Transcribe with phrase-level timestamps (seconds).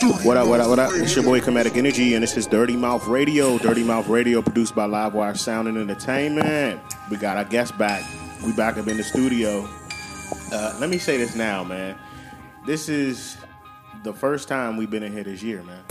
[0.00, 0.92] What up, what up, what up?
[0.94, 3.58] It's your boy Comedic Energy, and this is Dirty Mouth Radio.
[3.58, 6.80] Dirty Mouth Radio, produced by Livewire Sound and Entertainment.
[7.10, 8.04] We got our guest back.
[8.46, 9.68] We back up in the studio.
[10.52, 11.96] Uh, let me say this now, man.
[12.64, 13.38] This is
[14.04, 15.82] the first time we've been in here this year, man.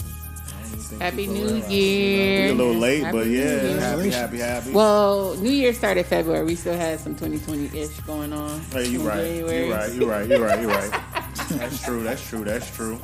[1.01, 2.51] Happy New Year.
[2.51, 4.71] a little late, Happy but yeah, happy, happy, happy.
[4.71, 6.45] Well, New Year started February.
[6.45, 8.61] We still had some 2020-ish going on.
[8.71, 9.17] Hey, you in right.
[9.17, 9.65] January.
[9.65, 9.93] You right.
[9.93, 10.27] You're right.
[10.29, 10.61] You're right.
[10.61, 11.01] You're right.
[11.49, 12.03] That's true.
[12.03, 12.45] That's true.
[12.45, 13.01] That's true.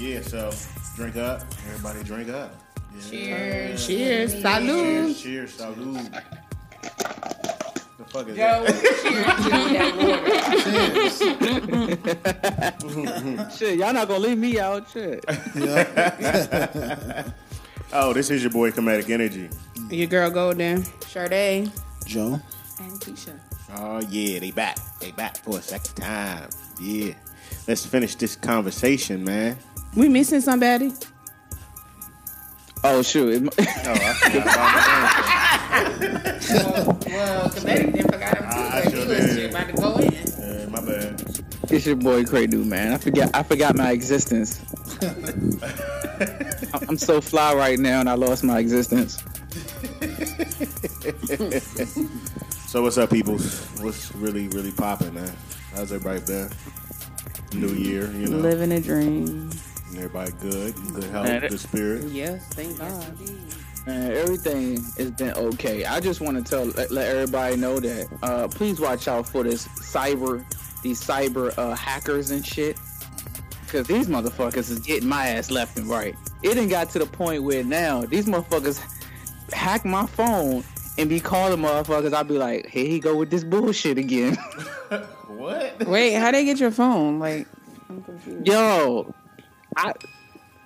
[0.00, 0.22] Yeah.
[0.22, 0.50] So
[0.96, 1.42] drink up.
[1.68, 2.54] Everybody drink up.
[2.94, 3.00] Yeah.
[3.10, 3.86] Cheers.
[3.86, 4.32] Cheers.
[4.32, 4.44] Cheers.
[4.44, 5.22] Salud.
[5.22, 5.56] Cheers.
[5.58, 6.22] Salud.
[7.98, 8.74] The fuck is Yo, that?
[12.88, 13.56] cheers to.
[13.56, 14.88] Shit, y'all not gonna leave me out.
[14.90, 15.24] Shit.
[17.92, 19.50] Oh, this is your boy Comedic Energy.
[19.90, 20.84] Your girl Golden.
[21.08, 21.72] Sade.
[22.06, 22.40] Joe.
[22.78, 23.32] And Keisha.
[23.74, 24.76] Oh yeah, they back.
[25.00, 26.48] They back for a second time.
[26.80, 27.14] Yeah.
[27.66, 29.56] Let's finish this conversation, man.
[29.96, 30.92] We missing somebody?
[32.82, 33.52] Oh shoot.
[33.58, 34.70] Oh, I forgot about
[37.06, 38.58] Well, Comedic didn't forgot him too.
[38.58, 39.50] I- I sure was did.
[39.50, 40.10] about to go in.
[40.10, 41.22] my uh, my bad.
[41.70, 42.92] It's your boy Cradu, man.
[42.92, 44.60] I forgot I forgot my existence.
[45.02, 45.60] I'm-
[46.88, 49.22] I'm so fly right now and I lost my existence.
[52.68, 53.66] So what's up, peoples?
[53.80, 55.32] What's really, really popping, man?
[55.74, 56.50] How's everybody been?
[57.52, 59.50] New year, you know, Living a dream.
[59.96, 62.04] Everybody good, good health, Man, good spirit.
[62.04, 63.04] Yes, thank God.
[63.86, 65.84] Man, everything has been okay.
[65.84, 69.42] I just want to tell let, let everybody know that uh, please watch out for
[69.42, 70.44] this cyber
[70.82, 72.78] these cyber uh, hackers and shit.
[73.68, 76.16] Cause these motherfuckers is getting my ass left and right.
[76.42, 78.80] It done got to the point where now these motherfuckers
[79.52, 80.64] hack my phone
[80.98, 82.12] and be calling motherfuckers.
[82.12, 84.36] I'd be like, here he go with this bullshit again.
[85.40, 85.86] What?
[85.86, 87.18] Wait, how they get your phone?
[87.18, 87.46] Like,
[87.88, 88.46] I'm confused.
[88.46, 89.14] Yo,
[89.76, 89.92] I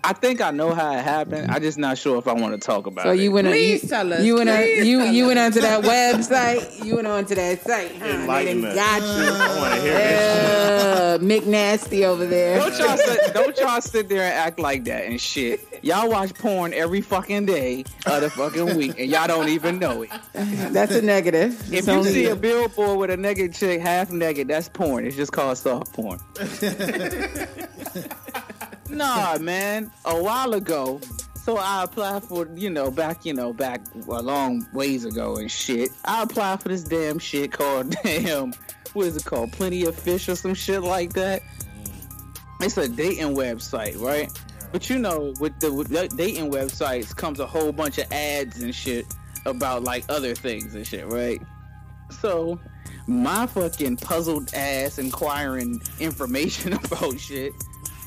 [0.07, 1.51] I think I know how it happened.
[1.51, 3.21] I just not sure if I want to talk about So it.
[3.21, 4.23] you went on, Please you, tell us.
[4.23, 5.47] You went on, you you went us.
[5.57, 6.85] onto that website.
[6.85, 7.91] You went on onto that site.
[7.93, 8.01] Huh?
[8.05, 8.75] They done Enlightenment.
[8.75, 9.09] got you.
[9.09, 10.85] I want to hear this.
[10.85, 12.59] Uh, McNasty over there.
[12.59, 15.67] Don't y'all, sit, don't y'all sit there and act like that and shit.
[15.83, 20.03] Y'all watch porn every fucking day of the fucking week, and y'all don't even know
[20.03, 20.11] it.
[20.35, 21.59] That's a negative.
[21.69, 25.07] If It's you only- see a billboard with a naked chick half naked, that's porn.
[25.07, 26.21] It's just called soft porn.
[28.91, 29.91] nah, man.
[30.05, 31.01] A while ago,
[31.45, 35.51] so I applied for, you know, back, you know, back a long ways ago and
[35.51, 35.91] shit.
[36.05, 38.55] I applied for this damn shit called damn,
[38.95, 39.53] what is it called?
[39.53, 41.43] Plenty of Fish or some shit like that.
[41.43, 42.65] Mm.
[42.65, 44.31] It's a dating website, right?
[44.73, 48.61] But you know, with the with the dating websites comes a whole bunch of ads
[48.61, 49.07] and shit
[49.47, 51.41] about like other things and shit, right?
[52.11, 52.59] So
[53.07, 57.53] my fucking puzzled ass inquiring information about shit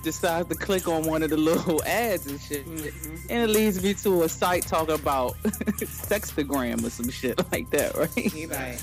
[0.08, 2.66] decides to click on one of the little ads and shit.
[2.66, 3.28] Mm-hmm.
[3.30, 7.94] And it leads me to a site talking about sextagram or some shit like that,
[7.96, 8.10] right?
[8.10, 8.80] He like,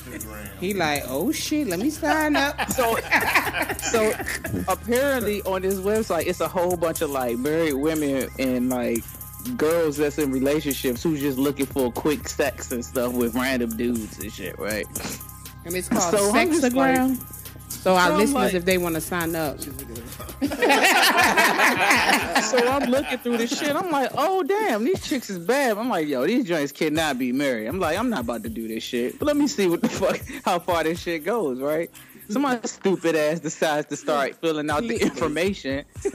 [0.61, 2.71] he like, oh shit, let me sign up.
[2.71, 2.97] So,
[3.91, 4.13] so
[4.69, 9.03] apparently on this website, it's a whole bunch of like married women and like
[9.57, 14.19] girls that's in relationships who's just looking for quick sex and stuff with random dudes
[14.19, 14.87] and shit, right?
[15.65, 17.44] And it's called So I'm just Sexagram.
[17.83, 19.59] So our I'm listeners, like- if they want to sign up,
[22.45, 23.75] So I'm looking through this shit.
[23.75, 25.77] I'm like, oh damn, these chicks is bad.
[25.79, 27.67] I'm like, yo, these joints cannot be married.
[27.67, 29.19] I'm like, I'm not about to do this shit.
[29.19, 31.91] But let me see what the fuck, how far this shit goes, right?
[32.29, 35.85] Somebody stupid ass decides to start filling out the information,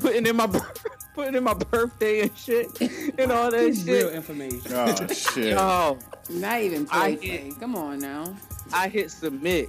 [0.00, 0.48] putting in my
[1.14, 2.66] putting in my birthday and shit
[3.18, 4.12] and all that real shit.
[4.14, 4.72] information.
[4.72, 5.54] Oh shit.
[5.56, 5.98] Oh,
[6.30, 7.48] Not even I play.
[7.50, 8.34] get- Come on now.
[8.72, 9.68] I hit submit.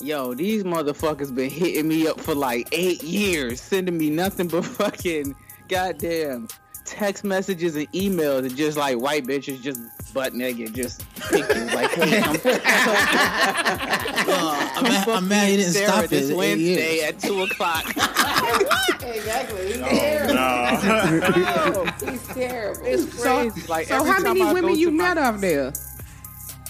[0.00, 4.64] Yo, these motherfuckers been hitting me up for like eight years, sending me nothing but
[4.64, 5.34] fucking
[5.68, 6.46] goddamn
[6.84, 9.80] text messages and emails and just like white bitches just
[10.14, 12.32] butt naked, just pictures like, hey, I'm,
[14.26, 17.42] Well, I'm, mad, I'm mad he didn't Sarah stop this at eight Wednesday at two
[17.42, 17.84] o'clock.
[19.08, 19.66] Exactly.
[19.72, 20.34] He's Oh, terrible.
[20.34, 21.84] no.
[22.04, 22.80] Yo, He's terrible.
[22.86, 23.66] it's crazy.
[23.68, 25.72] like So how many women you met off there?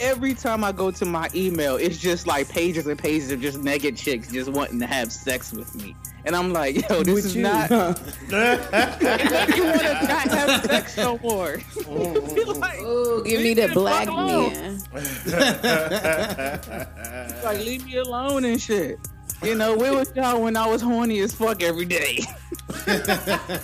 [0.01, 3.59] Every time I go to my email, it's just like pages and pages of just
[3.59, 5.95] naked chicks just wanting to have sex with me.
[6.25, 7.43] And I'm like, yo, this With is you.
[7.43, 7.71] not.
[7.71, 8.01] you want
[8.71, 11.61] to not have sex no more.
[11.87, 14.79] like, Ooh, give me the black fuck man.
[17.43, 18.99] like, leave me alone and shit.
[19.43, 22.21] You know, where was y'all when I was horny as fuck every day?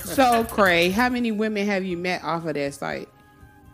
[0.04, 3.08] So, Cray, how many women have you met off of that site?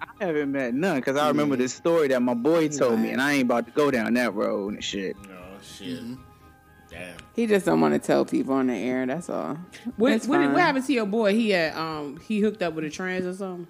[0.02, 3.20] I haven't met none because I remember this story that my boy told me, and
[3.20, 5.16] I ain't about to go down that road and shit.
[5.28, 6.02] No shit.
[6.90, 7.16] Damn.
[7.36, 9.06] He just don't want to tell people on the air.
[9.06, 9.56] That's all.
[9.96, 10.52] What, That's what, fine.
[10.52, 11.32] what happened to your boy?
[11.34, 13.66] He had um he hooked up with a trans or something.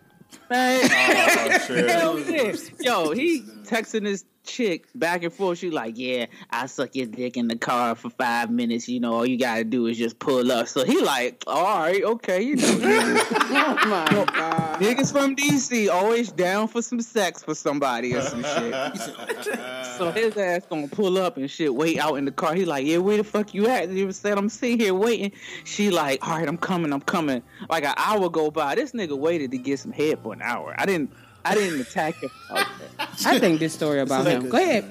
[0.49, 1.91] Man, Oh, shit.
[1.91, 2.53] hell yeah.
[2.81, 5.59] Yo, he texting this chick back and forth.
[5.59, 8.89] She like, yeah, I suck your dick in the car for five minutes.
[8.89, 10.69] You know, all you gotta do is just pull up.
[10.69, 14.81] So he like, all right, okay, you know, niggas, Oh my god.
[14.81, 18.97] niggas from DC always down for some sex for somebody or some shit.
[19.99, 22.55] so his ass gonna pull up and shit, wait out in the car.
[22.55, 23.89] He like, yeah, where the fuck you at?
[23.91, 25.33] You said I'm sitting here waiting.
[25.65, 27.43] She like, all right, I'm coming, I'm coming.
[27.69, 28.75] Like an hour go by.
[28.75, 30.75] This nigga waited to get some head for an hour.
[30.79, 31.13] I didn't,
[31.45, 32.31] I didn't attack him.
[32.51, 34.49] I think this story about him.
[34.49, 34.85] Go ahead.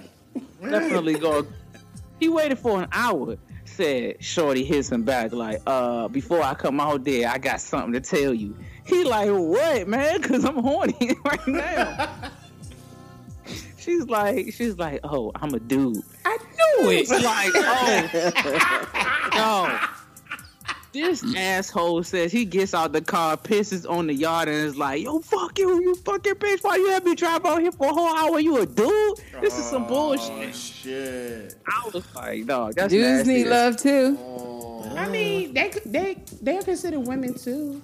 [0.61, 1.45] definitely go.
[2.19, 3.37] He waited for an hour.
[3.65, 7.93] Said Shorty hits him back like, uh, before I come out there, I got something
[7.93, 8.55] to tell you.
[8.85, 10.21] He like, what, man?
[10.21, 12.09] Cause I'm horny right now.
[13.77, 16.03] she's like, she's like, oh, I'm a dude.
[16.25, 16.37] I
[16.81, 17.21] knew It's it.
[17.23, 19.79] like, oh, no.
[20.91, 25.03] This asshole says he gets out the car, pisses on the yard, and is like,
[25.03, 26.63] "Yo, fuck you, you fucking bitch!
[26.63, 28.39] Why you have me drive out here for a whole hour?
[28.39, 29.19] You a dude?
[29.39, 31.55] This is some Oh, bullshit." shit.
[31.67, 33.33] I was like, dog, that's Dudes nasty.
[33.43, 34.17] need love too.
[34.95, 37.81] I mean, they they they're considered women too.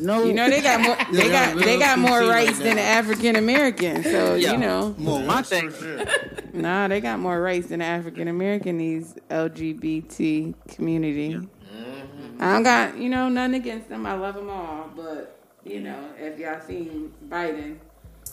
[0.00, 0.96] No, You know they got more.
[1.12, 4.02] They got they got more PC like rights than African American.
[4.02, 4.52] So Yeah.
[4.52, 5.70] you know, More my thing.
[5.70, 6.54] Shit.
[6.54, 8.78] nah, they got more rights than African American.
[8.78, 11.38] These LGBT community.
[12.40, 14.06] I don't got you know nothing against them.
[14.06, 17.76] I love them all, but you know if y'all seen Biden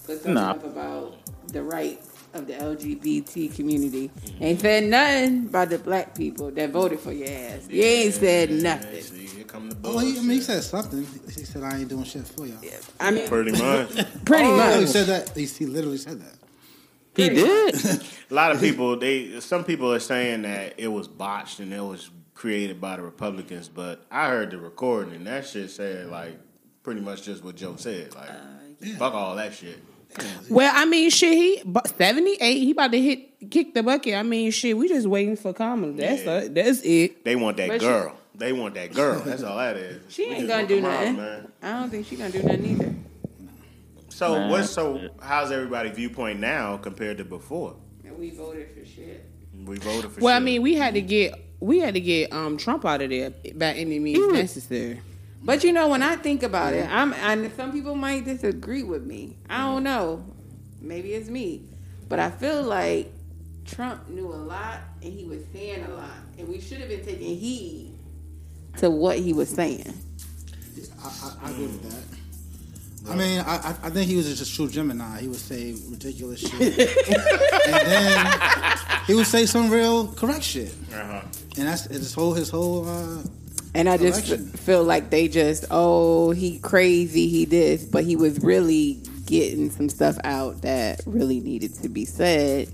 [0.06, 0.52] put something Nah.
[0.52, 1.16] up about
[1.52, 4.44] the rights of the LGBT community, mm-hmm.
[4.44, 7.68] ain't said nothing about the black people that voted for your ass.
[7.70, 9.02] You ain't said nothing.
[9.02, 11.06] See, come the Oh, he, I mean, he said something.
[11.26, 12.60] He said, "I ain't doing shit for y'all."
[13.00, 13.90] I mean, Pretty much.
[14.26, 15.36] pretty Oh, he said that.
[15.36, 16.34] He, he literally said that.
[17.16, 17.76] He did.
[18.30, 21.82] A lot of people, they some people are saying that it was botched and it
[21.84, 22.10] was
[22.44, 26.40] created by the Republicans, but I heard the recording and that shit said like
[26.84, 28.16] pretty much just what Joe said.
[28.16, 28.30] Like,
[28.98, 29.78] fuck all that shit.
[30.50, 32.60] Well, I mean, shit, he but seventy eight.
[32.60, 34.16] He about to hit kick the bucket.
[34.16, 35.92] I mean, shit, we just waiting for Kamala.
[35.92, 36.32] That's Yeah.
[36.32, 37.26] uh, that's it.
[37.26, 38.16] They want that But she- girl.
[38.36, 39.20] they want that girl.
[39.20, 40.02] That's all that is.
[40.08, 41.18] She We ain't gonna do Kamala, nothing.
[41.18, 41.52] man.
[41.62, 42.96] I don't think she gonna do nothing either.
[44.08, 45.10] So Man, what's so?
[45.22, 47.76] How's everybody viewpoint now compared to before?
[48.06, 49.26] And we voted for shit.
[49.66, 50.16] We voted for.
[50.16, 50.24] Shit.
[50.24, 53.10] Well, I mean, we had to get we had to get um Trump out of
[53.10, 55.02] there by any means necessary.
[55.42, 59.06] But you know, when I think about it, I'm and some people might disagree with
[59.06, 59.38] me.
[59.50, 60.26] I don't know.
[60.82, 61.64] Maybe it's me.
[62.10, 63.12] But I feel like
[63.66, 66.10] Trump knew a lot and he was saying a lot.
[66.38, 67.94] And we should have been taking heed
[68.78, 69.94] to what he was saying.
[71.04, 73.12] I, I, I agree with that.
[73.12, 75.22] I mean, I, I- I think he was just a true Gemini.
[75.22, 76.98] He would say ridiculous shit,
[77.68, 78.28] and then
[79.08, 80.74] he would say some real correct shit.
[80.94, 81.22] Uh-huh.
[81.60, 82.88] And that's his whole his whole.
[82.88, 83.22] Uh,
[83.76, 84.48] And I just Correction.
[84.58, 89.90] feel like they just, oh, he crazy, he this, but he was really getting some
[89.90, 92.68] stuff out that really needed to be said.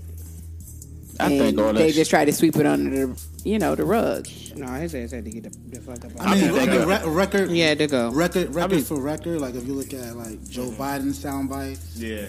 [1.20, 3.84] I and think all they just try to sweep it under the, you know, the
[3.84, 4.26] rug.
[4.54, 6.12] No, his ass had to get the, the fuck up.
[6.20, 7.50] I mean, think I they mean, re- record.
[7.50, 8.10] yeah, to go.
[8.10, 9.40] Record, record mean- for record.
[9.40, 12.26] Like if you look at like Joe Biden sound bites Yeah.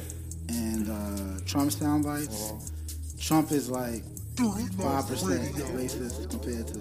[0.50, 2.54] and uh, Trump sound bites,
[3.20, 4.04] Trump is like
[4.38, 6.74] five percent racist compared to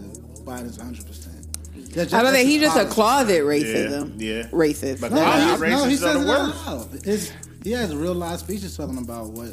[0.45, 1.35] Biden's hundred percent.
[2.13, 4.15] I don't think he's just a closet racism.
[4.19, 4.35] Yeah.
[4.35, 4.43] yeah.
[4.49, 5.01] Racist.
[5.01, 6.67] But No, he, no, he says the it out worst.
[6.67, 7.05] loud.
[7.05, 7.33] His,
[7.63, 9.51] he has real live speeches talking about what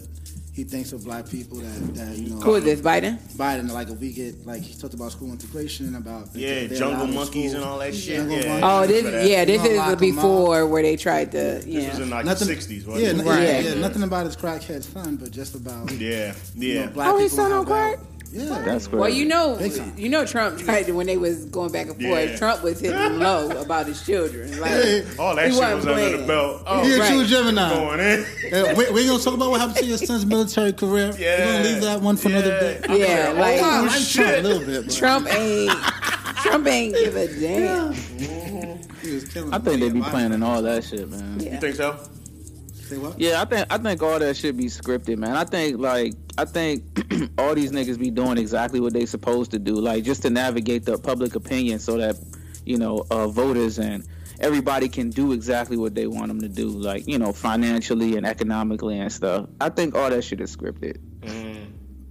[0.54, 1.58] he thinks of black people.
[1.58, 3.18] That, that you know, Who is this, Biden?
[3.34, 3.72] Biden.
[3.72, 7.52] Like if we get like he talked about school integration about Yeah, they're jungle monkeys
[7.52, 7.64] school.
[7.64, 8.18] and all that shit.
[8.18, 8.60] Jungle Yeah.
[8.64, 11.98] Oh, this, yeah, this is before where they tried to, This was yeah.
[12.04, 13.14] in like Nothing, the '60s, wasn't yeah, it?
[13.18, 13.64] nothing, Right.
[13.66, 16.86] yeah, nothing about his crackhead son, but just about Yeah, you yeah.
[16.86, 18.00] know, black Oh, his people son on how crack?
[18.34, 19.00] That- Yeah, That's crazy.
[19.02, 19.60] Well, you know,
[19.98, 22.30] you know, Trump tried to when they was going back and forth.
[22.30, 22.36] Yeah.
[22.38, 24.60] Trump was hitting low about his children.
[24.60, 24.72] Like,
[25.20, 26.64] All that he shit wasn't was under the belt.
[26.68, 27.12] Oh, He a right.
[27.12, 27.70] true Gemini.
[27.74, 28.26] going in.
[28.54, 31.14] Uh, we, we gonna talk about what happened to your son's military career.
[31.18, 31.46] Yeah.
[31.46, 32.82] We're gonna leave that one for another day.
[32.90, 34.14] I'm Yeah, like, like- oh, I like shit.
[34.26, 35.72] Trump a little bit, but Trump ain't
[36.44, 37.94] Trump ain't give a damn.
[37.94, 41.40] he was killing I think they be planning all that shit, man.
[41.40, 41.54] Yeah.
[41.54, 41.98] You think so?
[42.94, 43.20] Say what?
[43.20, 45.36] Yeah, I think I think all that should be scripted, man.
[45.36, 46.84] I think like I think
[47.40, 50.86] all these niggas be doing exactly what they supposed to do, like just to navigate
[50.86, 52.16] the public opinion, so that
[52.66, 54.08] you know uh, voters and
[54.40, 58.26] everybody can do exactly what they want them to do, like you know financially and
[58.26, 59.48] economically and stuff.
[59.60, 60.98] I think all that shit is scripted.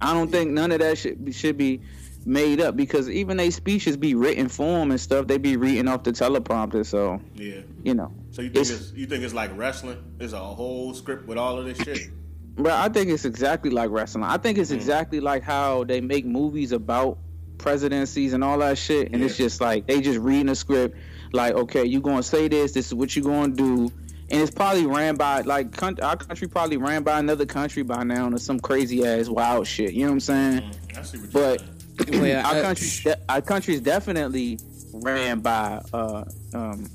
[0.01, 1.79] I don't think none of that shit be, should be
[2.25, 5.27] made up because even they speeches be written form and stuff.
[5.27, 7.61] They be reading off the teleprompter, so Yeah.
[7.83, 8.11] you know.
[8.33, 9.97] So you think It's- it's, you think it's like wrestling?
[10.19, 12.09] It's a whole script with all of this shit.
[12.57, 14.23] But I think it's exactly like wrestling.
[14.25, 17.17] I think it's exactly like how they make movies about
[17.57, 20.97] presidencies and all that shit, and it's just like they just reading a script,
[21.31, 23.91] like okay, you gonna say this, this is what you gonna do,
[24.29, 28.03] and it's probably ran by like coun- our country probably ran by another country by
[28.03, 29.93] now or some crazy ass wild shit.
[29.93, 30.71] You know what I'm saying?
[30.97, 31.57] I see what you're
[31.97, 32.21] But saying.
[32.21, 34.59] Well, our uh, country, de- our country is definitely
[34.91, 36.23] ran by uh,
[36.53, 36.87] um,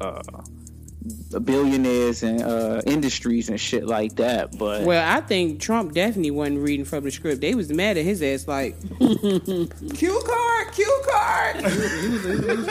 [0.00, 0.22] uh,
[1.40, 4.56] billionaires and uh, industries and shit like that.
[4.56, 7.40] But Well, I think Trump definitely wasn't reading from the script.
[7.40, 11.62] They was mad at his ass, like cue card, cue card.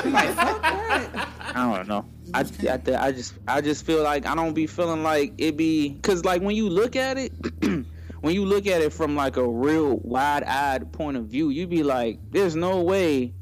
[0.05, 1.29] like.
[1.55, 2.05] I don't know.
[2.33, 5.89] I, I, I just I just feel like I don't be feeling like it be
[5.89, 7.31] because like when you look at it,
[8.21, 11.69] when you look at it from like a real wide eyed point of view, you'd
[11.69, 13.33] be like, there's no way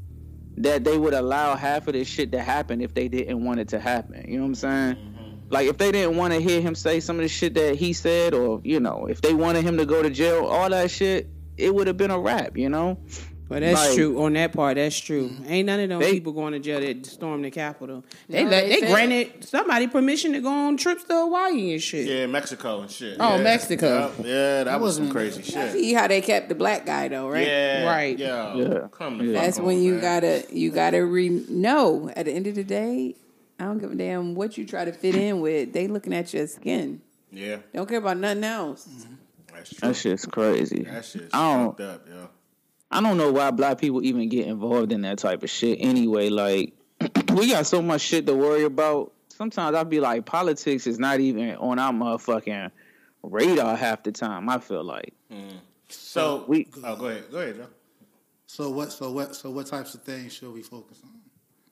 [0.58, 3.68] that they would allow half of this shit to happen if they didn't want it
[3.68, 4.24] to happen.
[4.28, 4.94] You know what I'm saying?
[4.96, 5.36] Mm-hmm.
[5.50, 7.92] Like if they didn't want to hear him say some of the shit that he
[7.92, 11.28] said, or you know, if they wanted him to go to jail, all that shit,
[11.56, 12.56] it would have been a wrap.
[12.56, 12.98] You know?
[13.52, 14.22] But that's Like- true.
[14.22, 15.30] On that part, that's true.
[15.46, 18.02] Ain't none of them They- people going to jail that stormed the Capitol.
[18.28, 21.82] They No, let, they they granted somebody permission to go on trips to Hawaii and
[21.82, 22.06] shit.
[22.06, 23.16] Yeah, Mexico and shit.
[23.20, 23.42] Oh, yeah.
[23.42, 24.12] Mexico.
[24.20, 25.72] Yeah, yeah, that was some wasn't- crazy shit.
[25.72, 27.46] See how they kept the black guy though, right?
[27.46, 28.18] Yeah, Right.
[28.18, 28.78] Yeah, Yeah.
[28.90, 29.32] Come the Yeah.
[29.34, 30.00] fuck That's on, when you man.
[30.00, 32.10] gotta you gotta re no.
[32.16, 33.16] At the end of the day,
[33.60, 35.72] I don't give a damn what you try to fit in with.
[35.72, 37.00] They looking at your skin.
[37.30, 38.88] Yeah, Don't care about nothing else.
[39.52, 39.88] that's true.
[39.88, 40.82] That shit's crazy.
[40.84, 42.28] That shit's I don't- fucked up, yo.
[42.92, 46.28] I don't know why black people even get involved in that type of shit anyway.
[46.28, 46.74] Like,
[47.34, 49.12] we got so much shit to worry about.
[49.28, 52.70] Sometimes I'd be like, politics is not even on our motherfucking
[53.22, 54.48] radar half the time.
[54.48, 55.14] I feel like.
[55.88, 57.24] So We- Oh, go ahead.
[57.30, 57.66] Go ahead, Joe.
[58.46, 58.92] So what?
[58.92, 59.34] So what?
[59.34, 61.10] So what types of things should we focus on?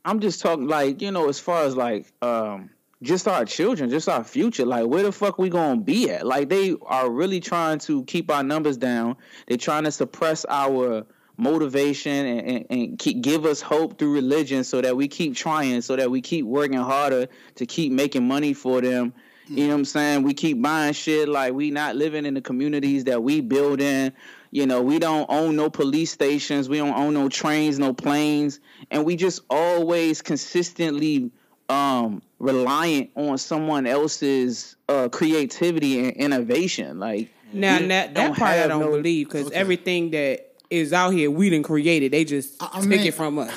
[0.05, 2.71] I'm just talking like, you know, as far as like, um,
[3.02, 4.66] just our children, just our future.
[4.66, 6.26] Like, where the fuck we gonna be at?
[6.26, 9.16] Like, they are really trying to keep our numbers down.
[9.47, 14.64] They're trying to suppress our motivation and, and, and keep, give us hope through religion,
[14.64, 18.52] so that we keep trying, so that we keep working harder to keep making money
[18.52, 19.14] for them.
[19.49, 19.69] You know hmm.
[19.69, 20.23] what I'm saying?
[20.23, 24.12] We keep buying shit like we not living in the communities that we build in.
[24.52, 28.61] You know, we don't own no police stations, we don't own no trains, no planes,
[28.90, 31.30] and we just always consistently
[31.71, 36.99] um reliant on someone else's uh creativity and innovation.
[36.99, 39.57] Like Now that that part I don't no- believe because Okay.
[39.57, 42.12] everything that is out here we didn't create it.
[42.12, 43.53] They just I- I take mean- it from us.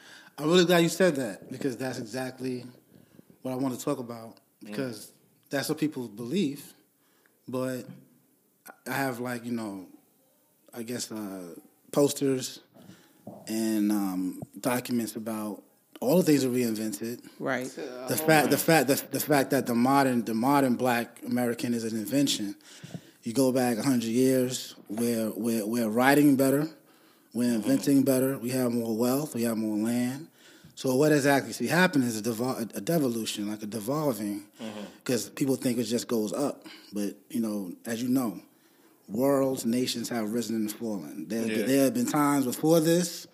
[0.38, 2.64] I'm really glad you said that because that's exactly
[3.42, 5.10] what I want to talk about because
[5.50, 6.74] that's what people believe.
[7.48, 7.86] But
[8.86, 9.86] I have like you know,
[10.72, 11.54] I guess uh,
[11.92, 12.60] posters
[13.48, 15.62] and um, documents about
[16.00, 17.20] all the things that reinvented.
[17.38, 17.70] Right.
[18.08, 21.84] The fact, the fact, the, the fact that the modern, the modern Black American is
[21.84, 22.54] an invention.
[23.22, 26.68] You go back hundred years, we're we're we're writing better,
[27.34, 28.38] we're inventing better.
[28.38, 30.28] We have more wealth, we have more land.
[30.74, 34.80] So what has actually happened is a, devol- a devolution, like a devolving, mm-hmm.
[34.98, 36.64] because people think it just goes up.
[36.92, 38.40] But you know, as you know,
[39.08, 41.26] worlds, nations have risen and fallen.
[41.28, 41.66] There, Yeah.
[41.66, 43.26] there have been times before this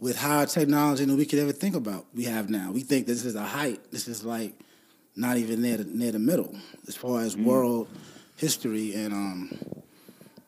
[0.00, 2.04] with higher technology than we could ever think about.
[2.14, 2.70] We have now.
[2.72, 3.80] We think this is a height.
[3.90, 4.54] This is like
[5.16, 6.54] not even near the, near the middle
[6.88, 7.88] as far as world
[8.36, 9.58] history and um,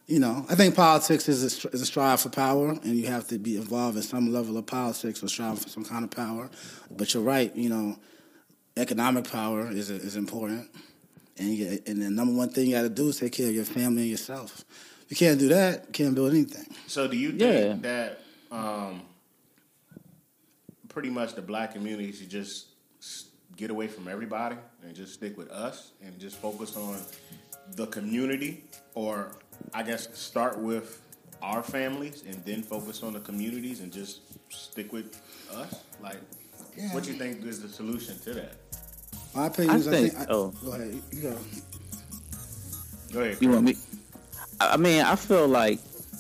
[0.09, 3.27] you know, I think politics is a, is a strive for power, and you have
[3.27, 6.49] to be involved in some level of politics or strive for some kind of power.
[6.97, 7.99] But you're right, you know,
[8.77, 10.69] economic power is is important,
[11.39, 13.55] and you, and the number one thing you got to do is take care of
[13.55, 14.65] your family and yourself.
[15.09, 16.67] You can't do that, you can't build anything.
[16.87, 17.75] So do you think Yeah.
[17.83, 18.21] that
[18.53, 19.03] um,
[20.97, 22.69] pretty much the black community should just
[23.55, 26.97] get away from everybody and just stick with us and just focus on
[27.73, 29.33] the community, or
[29.75, 31.03] I guess start with
[31.43, 35.21] our families and then focus on the communities and just stick with
[35.53, 35.83] us?
[36.03, 36.17] Like,
[36.93, 38.55] what do you think is the solution to that?
[39.35, 40.13] My opinion is, I I think.
[40.15, 40.49] think- I, oh.
[40.65, 41.03] go ahead.
[41.13, 41.37] You go.
[43.13, 43.33] Go ahead.
[43.43, 43.55] You Chris.
[43.55, 43.75] want me?
[44.61, 45.79] I I mean, I feel like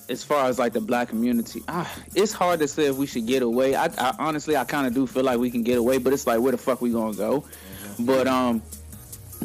[0.08, 3.26] as far as like the black community, ah, it's hard to say if we should
[3.26, 3.74] get away.
[3.74, 6.26] I, I honestly, I kind of do feel like we can get away, but it's
[6.26, 7.44] like where the fuck we gonna go?
[7.98, 8.62] But um,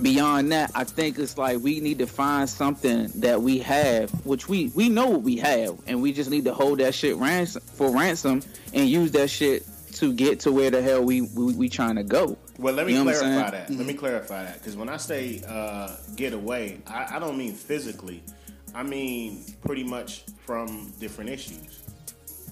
[0.01, 4.47] beyond that, I think it's like we need to find something that we have, which
[4.47, 7.61] we we know what we have, and we just need to hold that shit ransom
[7.61, 8.41] for ransom
[8.73, 12.03] and use that shit to get to where the hell we we, we trying to
[12.03, 12.37] go.
[12.57, 13.69] Well, let me You know what I'm clarify that.
[13.71, 17.53] Let me clarify that because when I say uh, get away, I, I don't mean
[17.53, 18.23] physically.
[18.73, 21.83] I mean pretty much from different issues,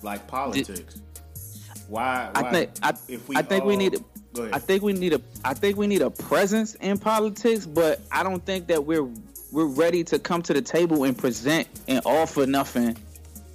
[0.04, 1.02] like politics.
[1.88, 2.30] Why?
[2.36, 4.54] I think I, if we I think we need to, Go ahead.
[4.54, 8.24] I think we need a I think we need a presence in politics, but I
[8.24, 9.08] don't think that we're
[9.52, 12.96] we're ready to come to the table and present and offer nothing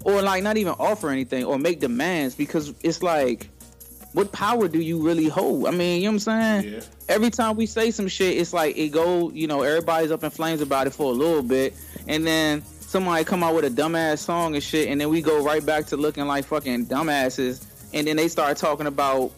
[0.05, 3.49] or like not even offer anything or make demands because it's like
[4.15, 5.67] what power do you really hold?
[5.67, 6.73] I mean, you know what I'm saying?
[6.75, 6.81] Yeah.
[7.09, 10.31] Every time we say some shit, it's like it go, you know, everybody's up in
[10.31, 11.75] flames about it for a little bit,
[12.09, 15.43] and then somebody come out with a dumbass song and shit, and then we go
[15.45, 19.33] right back to looking like fucking dumbasses, and then they start talking about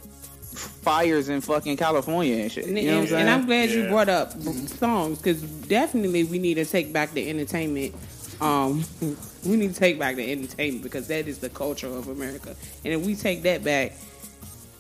[0.55, 2.67] fires in fucking California and shit.
[2.67, 3.21] And, You know what I'm saying?
[3.23, 3.77] and I'm glad Yeah.
[3.77, 4.33] you brought up
[4.79, 7.95] songs because definitely we need to take back the entertainment.
[8.41, 8.85] Um,
[9.45, 12.55] we need to take back the entertainment because that is the culture of America.
[12.85, 13.93] And if we take that back,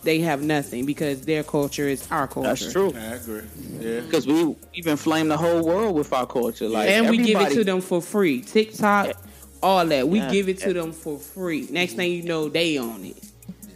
[0.06, 2.48] they have nothing because their culture is our culture.
[2.48, 2.94] That's true.
[2.96, 3.42] I agree.
[3.80, 4.00] Yeah.
[4.00, 6.68] Because we we've inflamed the whole world with our culture.
[6.68, 8.40] Like and we give it to them for free.
[8.40, 9.16] TikTok,
[9.62, 10.08] all that.
[10.08, 10.30] We Yeah.
[10.30, 11.66] give it to them for free.
[11.70, 13.22] Next thing you know, they own it.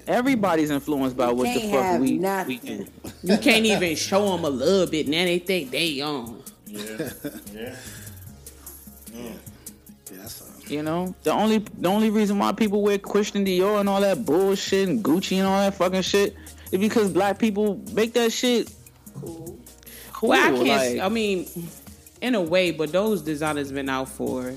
[0.06, 2.86] Everybody's influenced by what the fuck have we, we do.
[3.22, 5.06] You can't even show them a little bit.
[5.06, 6.42] Now they think they own.
[6.66, 7.10] Yeah.
[7.52, 7.74] Yeah.
[9.12, 9.49] Yeah, that's uh,
[10.70, 14.24] You know, the only the only reason why people wear Christian Dior and all that
[14.24, 16.36] bullshit and Gucci and all that fucking shit
[16.72, 18.70] is because black people make that shit
[19.20, 19.58] cool.
[20.12, 20.28] Cool.
[20.30, 20.96] Well, I can't.
[20.96, 21.48] like- I mean,
[22.20, 24.52] in a way, but those designers been out for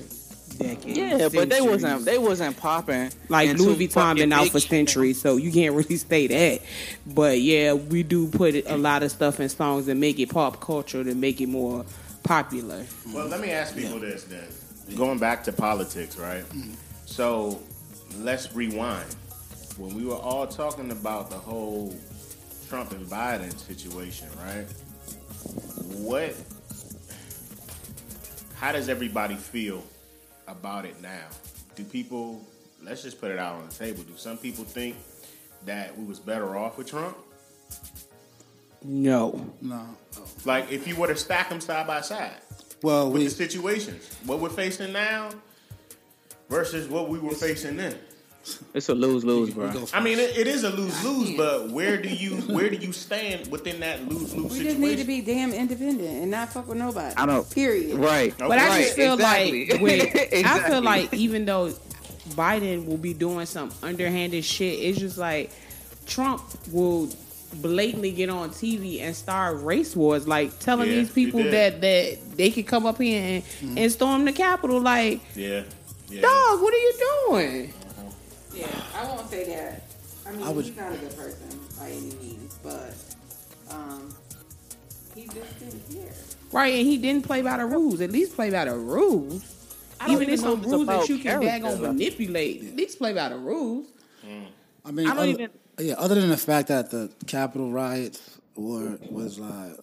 [0.58, 0.96] decades.
[0.96, 5.20] yeah, but they wasn't they wasn't popping like Louis Vuitton fucking been out for centuries,
[5.20, 6.60] so you can't really say that.
[7.06, 10.60] But yeah, we do put a lot of stuff in songs and make it pop
[10.60, 11.84] culture to make it more
[12.22, 12.84] popular.
[13.12, 14.44] Well, let me ask people this then.
[14.96, 16.44] Going back to politics, right?
[16.44, 16.74] Mm-hmm.
[17.06, 17.60] So
[18.18, 19.16] let's rewind.
[19.76, 21.94] When we were all talking about the whole
[22.68, 24.66] Trump and Biden situation, right?
[25.98, 26.34] What,
[28.56, 29.82] how does everybody feel
[30.46, 31.26] about it now?
[31.74, 32.40] Do people,
[32.82, 34.96] let's just put it out on the table, do some people think
[35.64, 37.16] that we was better off with Trump?
[38.82, 39.86] No, no.
[40.44, 42.36] Like if you were to stack them side by side,
[42.82, 45.30] Well, with we the situations, what we're facing now
[46.48, 47.96] versus what we were facing then.
[48.74, 49.72] It's a lose lose, bro.
[49.94, 52.92] I mean, it, it is a lose lose, but where do you where do you
[52.92, 54.66] stand within that lose lose We situation?
[54.66, 57.14] just need to be damn independent and not fuck with nobody.
[57.16, 57.96] I don't- Period.
[57.96, 58.34] Right.
[58.34, 58.46] Okay.
[58.46, 59.68] but I Right, just feel exactly.
[59.70, 61.72] like with, I feel like even though
[62.30, 65.50] Biden will be doing some underhanded shit, it's just like
[66.04, 67.08] Trump will
[67.62, 72.18] blatantly get on TV and start race wars, like telling Yeah, these people that that
[72.36, 73.78] they could come up here and, Mm-hmm.
[73.78, 74.80] and storm the Capitol.
[74.80, 75.62] Like, Yeah,
[76.08, 76.20] yeah.
[76.20, 76.92] dog, what are you
[77.28, 77.74] doing?
[78.54, 79.82] Yeah, I won't say that.
[80.26, 82.94] I mean, I would- he's not a good person by any means, but
[83.70, 84.14] um,
[85.14, 86.12] he just didn't care.
[86.52, 88.00] Right, and he didn't play by the rules.
[88.00, 89.42] At least play by the rules.
[90.00, 93.12] I Even if even some rules that you can character, daggone manipulate, at least play
[93.12, 93.86] by the rules.
[94.86, 95.94] I mean, I don't other, even- yeah.
[95.94, 99.76] Other than the fact that the Capitol riots were was, uh,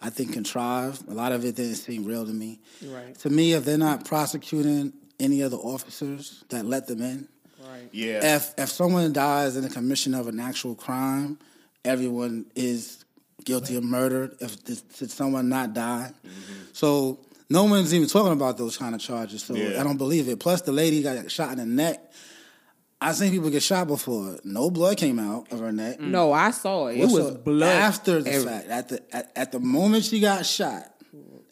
[0.00, 1.08] I think, contrived.
[1.08, 2.60] A lot of it didn't seem real to me.
[2.84, 3.14] Right.
[3.20, 7.28] To me, if they're not prosecuting any of the officers that let them in,
[7.64, 7.88] Right.
[7.92, 8.36] yeah.
[8.36, 11.38] if if someone dies in the commission of an actual crime,
[11.84, 13.04] everyone is
[13.44, 14.32] guilty of murder.
[14.40, 16.10] If did someone not die,
[16.72, 17.18] so
[17.50, 19.42] no one's even talking about those kind of charges.
[19.44, 19.80] So Yeah.
[19.80, 20.38] I don't believe it.
[20.40, 22.00] Plus, the lady got shot in the neck.
[23.02, 24.38] I've seen people get shot before.
[24.44, 26.00] No blood came out of her neck.
[26.00, 26.96] No, I saw it.
[26.96, 27.44] It What's was up?
[27.44, 28.68] blood after the every- fact.
[28.68, 30.88] At the at, at the moment she got shot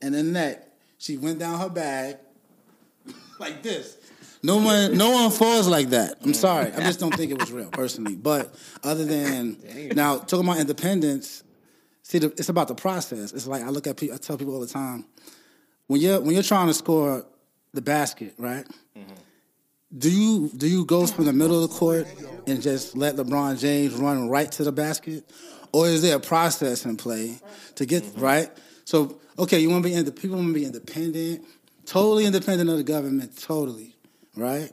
[0.01, 0.67] in the neck,
[0.99, 2.17] she went down her bag
[3.39, 3.97] like this.
[4.43, 6.15] No one, no one falls like that.
[6.25, 6.73] I'm sorry.
[6.73, 8.17] I just don't think it was real, personally.
[8.17, 9.59] But other than
[9.95, 11.45] now, talking about independence,
[12.03, 13.33] see, the, it's about the process.
[13.33, 14.15] It's like I look at people.
[14.15, 15.05] I tell people all the time
[15.89, 17.27] when you're when you're trying to score
[17.75, 18.65] the basket, right?
[18.97, 19.13] Mm-hmm.
[19.97, 22.07] Do you do you go from the middle of the court
[22.47, 25.29] and just let LeBron James run right to the basket,
[25.73, 27.39] or is there a process in play
[27.75, 28.21] to get mm-hmm.
[28.21, 28.51] right?
[28.85, 31.45] So okay, you want to be ind- people want to be independent,
[31.87, 33.97] totally independent of the government, totally,
[34.37, 34.71] right?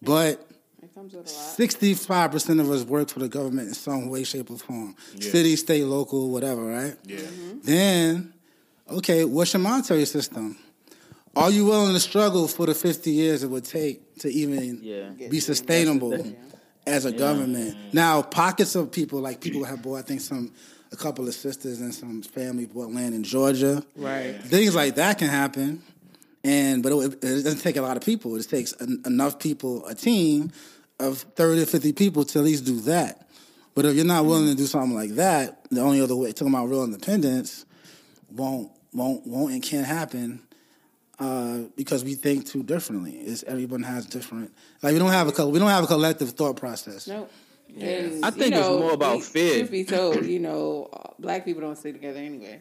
[0.00, 0.46] But
[0.80, 1.28] It comes with a lot.
[1.28, 5.30] sixty-five percent of us work for the government in some way, shape, or form, Yeah.
[5.32, 6.96] city, state, local, whatever, right?
[7.04, 7.18] Yeah.
[7.64, 8.32] Then,
[8.88, 10.56] okay, what's your monetary system?
[11.36, 15.10] Are you willing to struggle for the 50 years it would take to even Yeah.
[15.28, 16.34] be sustainable
[16.86, 17.76] as a government?
[17.92, 20.52] Now, pockets of people, like people have bought, I think some,
[20.92, 23.84] a couple of sisters and some family bought land in Georgia.
[23.96, 24.42] Right.
[24.42, 25.82] Things like that can happen.
[26.42, 28.34] And, but it, it doesn't take a lot of people.
[28.36, 30.50] It takes en- enough people, a team
[30.98, 33.28] of 30 or 50 people to at least do that.
[33.74, 36.52] But if you're not willing to do something like that, the only other way, talking
[36.52, 37.64] about real independence,
[38.32, 40.40] won't won't won't and can't happen
[41.20, 43.12] uh, because we think too differently.
[43.12, 44.52] Is everyone has different
[44.82, 47.06] like we don't have a co- we don't have a collective thought process.
[47.06, 47.30] Nope.
[47.78, 49.58] And, I think you it's more about we- fear.
[49.60, 52.60] Truth be told, you know, uh, black people don't stay together anyways.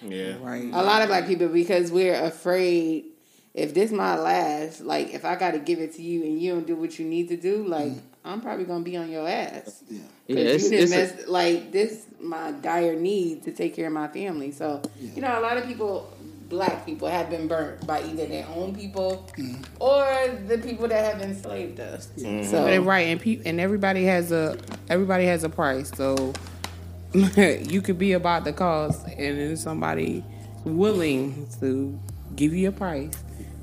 [0.00, 0.36] Yeah.
[0.40, 0.64] Right.
[0.72, 3.04] A lot of black people because we're afraid
[3.52, 6.52] if this my last, like if I got to give it to you and you
[6.54, 8.00] don't do what you need to do, like Mm.
[8.24, 9.82] I'm probably gonna be on your ass.
[9.88, 10.00] Yeah.
[10.26, 13.86] Yeah, 'Cause it's, you didn't it's a- like this my dire need to take care
[13.86, 14.50] of my family.
[14.52, 16.10] So you know, a lot of people,
[16.48, 19.62] black people, have been burnt by either their own people Mm-hmm.
[19.80, 20.04] or
[20.48, 22.08] the people that have enslaved us.
[22.16, 24.58] So And right, and pe- and everybody has a
[24.90, 25.90] everybody has a price.
[25.96, 26.32] So
[27.14, 30.24] you could be about the cause, and then somebody
[30.64, 31.98] willing to
[32.36, 33.12] give you a price,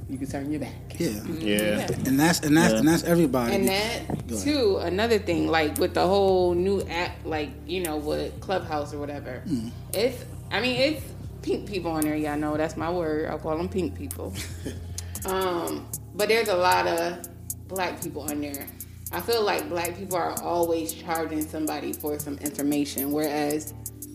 [0.10, 0.74] you can turn your back.
[0.98, 1.10] Yeah.
[1.40, 1.88] Yeah.
[2.06, 2.80] And that's and that's Yeah.
[2.80, 3.56] and that's everybody.
[3.56, 8.40] And that too, another thing, like with the whole new app, like you know, with
[8.42, 9.44] Clubhouse or whatever.
[9.48, 9.72] Mm.
[9.94, 11.04] It's, I mean, it's
[11.46, 12.16] pink people on there.
[12.16, 13.30] Y'all know that's my word.
[13.30, 14.34] I call them pink people.
[15.26, 17.28] um, but there's a lot of
[17.68, 18.68] black people on there.
[19.12, 23.74] I feel like black people are always charging somebody for some information, whereas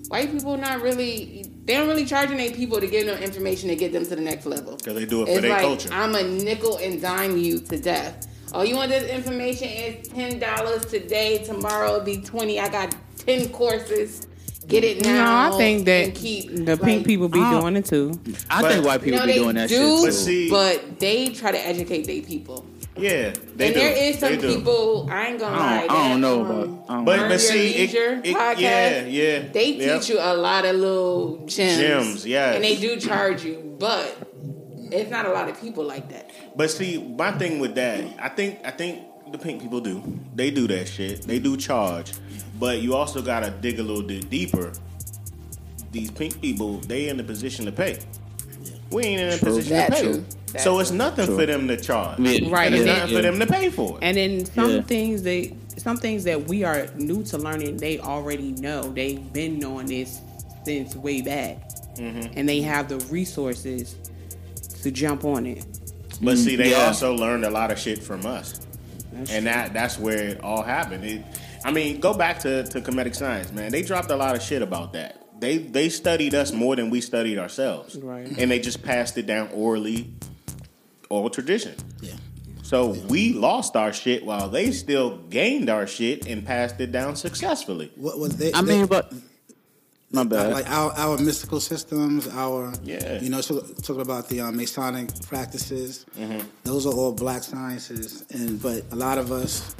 [0.09, 1.47] white people not really.
[1.65, 4.21] They don't really charging their people to give them information to get them to the
[4.21, 4.77] next level.
[4.77, 5.91] Because they do it for their like culture.
[5.93, 8.27] I'm a nickel and dime you to death.
[8.53, 9.69] Oh, you want this information?
[9.69, 11.45] It's ten dollars today.
[11.45, 12.59] Tomorrow it'll be twenty.
[12.59, 14.27] I got ten courses.
[14.69, 15.25] Get it No.
[15.25, 18.13] I think that keep, the pink people be I- doing it too.
[18.49, 20.05] I But- think white people No, be doing that do, shit too.
[20.07, 22.65] But see- but they try to educate their people.
[22.97, 23.33] Yeah.
[23.57, 23.81] They and do.
[23.81, 25.09] there is some people.
[25.11, 25.87] I ain't gonna I lie.
[25.87, 26.61] don't, I don't know um, about.
[26.89, 27.23] I don't But know.
[27.23, 29.43] Earn but Your see, it, it- podcast, yeah, yeah.
[29.53, 30.01] They Yep.
[30.01, 31.79] teach you a lot of little gems.
[31.81, 32.55] Gems, yes.
[32.57, 34.15] And they do charge you, but
[34.93, 36.31] it's not a lot of people like that.
[36.55, 39.01] But see, my thing with that, I think I think
[39.33, 40.03] the pink people do.
[40.35, 41.23] They do that shit.
[41.23, 42.13] They do charge.
[42.61, 44.73] But you also gotta dig a little bit deeper.
[45.93, 47.99] These pink people, they in the position to pay.
[48.93, 49.49] We ain't in a True.
[49.49, 50.03] position That to pay.
[50.03, 50.25] true.
[50.53, 50.81] That so true.
[50.81, 51.39] it's nothing True.
[51.39, 52.19] for them to charge.
[52.21, 52.49] Yeah.
[52.51, 54.05] Right, And it's and nothing then- for them to pay for it.
[54.05, 54.83] And then some Yeah.
[54.83, 58.83] things they some things that we are new to learning, they already know.
[58.93, 60.21] They've been knowing this
[60.67, 62.33] since way back, Mm-hmm.
[62.37, 63.95] and they have the resources
[64.83, 65.65] to jump on it.
[66.21, 66.89] But see, they Yeah.
[66.89, 68.61] also learned a lot of shit from us,
[69.31, 71.05] and that that's where it all happened.
[71.05, 71.23] It,
[71.65, 73.71] I mean, go back to, to Kemetic science, man.
[73.73, 75.41] They dropped a lot of shit about that.
[75.41, 78.27] They they studied us more than we studied ourselves, Right.
[78.39, 80.11] And they just passed it down orally,
[81.09, 81.75] oral tradition.
[82.01, 82.13] Yeah.
[82.63, 87.17] So we lost our shit while they still gained our shit and passed it down
[87.17, 87.91] successfully.
[87.97, 88.53] What was they?
[88.53, 89.13] I they- mean, but
[90.13, 90.53] my bad.
[90.53, 93.21] like our our mystical systems, our Yeah.
[93.23, 96.05] you know, so, talking about the um, Masonic practices.
[96.65, 99.75] Those are all black sciences, and but a lot of us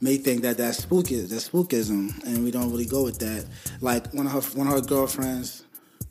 [0.00, 3.46] may think that that's spooky, that's spookism, and we don't really go with that.
[3.80, 5.64] Like one of her one of her girlfriends,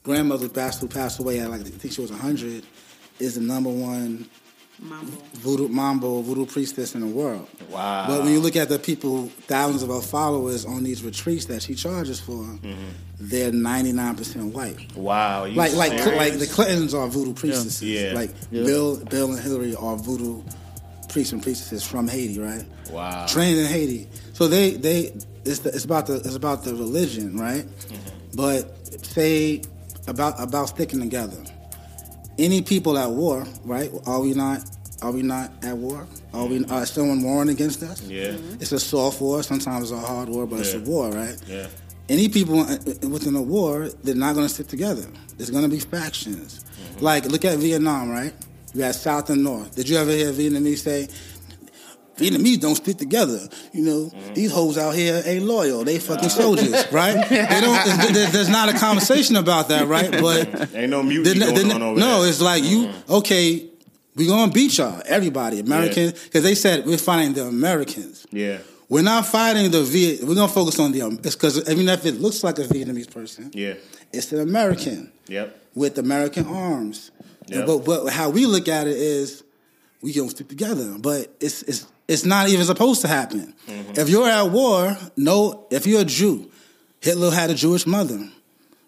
[0.04, 2.66] grandmother passed who passed away at like I think she was hundred,
[3.20, 4.30] is the number one
[4.82, 7.48] voodoo mambo voodoo priestess in the world.
[7.70, 8.06] Wow.
[8.08, 11.62] But when you look at the people, thousands of her followers on these retreats that
[11.64, 12.74] she charges for, mm-hmm.
[13.20, 14.96] they're ninety nine percent white.
[14.96, 16.18] Wow, you Like like serious?
[16.18, 17.84] like the Clintons are voodoo priestesses.
[17.84, 18.14] Yeah.
[18.14, 18.64] Like Yeah.
[18.64, 20.44] Bill Bill and Hillary are voodoo
[21.10, 22.66] priests and priestesses from Haiti, right?
[22.92, 23.26] Wow.
[23.28, 24.08] Trained in Haiti.
[24.34, 25.14] So they they
[25.46, 27.66] it's the, it's about the it's about the religion, right?
[27.66, 28.36] Mm-hmm.
[28.36, 29.62] But say
[30.08, 31.44] about about sticking together.
[32.38, 33.92] Any people at war, right?
[34.06, 34.64] Are we not?
[35.02, 36.08] Are we not at war?
[36.34, 36.64] Are we?
[36.66, 38.02] Are someone warring against us?
[38.04, 38.30] Yeah.
[38.30, 38.62] Mm-hmm.
[38.62, 39.44] It's a soft war.
[39.44, 41.36] Sometimes it's a hard war, but it's a war, right?
[41.48, 41.68] Yeah.
[42.08, 45.06] Any people uh, uh within a war, they're not going to stick together.
[45.38, 46.66] There's going to be factions.
[47.00, 48.34] Like, look at Vietnam, right?
[48.74, 49.76] You had South and North.
[49.76, 51.08] Did you ever hear Vietnamese say,
[52.18, 53.40] Vietnamese don't stick together.
[53.74, 55.84] You know, these hoes out here ain't loyal.
[55.86, 57.28] They fucking soldiers, right?
[57.30, 58.14] They don't.
[58.14, 60.12] there- There's not a conversation about that, right?
[60.12, 62.30] But Ain't no mutiny going on over no, there.
[62.30, 63.66] it's like you okay.
[64.16, 68.26] We gonna beat y'all, everybody, Americans, because they said we're fighting the Americans.
[68.32, 68.58] yeah.
[68.90, 70.24] We're not fighting the Viet.
[70.24, 71.04] We're gonna focus on the.
[71.04, 73.76] Um, it's because even if it looks like a Vietnamese person, Yeah.
[74.12, 75.56] it's an American Yep.
[75.76, 77.12] with American arms.
[77.58, 77.66] Yep.
[77.68, 79.44] But but how we look at it is
[80.02, 80.98] we gonna stick together.
[81.00, 83.54] But it's it's it's not even supposed to happen.
[83.68, 84.00] Mm-hmm.
[84.00, 85.68] If you're at war, no.
[85.70, 86.50] If you're a Jew,
[87.02, 88.18] Hitler had a Jewish mother.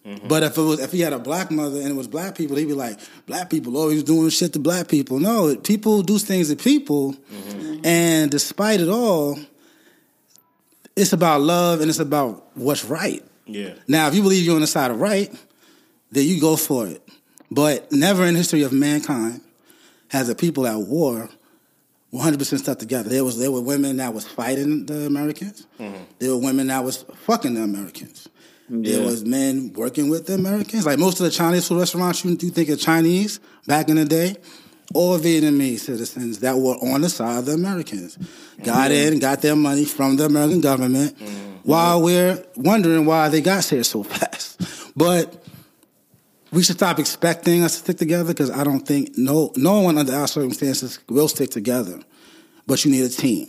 [0.06, 0.28] Mm-hmm.
[0.28, 2.56] But if it was if he had a black mother and it was black people,
[2.58, 2.98] he'd be like,
[3.28, 5.20] black people always doing shit to black people.
[5.20, 7.86] No, people do things to people, Mm-hmm.
[7.86, 9.38] and despite it all,
[10.96, 13.24] it's about love and it's about what's right.
[13.46, 13.74] Yeah.
[13.88, 15.32] Now, if you believe you're on the side of right,
[16.12, 17.08] then you go for it.
[17.52, 19.42] But never in the history of mankind
[20.08, 21.30] has a people at war
[22.14, 23.10] 100% stuck together.
[23.10, 25.68] There was there were women that was fighting the Americans.
[25.80, 26.04] Mm-hmm.
[26.20, 28.28] There were women that was fucking the Americans.
[28.74, 30.86] There was men working with the Americans.
[30.86, 34.06] Like most of the Chinese food restaurants, you, you think of Chinese back in the
[34.06, 34.38] day,
[34.94, 38.18] or Vietnamese citizens that were on the side of the Americans.
[38.64, 39.14] Got mm-hmm.
[39.14, 41.56] in, got their money from the American government, mm-hmm.
[41.64, 44.62] while we're wondering why they got here so fast.
[44.96, 45.41] But
[46.52, 49.98] we should stop expecting us to stick together because I don't think no no one
[49.98, 52.00] under our circumstances will stick together.
[52.68, 53.48] But you need a team.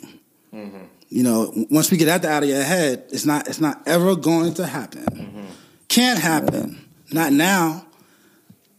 [0.53, 0.85] Mm-hmm.
[1.09, 4.17] You know, once we get that out of your head, it's not it's not ever
[4.17, 5.05] going to happen.
[5.05, 5.45] Mm-hmm.
[5.89, 6.79] Can't happen.
[7.13, 7.87] Not now.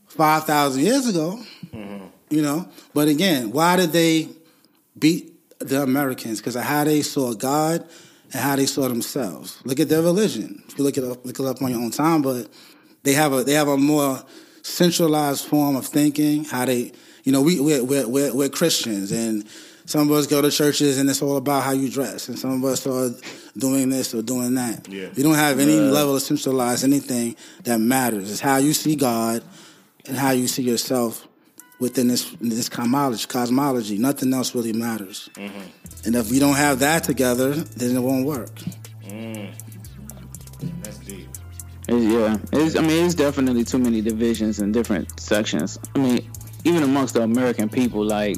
[0.08, 1.40] Five thousand years ago.
[1.74, 2.06] Mm-hmm.
[2.30, 4.30] You know, but again, why did they
[4.98, 6.40] beat the Americans?
[6.40, 7.88] Because of how they saw God
[8.32, 9.60] and how they saw themselves.
[9.66, 10.64] Look at their religion.
[10.68, 12.48] If you look it up, look it up on your own time, but
[13.04, 14.24] they have a they have a more
[14.62, 16.46] centralized form of thinking.
[16.46, 16.92] How they,
[17.24, 19.46] you know, we we're we're, we're, we're Christians, and
[19.86, 22.52] some of us go to churches, and it's all about how you dress, and some
[22.52, 23.10] of us are
[23.58, 24.88] doing this or doing that.
[24.88, 25.10] Yeah.
[25.16, 28.32] We don't have any level of centralized anything that matters.
[28.32, 29.44] It's how you see God
[30.08, 31.28] and how you see yourself
[31.80, 33.28] within this this cosmology.
[33.28, 33.98] Cosmology.
[33.98, 35.30] Nothing else really matters.
[35.34, 36.06] Mm-hmm.
[36.06, 38.56] And if we don't have that together, then it won't work.
[39.06, 39.54] Mm.
[40.82, 40.92] That's deep.
[41.88, 45.78] It's- yeah, it's, I mean, it's definitely too many divisions and different sections.
[45.96, 46.32] I mean,
[46.63, 48.38] even amongst the American people, like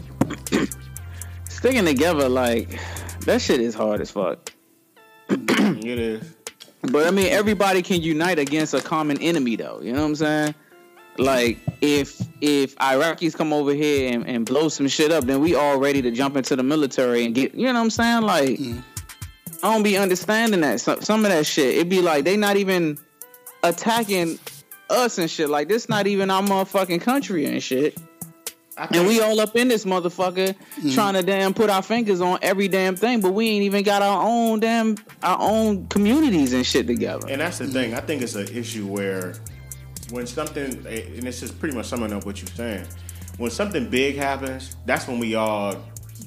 [1.49, 2.79] sticking together, like
[3.21, 4.51] that shit is hard as fuck.
[5.29, 6.35] It is.
[6.81, 9.81] But I mean, everybody can unite against a common enemy, though.
[9.81, 10.55] You know what I'm saying?
[11.17, 15.55] Like, if if Iraqis come over here and, and blow some shit up, then we
[15.55, 17.55] all ready to jump into the military and get.
[17.55, 18.21] You know what I'm saying?
[18.23, 18.83] Like, mm.
[19.63, 20.81] I don't be understanding that.
[20.81, 22.97] Some, some of that shit, It'd be like they not even
[23.69, 24.39] attacking
[24.89, 25.49] us and shit.
[25.49, 27.97] Like, this not even our motherfucking country and shit.
[28.77, 30.93] And we all up in this motherfucker mm.
[30.93, 34.01] trying to damn put our fingers on every damn thing, but we ain't even got
[34.01, 37.25] our own damn our own communities and shit together.
[37.29, 37.93] And that's the thing.
[37.93, 39.35] I think it's an issue where
[40.11, 42.85] when something, and this is pretty much summing up what you're saying.
[43.37, 45.81] When something big happens, that's when we all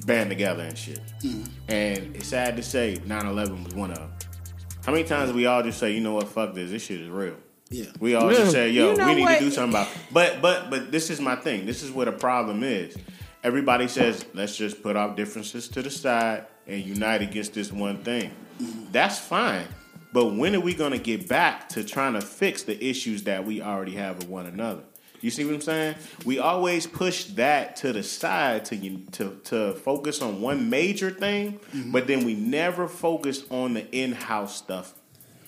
[0.05, 1.01] band together and shit.
[1.23, 1.49] Mm.
[1.67, 4.11] And it's sad to say 9/11 was one of them.
[4.89, 7.09] How many times we all just say, you know what, fuck this, this shit is
[7.09, 7.35] real.
[7.69, 7.85] Yeah.
[7.99, 8.39] We all Yeah.
[8.39, 9.37] just say, yo, You know we need what?
[9.37, 9.87] to do something about.
[9.87, 9.97] It.
[10.11, 11.67] But but but this is my thing.
[11.67, 12.97] This is what a problem is.
[13.43, 17.99] Everybody says, let's just put our differences to the side and unite against this one
[17.99, 18.31] thing.
[18.59, 18.91] Mm-hmm.
[18.91, 19.67] That's fine.
[20.11, 23.45] But when are we going to get back to trying to fix the issues that
[23.45, 24.81] we already have with one another?
[25.21, 25.95] You see what I'm saying?
[26.25, 31.59] We always push that to the side to to to focus on one major thing,
[31.73, 31.91] mm-hmm.
[31.91, 34.93] but then we never focus on the in-house stuff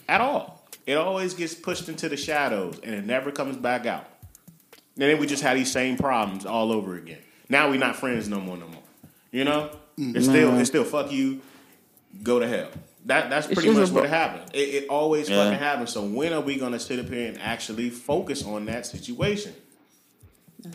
[0.08, 0.68] at all.
[0.86, 4.08] It always gets pushed into the shadows and it never comes back out.
[4.96, 7.20] And then we just have these same problems all over again.
[7.48, 8.84] Now we're not friends no more, no more.
[9.32, 9.70] You know?
[9.98, 10.22] It's mm-hmm.
[10.22, 11.42] still it's still fuck you,
[12.24, 12.70] go to hell.
[13.06, 14.52] That that's pretty much what happened.
[14.54, 15.44] It, it always Yeah.
[15.44, 15.92] fucking happens.
[15.92, 19.54] So when are we gonna sit up here and actually focus on that situation?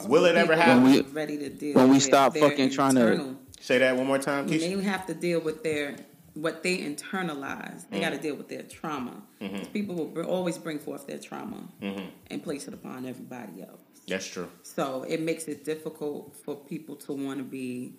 [0.07, 0.83] Will it ever happen?
[0.83, 3.97] When we- ready to deal when we with stop their fucking trying to- Say that
[3.97, 4.77] one more time, when Keisha.
[4.77, 5.97] they have to deal with their
[6.35, 7.89] what they internalize.
[7.89, 8.17] They got Mm.
[8.17, 9.23] to deal with their trauma.
[9.41, 9.73] Mm-hmm.
[9.73, 13.81] People will br- always bring forth their trauma and place it upon everybody else.
[14.07, 14.49] That's true.
[14.63, 17.95] So it makes it difficult for people to want to be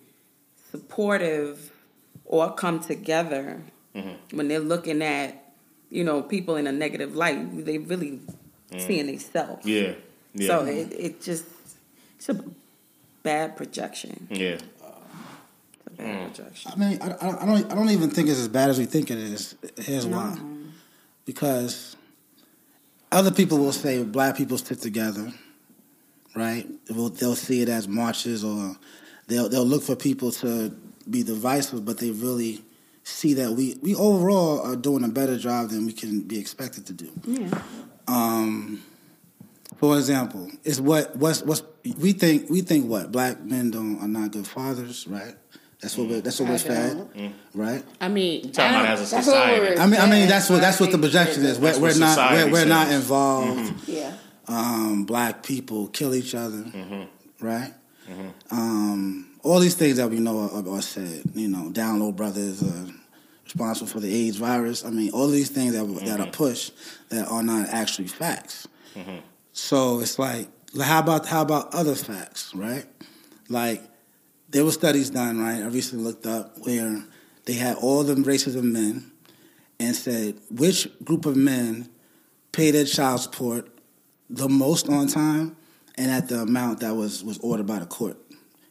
[0.70, 1.72] supportive
[2.24, 3.62] or come together
[3.98, 4.36] Mm-hmm.
[4.36, 5.52] when they're looking at,
[5.90, 7.64] you know, people in a negative light.
[7.64, 8.20] They really
[8.76, 9.64] seeing themselves.
[9.64, 9.70] Mm.
[9.82, 9.92] Yeah.
[10.34, 10.46] Yeah.
[10.48, 11.44] So it, it just
[12.16, 12.44] it's a
[13.22, 14.28] bad projection.
[14.30, 14.58] yeah.
[14.58, 14.62] It's
[15.86, 16.34] a bad Mm.
[16.34, 16.70] projection.
[16.74, 17.72] I mean, I, I, I don't.
[17.72, 19.54] I don't even think it's as bad as we think it is.
[19.78, 20.36] Here's why:
[21.24, 21.96] because
[23.10, 25.32] other people will say black people stick together,
[26.36, 26.66] right?
[26.86, 28.76] They'll, they'll see it as marches, or
[29.26, 30.70] they'll they'll look for people to
[31.08, 32.62] be divisive, but they really
[33.08, 36.86] see that we we overall are doing a better job than we can be expected
[36.86, 37.10] to do.
[37.24, 37.62] Yeah.
[38.06, 38.82] Um,
[39.76, 41.62] for example, is what what's what's
[41.98, 45.34] we think we think what black men don't are not good fathers, right?
[45.80, 47.34] That's what we're, that's what we're fed, don't.
[47.54, 47.84] right?
[48.00, 49.78] I mean, talking I about as a That's what society.
[49.78, 51.58] I mean, I mean that's what that's what the I projection is.
[51.58, 52.96] We're, we're not we're, we're not says.
[52.96, 53.88] involved.
[53.88, 54.12] Yeah.
[54.48, 56.64] Um, black people kill each other,
[57.40, 57.72] right?
[58.50, 61.22] Um, all these things that we know are, are said.
[61.34, 62.86] You know, down-low brothers are
[63.54, 64.84] responsible for the AIDS virus.
[64.84, 66.30] I mean, all these things that that are mm-hmm.
[66.30, 66.72] pushed
[67.10, 68.68] that are not actually facts.
[68.94, 69.18] Mm-hmm.
[69.52, 70.48] So it's like,
[70.80, 72.86] how about how about other facts, right?
[73.48, 73.82] Like
[74.50, 75.62] there were studies done, right?
[75.62, 77.02] I recently looked up where
[77.44, 79.10] they had all the races of men
[79.80, 81.88] and said which group of men
[82.52, 83.68] pay their child support
[84.28, 85.56] the most on time
[85.96, 88.18] and at the amount that was was ordered by the court.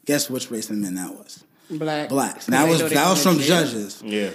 [0.06, 1.44] Guess which race of men that was?
[1.70, 2.10] black.
[2.10, 2.46] Blacks.
[2.48, 3.64] That was know that was from jail.
[3.64, 4.02] judges.
[4.06, 4.32] Yeah.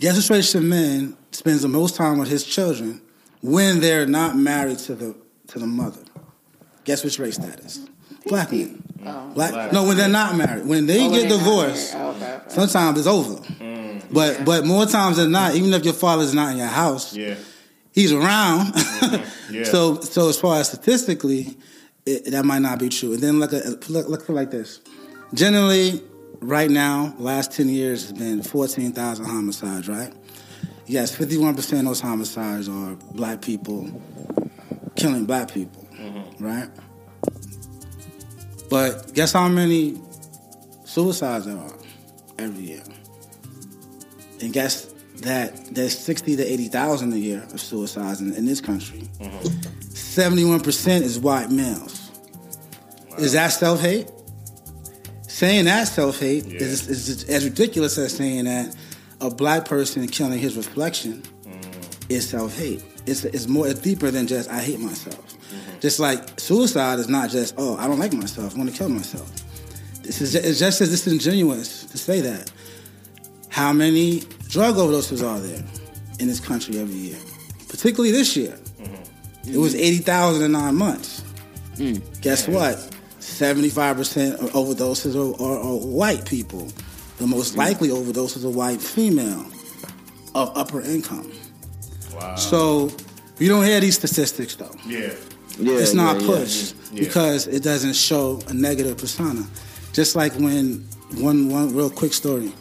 [0.00, 3.00] Guess which race of men spends the most time with his children
[3.42, 5.14] when they're not married to the
[5.48, 6.00] to the mother?
[6.84, 7.86] Guess which race that is?
[8.26, 8.82] Black men.
[9.06, 9.30] Oh.
[9.34, 9.72] Black, Black.
[9.72, 10.66] no, when they're not married.
[10.66, 11.94] When they Oh, get they're divorced.
[11.96, 12.44] Oh, okay, okay.
[12.48, 13.40] sometimes it's over.
[14.12, 17.36] But but more times than not, even if your father's not in your house, Yeah.
[17.92, 18.72] he's around.
[18.74, 19.24] Mm-hmm.
[19.50, 19.64] Yeah.
[19.64, 21.56] So so as far as statistically,
[22.06, 23.12] it, that might not be true.
[23.14, 24.80] And then look at look look like this.
[25.34, 26.00] Generally,
[26.40, 29.88] right now, last ten years has been fourteen thousand homicides.
[29.88, 30.12] Right?
[30.86, 33.88] Yes, fifty one percent of those homicides are black people
[34.96, 35.86] killing black people.
[35.94, 36.44] Mm-hmm.
[36.44, 36.68] Right?
[38.68, 40.00] But guess how many
[40.84, 41.78] suicides there are
[42.38, 42.82] every year?
[44.40, 44.86] And guess
[45.22, 49.00] that there's sixty to eighty thousand a year of suicides in, in this country.
[49.20, 49.70] Mm-hmm.
[50.10, 52.10] 71% is white males.
[53.18, 54.10] Is that self hate?
[55.40, 58.76] Saying that self hate is, is as ridiculous as saying that
[59.22, 62.10] a black person killing his reflection mm.
[62.10, 62.84] is self hate.
[63.06, 65.16] It's, it's more it's deeper than just I hate myself.
[65.16, 65.80] Mm-hmm.
[65.80, 68.90] Just like suicide is not just oh I don't like myself I want to kill
[68.90, 69.32] myself.
[70.02, 72.52] This is it's just as disingenuous to say that.
[73.48, 75.64] How many drug overdoses are there
[76.18, 77.18] in this country every year?
[77.66, 78.58] Particularly this year.
[78.78, 79.54] Mm-hmm.
[79.54, 81.24] It was 80,000 in nine months.
[81.76, 82.20] Mm.
[82.20, 82.94] Guess what?
[83.20, 86.68] 75% of overdoses are, are, are white people.
[87.18, 87.60] The most hmm.
[87.60, 89.46] likely overdoses are white female
[90.34, 91.30] of upper income.
[92.14, 92.36] Wow.
[92.36, 92.90] So
[93.38, 94.74] you don't hear these statistics though.
[94.86, 95.12] yeah.
[95.58, 97.00] Yeah, it's not yeah, pushed Yeah.
[97.00, 99.46] because it doesn't show a negative persona.
[99.92, 100.86] Just like when
[101.18, 102.52] one one real quick story.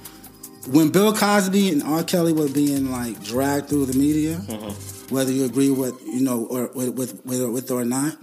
[0.67, 2.03] When Bill Cosby and R.
[2.03, 4.71] Kelly were being like dragged through the media, uh-huh.
[5.09, 8.17] whether you agree with you know or with with, with, with or not,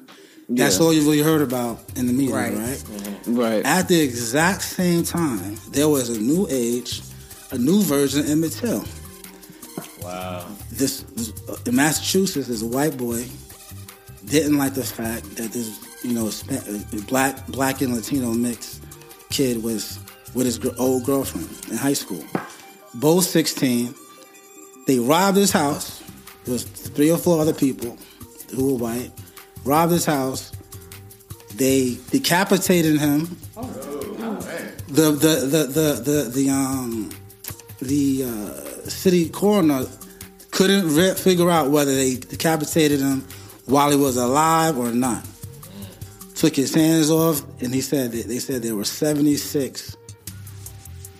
[0.48, 0.82] that's Yeah.
[0.84, 2.54] all you really heard about in the media, Right.
[2.56, 2.84] right?
[2.90, 3.10] yeah.
[3.26, 3.64] Right.
[3.64, 7.02] At the exact same time, there was a new age,
[7.50, 8.84] a new version of Emmett Till.
[10.02, 10.46] Wow.
[10.72, 13.24] This, this uh, in Massachusetts, this white boy
[14.26, 18.82] didn't like the fact that this, you know, Spa- uh, black black and Latino mixed
[19.30, 19.98] kid was
[20.34, 22.24] with his gr- old girlfriend in high school.
[22.94, 23.94] Both sixteen.
[24.86, 26.00] They robbed his house.
[26.44, 27.96] There was three or four other people
[28.54, 29.10] who were white.
[29.66, 30.52] Robbed his house.
[31.56, 33.36] They decapitated him.
[34.88, 37.10] The the the the the, the um
[37.80, 39.86] the uh, city coroner
[40.52, 43.26] couldn't re- figure out whether they decapitated him
[43.66, 45.24] while he was alive or not.
[46.36, 49.96] Took his hands off, and he said that they said there were seventy six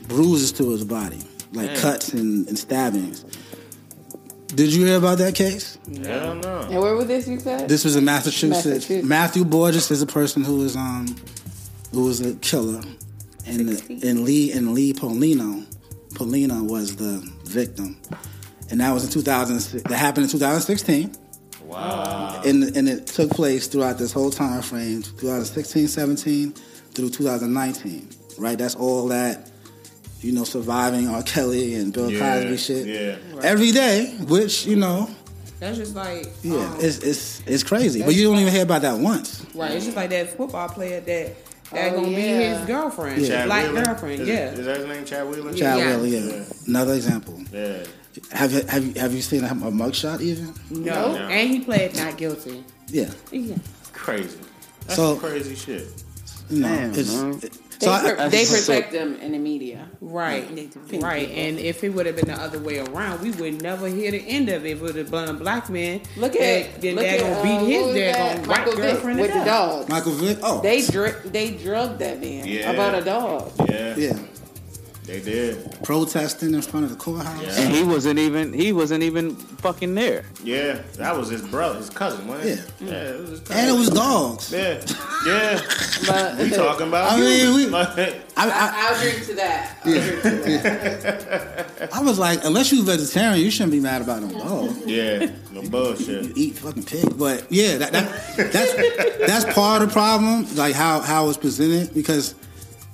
[0.07, 1.21] bruises to his body,
[1.53, 3.25] like cuts and, and stabbings.
[4.55, 5.79] Did you hear about that case?
[6.05, 6.61] Hell no.
[6.61, 7.69] And where was this you said?
[7.69, 8.65] This was in Massachusetts.
[8.65, 9.05] Massachusetts.
[9.07, 11.15] Matthew Borges is a person who was um
[11.93, 12.81] who was a killer,
[13.47, 13.61] and
[14.03, 15.65] and Lee and Lee Paulino,
[16.15, 17.97] Paulino was the victim,
[18.71, 19.83] and that was in 2000.
[19.85, 21.13] That happened in 2016,
[21.65, 22.41] Wow.
[22.45, 26.53] and and it took place throughout this whole time frame, 2016, 17
[26.93, 28.09] through 2019.
[28.39, 29.51] Right, that's all that.
[30.23, 31.23] You know, surviving R.
[31.23, 33.41] Kelly and Bill Yeah, Cosby shit yeah.
[33.43, 35.09] every day, which you know,
[35.61, 38.03] That's just like yeah, um, it's it's it's crazy.
[38.03, 39.45] But you don't even hear about that once.
[39.55, 39.73] right.
[39.73, 41.37] It's just like that football player that
[41.73, 42.17] that Oh, gonna yeah.
[42.17, 43.29] be his girlfriend, Yeah.
[43.29, 43.85] Chad black Wheeler?
[43.85, 44.21] girlfriend.
[44.23, 44.51] Is, yeah.
[44.53, 45.05] Is that his name?
[45.05, 45.53] Chad Wheeler?
[45.53, 45.97] Chad Yeah.
[45.99, 46.33] Wheeler, yeah.
[46.37, 46.45] Yeah.
[46.67, 47.43] Another example.
[47.53, 47.85] Yeah.
[48.33, 50.55] Have you have you have you seen a, a mugshot even?
[50.71, 51.13] no.
[51.15, 51.17] No.
[51.29, 52.65] and he pled not guilty.
[52.89, 53.11] Yeah.
[53.31, 53.57] Yeah.
[53.93, 54.39] Crazy.
[54.87, 55.89] That's So- some crazy shit.
[56.49, 57.41] You know, Damn, it's man.
[57.43, 59.89] it- They, so I, pr- they so- protect them in the media.
[60.01, 60.47] Right,
[60.89, 61.43] Pink right, people.
[61.43, 64.19] and if it would have been the other way around, we would never hear the
[64.27, 64.71] end of it.
[64.73, 67.21] If it would have been a black man, Look that- at then look they're at
[67.21, 68.39] gonna uh, beat what his was daggone that?
[68.39, 69.89] white Michael Vick girlfriend with the dog.
[69.89, 70.39] Michael Vick.
[70.43, 72.71] Oh, They dr- they drugged that man Yeah.
[72.71, 73.53] about a dog.
[73.69, 73.95] Yeah.
[73.97, 74.19] yeah,
[75.07, 75.83] They did.
[75.85, 77.43] protesting in front of the courthouse.
[77.43, 77.61] Yeah.
[77.65, 80.25] And he wasn't even he wasn't even fucking there.
[80.43, 80.83] Yeah.
[80.95, 82.73] That was his brother, his cousin, wasn't it?
[82.81, 82.89] Yeah.
[82.91, 83.03] Yeah.
[83.11, 83.57] It was his cousin.
[83.57, 84.53] And it was dogs.
[84.53, 84.85] Yeah.
[85.27, 85.61] Yeah.
[86.07, 87.25] But we talking about I you.
[87.25, 89.79] mean, we- Like, I, I, I, I'll drink to that.
[89.85, 90.31] I'll drink to
[90.63, 91.93] that.
[91.93, 94.77] I was like, unless you're vegetarian, you shouldn't be mad about no dog.
[94.87, 95.31] yeah.
[95.53, 96.37] No You bullshit.
[96.37, 98.75] eat fucking pig, but yeah, that, that that's
[99.27, 102.35] that's part of the problem, like how how it's presented, because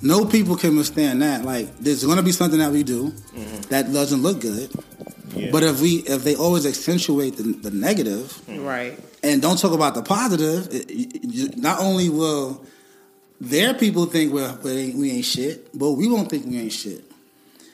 [0.03, 1.43] no people can withstand that.
[1.45, 3.61] Like, there's going to be something that we do mm-hmm.
[3.69, 4.69] that doesn't look good,
[5.33, 5.49] Yeah.
[5.51, 8.63] but if we if they always accentuate the, the negative, mm-hmm.
[8.65, 12.63] Right, and don't talk about the positive, it, it- you- not only will
[13.41, 16.73] their people think we're, we ain't- we ain't shit, but we won't think we ain't
[16.73, 17.03] shit.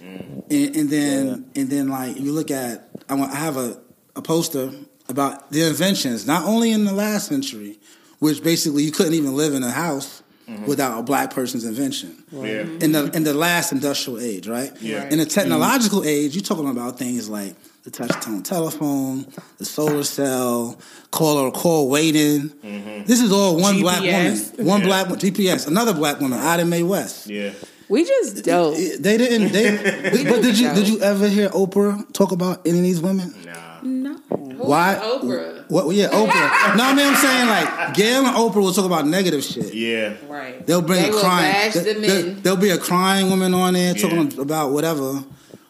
[0.01, 0.39] Mm-hmm.
[0.49, 3.77] And, and then and then like you look at I, want, I have a,
[4.15, 4.71] a poster
[5.09, 7.79] about the inventions, not only in the last century,
[8.19, 10.18] which basically you couldn't even live in a house
[10.49, 10.65] Mm-hmm.
[10.65, 12.61] without a black person's invention yeah.
[12.81, 14.71] in the in the last industrial age, right?
[14.81, 15.07] Yeah.
[15.11, 19.27] In the technological age, you're talking about things like the touch tone telephone,
[19.59, 20.79] the solar cell,
[21.11, 22.49] caller or call waiting.
[22.49, 23.03] Mm-hmm.
[23.05, 24.87] This is all one black woman, one Yeah.
[24.87, 27.27] black wo- GPS, another black woman, Ida Mae West.
[27.27, 27.51] Yeah.
[27.87, 28.75] We just dope.
[28.75, 29.51] They didn't.
[29.51, 33.35] They, but did you did you ever hear Oprah talk about any of these women?
[33.45, 33.68] Nah.
[33.83, 34.13] No.
[34.29, 34.99] Why?
[35.01, 35.69] Oprah.
[35.69, 35.93] What?
[35.95, 36.29] Yeah, Oprah.
[36.77, 39.73] no, I mean I'm saying like Gayle and Oprah will talk about negative shit.
[39.73, 40.15] Yeah.
[40.27, 40.65] Right.
[40.65, 41.51] They'll bring They a will crying.
[41.51, 42.41] bash the there- men.
[42.41, 44.01] There'll be a crying woman on there Yeah.
[44.01, 45.23] talking about whatever.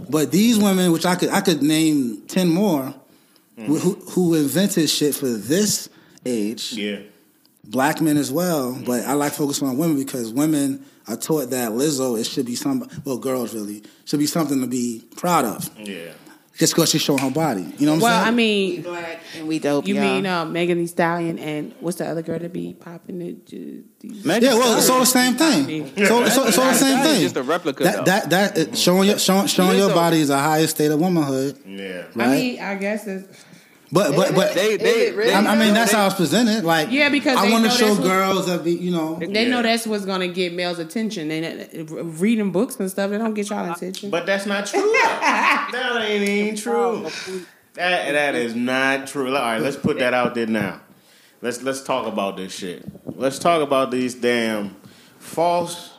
[0.10, 2.94] But these women, which I could I could name ten more,
[3.58, 3.76] Mm-hmm.
[3.76, 5.90] who, who invented shit for this
[6.26, 7.00] age, Yeah.
[7.66, 8.72] black men as well.
[8.86, 12.56] But I like focusing on women because women are taught that Lizzo it should be
[12.56, 16.12] some well girls really should be something to be proud of Yeah.
[16.60, 17.62] Just because she's showing her body.
[17.78, 18.28] You know what I'm Well, saying?
[18.28, 19.88] I We mean, black and we dope.
[19.88, 20.04] you y'all.
[20.04, 23.48] mean uh, Megan Thee Stallion and what's the other girl that be popping it?
[23.48, 23.86] Ju-
[24.26, 25.88] Megan Yeah, well, it's all the same thing.
[26.06, 27.22] So, so, it's all the same That is thing.
[27.22, 28.04] just a replica, That though.
[28.30, 32.04] that that showing your showing, showing your body is a highest state of womanhood, Yeah.
[32.14, 32.28] right?
[32.28, 33.46] I mean, I guess it's.
[33.92, 35.30] But but but They, Is they, really?
[35.30, 36.64] they- I, I mean that's how it's presented.
[36.64, 39.16] Like Yeah, because I want to show that's what- girls that be you know.
[39.20, 39.50] They Yeah.
[39.50, 41.32] know that's what's gonna get males' attention.
[41.32, 44.10] And uh, reading books and stuff, they don't get y'all attention.
[44.10, 44.82] But that's not true.
[44.94, 47.08] that ain't even true.
[47.74, 49.28] That that is not true.
[49.28, 50.82] All right, let's put that out there now.
[51.42, 52.84] Let's let's talk about this shit.
[53.06, 54.76] Let's talk about these damn
[55.20, 55.92] false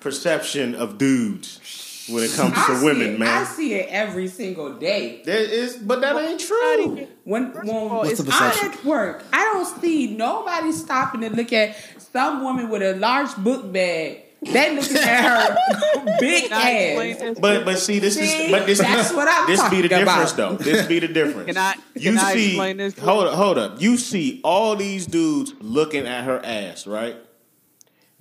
[0.00, 1.60] perception of dudes
[2.08, 3.28] when it comes I to women, it.
[3.28, 5.22] I see it every single day.
[5.24, 7.06] There is, but that ain't true.
[7.24, 8.78] When, when What's it's the out perception?
[8.78, 11.76] at work, I don't see nobody stopping to look at
[12.12, 14.22] some woman with a large book bag.
[14.40, 17.38] They looking at her big ass.
[17.40, 20.32] But but see, this See, is but this that's what I'm this be the difference
[20.32, 20.58] about.
[20.60, 20.64] though.
[20.64, 21.46] This be the difference.
[21.46, 22.96] Can I- you can I see, explain this?
[23.00, 23.80] Hold up, hold up.
[23.80, 27.16] You see all these dudes looking at her ass, right?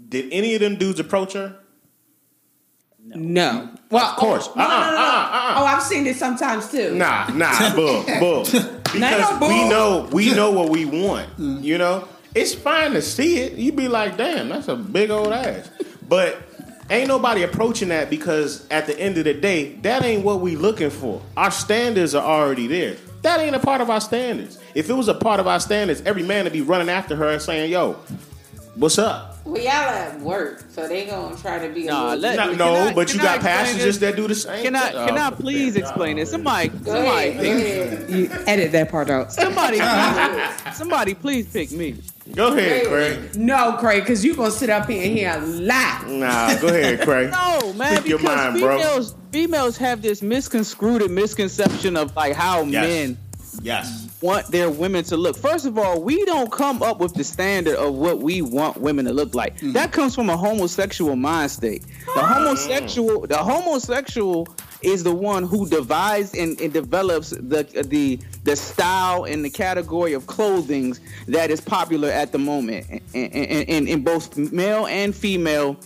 [0.09, 1.59] Did any of them dudes approach her?
[3.15, 3.69] No.
[3.89, 4.49] Well, Of course.
[4.49, 4.99] Oh, no, no, no, no, no.
[4.99, 5.61] Uh-uh, uh-uh, uh-uh.
[5.61, 6.93] Oh, I've seen it sometimes too.
[6.95, 8.43] Nah, nah, bull, bull.
[8.43, 9.47] Because no bull.
[9.49, 11.29] we know we know what we want.
[11.37, 11.63] Mm.
[11.63, 13.53] You know, it's fine to see it.
[13.53, 15.69] You'd be like, damn, that's a big old ass.
[16.07, 16.37] But
[16.89, 20.55] ain't nobody approaching that because at the end of the day, that ain't what we
[20.55, 21.21] looking for.
[21.35, 22.95] Our standards are already there.
[23.23, 24.59] That ain't a part of our standards.
[24.75, 27.29] If it was a part of our standards, every man would be running after her
[27.29, 27.93] and saying, "Yo,
[28.75, 31.87] what's up?" Well, y'all at work, so they gonna try to be.
[31.87, 34.35] a Nah, little let- No, no, I- but you got explain passengers that do the
[34.35, 34.61] same.
[34.63, 35.83] Can I can I please man.
[35.83, 36.31] explain this?
[36.31, 38.09] Somebody Go somebody ahead, go ahead.
[38.09, 39.31] You edit that part out.
[39.31, 39.79] somebody
[40.73, 41.95] somebody please pick me.
[42.35, 43.35] Go ahead, Craig.
[43.37, 46.03] No, Craig, because you gonna sit up here and hear a lie.
[46.07, 47.31] Nah, go ahead, Craig.
[47.31, 48.77] No, man, Speak your because mind, bro.
[48.77, 52.85] females females have this misconstrued and misconception of like how Yes.
[52.85, 53.17] men
[53.61, 54.07] Yes.
[54.21, 55.37] want their women to look.
[55.37, 59.05] First of all, we don't come up with the standard of what we want women
[59.05, 59.55] to look like.
[59.57, 59.73] Mm-hmm.
[59.73, 61.83] That comes from a homosexual mind state.
[61.83, 62.33] The ah.
[62.35, 64.47] homosexual, the homosexual
[64.81, 70.13] is the one who divides and, and develops the the the style and the category
[70.13, 70.95] of clothing
[71.27, 75.77] that is popular at the moment in, in, in, in both male and female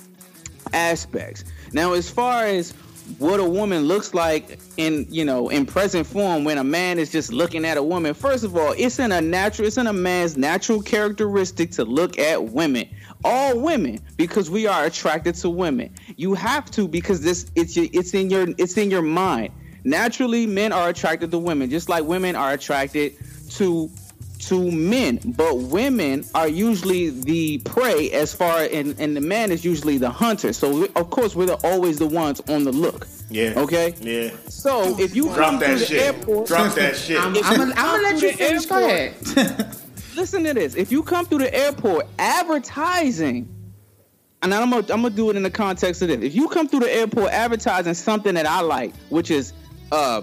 [0.73, 1.43] aspects.
[1.73, 2.73] Now, as far as
[3.17, 7.11] what a woman looks like in you know in present form when a man is
[7.11, 8.13] just looking at a woman.
[8.13, 12.17] First of all it's in a natural it's in a man's natural characteristic to look
[12.19, 12.87] at women.
[13.23, 15.93] All women because we are attracted to women.
[16.15, 19.53] You have to because this it's your, it's in your it's in your mind.
[19.83, 23.13] Naturally men are attracted to women just like women are attracted
[23.51, 23.89] to
[24.41, 29.63] to men, but women are usually the prey as far and and the man is
[29.63, 30.53] usually the hunter.
[30.53, 33.07] So we, of course we're the, always the ones on the look.
[33.29, 33.53] Yeah.
[33.57, 33.93] Okay.
[34.01, 34.31] Yeah.
[34.47, 36.01] So if you Drop come through that the shit.
[36.01, 37.19] airport, Drop that shit.
[37.19, 38.65] I'm, I'm, gonna- I'm gonna let you finish.
[38.65, 39.75] Go ahead.
[40.15, 40.75] listen to this.
[40.75, 43.47] If you come through the airport advertising,
[44.41, 46.19] and I'm gonna I'm gonna do it in the context of this.
[46.21, 49.53] If you come through the airport advertising something that I like, which is
[49.91, 50.21] uh.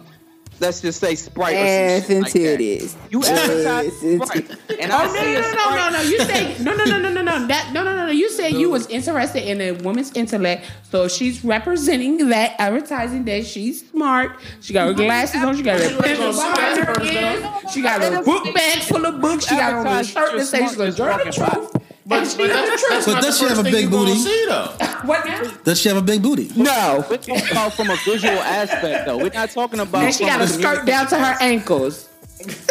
[0.61, 2.59] Let's just say Sprite or Ass some shit and like that.
[2.59, 2.97] titties.
[3.11, 4.51] You advertise and Sprite,
[4.81, 6.01] and Oh I no see no no no no no!
[6.03, 8.13] You say no no no no no no that no no no no!
[8.13, 13.47] You said you was interested in a woman's intellect, so she's representing that, advertising that
[13.47, 14.33] she's smart.
[14.61, 15.57] She got her glasses on.
[15.57, 17.71] She got her pencil behind.
[17.73, 19.47] She got her book bag full of books.
[19.47, 21.75] She got on a shirt that says she's gonna join the truth.
[22.09, 24.15] But, but that's, that's But does she have a big booty?
[24.15, 24.47] See.
[24.49, 25.43] What now?
[25.63, 26.51] Does she have a big booty?
[26.57, 27.05] No.
[27.11, 29.19] We're talking about from a visual aspect, though.
[29.19, 30.05] We're not talking about.
[30.05, 32.09] And she got a skirt down to her ankles.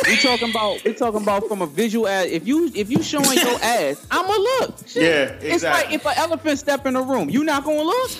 [0.08, 0.84] We talking about.
[0.84, 2.08] We talking about from a visual.
[2.08, 4.76] As, if you if you showing your ass, I'ma look.
[4.88, 5.04] Shit.
[5.04, 5.10] Yeah,
[5.54, 5.96] It's like exactly.
[5.96, 8.12] if an elephant step in the room, you not gonna look.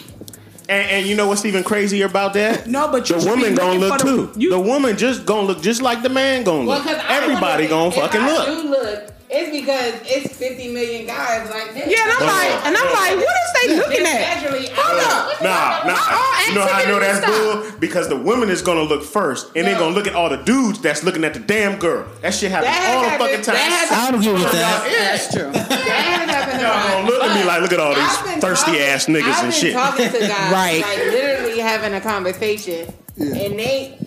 [0.70, 2.68] And, and you know what's even crazier about that?
[2.68, 4.26] No, but you the woman gonna look for too.
[4.28, 6.86] the- you- the woman just gonna look just like the man gonna Well, look.
[6.86, 8.46] 'cause Everybody wanna- gonna if fucking I look.
[8.48, 9.14] Do look.
[9.30, 11.84] It's because it's 50 million guys like this.
[11.92, 14.40] Yeah, and I'm like, and I'm like, what is they looking at?
[14.40, 15.42] Naturally, Hold up.
[15.44, 16.48] Nah, nah.
[16.48, 17.80] You know how I know that's activity bull?
[17.80, 19.80] Because the woman is gonna look first, and then No.
[19.80, 22.08] gonna look at all the dudes that's looking at the damn girl.
[22.22, 23.30] That shit happens That all the happened.
[23.30, 23.56] fucking time.
[23.56, 24.96] That has I don't agree with that.
[24.98, 25.52] That's true.
[25.52, 28.34] That has happened a Y'all gonna look at me like, look at all I've been
[28.36, 29.74] these thirsty talking- ass niggas I've and been shit.
[29.74, 30.82] talking to guys, Right.
[30.84, 33.98] like literally having a conversation, and they,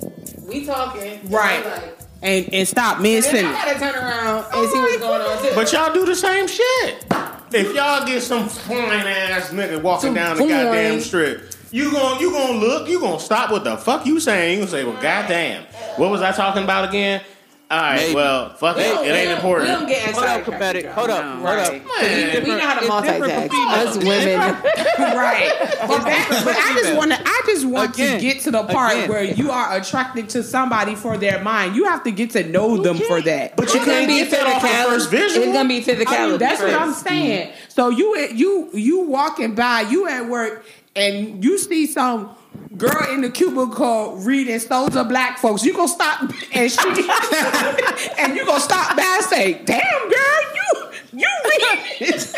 [0.49, 1.63] we talking, and Right.
[1.63, 3.65] they're Like, and and stop mid Then I sentence.
[3.65, 5.51] gotta turn around and oh see what's going on too.
[5.55, 7.07] But y'all do the same shit.
[7.53, 10.49] If y'all get some fine ass nigga walking Some down the fine.
[10.51, 14.53] goddamn strip, you gon' you gonna look, you gonna stop what the fuck you saying.
[14.53, 15.65] You gonna say, well, goddamn,
[15.97, 17.23] what was I talking about again?
[17.71, 18.15] All right, Maybe.
[18.17, 19.69] well, fuck it, We it ain't important.
[19.71, 21.73] We don't get Hold up, sidetracked, Hold up, No, hold up.
[22.01, 22.43] Man.
[22.43, 23.87] We know how to It's different for multitask.
[23.87, 24.39] Us women.
[24.99, 25.57] right.
[25.87, 27.21] But, that, but I just want to.
[27.25, 29.09] I just want Again, to get to the part again.
[29.09, 31.77] where you are attracted to somebody for their mind.
[31.77, 33.55] You have to get to know them for that.
[33.57, 34.85] But you It's can't be get that off the physicality.
[34.87, 35.47] first visual.
[35.47, 36.31] It's gonna be I physicality.
[36.31, 37.07] mean, that's what I'm first.
[37.07, 37.53] saying.
[37.69, 40.65] So you you you walking by, you at work,
[40.97, 42.31] and you see some
[42.77, 46.79] girl in the cubicle reading "Souls of Black Folks." You gonna stop and she
[48.19, 52.25] and you gonna stop by and say, "Damn, girl, you you read."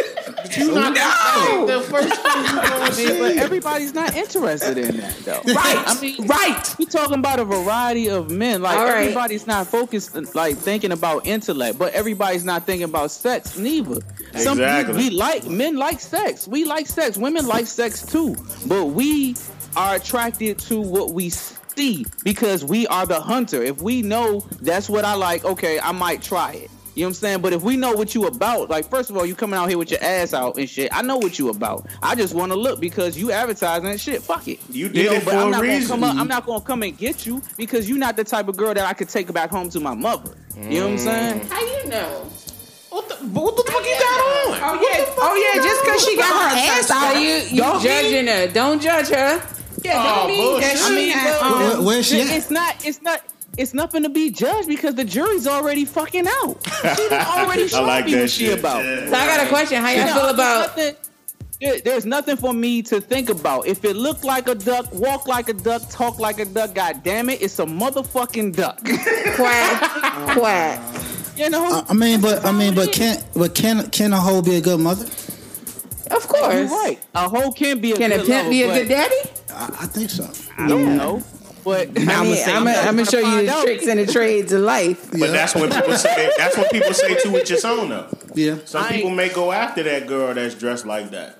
[0.56, 1.66] You not No.
[1.66, 5.40] the first thing you gonna I mean, but everybody's not interested in that though.
[5.54, 6.74] right, I mean, right.
[6.78, 8.60] we talking about a variety of men.
[8.60, 9.02] Like All right.
[9.02, 14.00] everybody's not focused, like thinking about intellect, but everybody's not thinking about sex neither.
[14.36, 14.94] Some Exactly.
[14.96, 16.46] we like men like sex.
[16.46, 17.16] We like sex.
[17.16, 19.36] Women like sex too, but we
[19.76, 23.62] are attracted to what we see because we are the hunter.
[23.62, 26.70] If we know that's what I like, okay, I might try it.
[26.94, 27.40] You know what I'm saying?
[27.40, 29.78] But if we know what you about, like first of all, you coming out here
[29.78, 30.94] with your ass out and shit.
[30.94, 31.86] I know what you about.
[32.02, 34.22] I just want to look because you advertising that shit.
[34.22, 34.60] Fuck it.
[34.68, 35.88] You did it but for I'm a not reason.
[35.88, 38.48] Gonna come up, I'm not gonna come and get you because you're not the type
[38.48, 40.34] of girl that I could take back home to my mother.
[40.54, 40.98] You know what I'm mm.
[40.98, 41.48] saying?
[41.48, 42.30] How you know?
[42.90, 44.60] What the, what the fuck you got on?
[44.60, 45.62] Oh yeah, oh yeah.
[45.62, 48.48] Just because she got her ass So out, you you don't judging her?
[48.48, 49.40] Don't judge her.
[49.84, 50.78] Yeah, Oh, don't mean that bullshit.
[50.78, 52.28] she I mean, had, um, Where, where's she at?
[52.36, 52.86] It's not.
[52.86, 53.20] It's not.
[53.58, 56.56] It's nothing to be judged because the jury's already fucking out.
[56.96, 58.58] She already I showed like me that what she shit.
[58.60, 58.82] about.
[58.84, 59.06] Yeah.
[59.08, 59.82] So I got a question.
[59.82, 60.76] How y'all No, feel there's about?
[60.76, 60.96] nothing-
[61.84, 63.68] there's nothing for me to think about.
[63.68, 67.04] If it looked like a duck, walk like a duck, talk like a duck, god
[67.04, 68.80] damn it, it's a motherfucking duck.
[69.36, 70.80] Quack, quack.
[71.36, 71.64] you know?
[71.64, 74.60] I I mean, but I mean, but can but can can a hoe be a
[74.60, 75.04] good mother?
[76.10, 76.52] Of course.
[76.54, 76.98] You're right.
[77.14, 79.14] A hoe can be a Can a pimp lover, be a good daddy?
[79.54, 80.28] I, I think so.
[80.58, 81.22] I don't know.
[81.64, 81.92] But I
[82.22, 85.10] mean, I'm gonna show you the tricks and the trades of life.
[85.12, 88.08] But that's when people say that's when people say to each his own though.
[88.34, 88.56] Yeah.
[88.64, 91.36] Some I people ain't- may go after that girl that's dressed like that.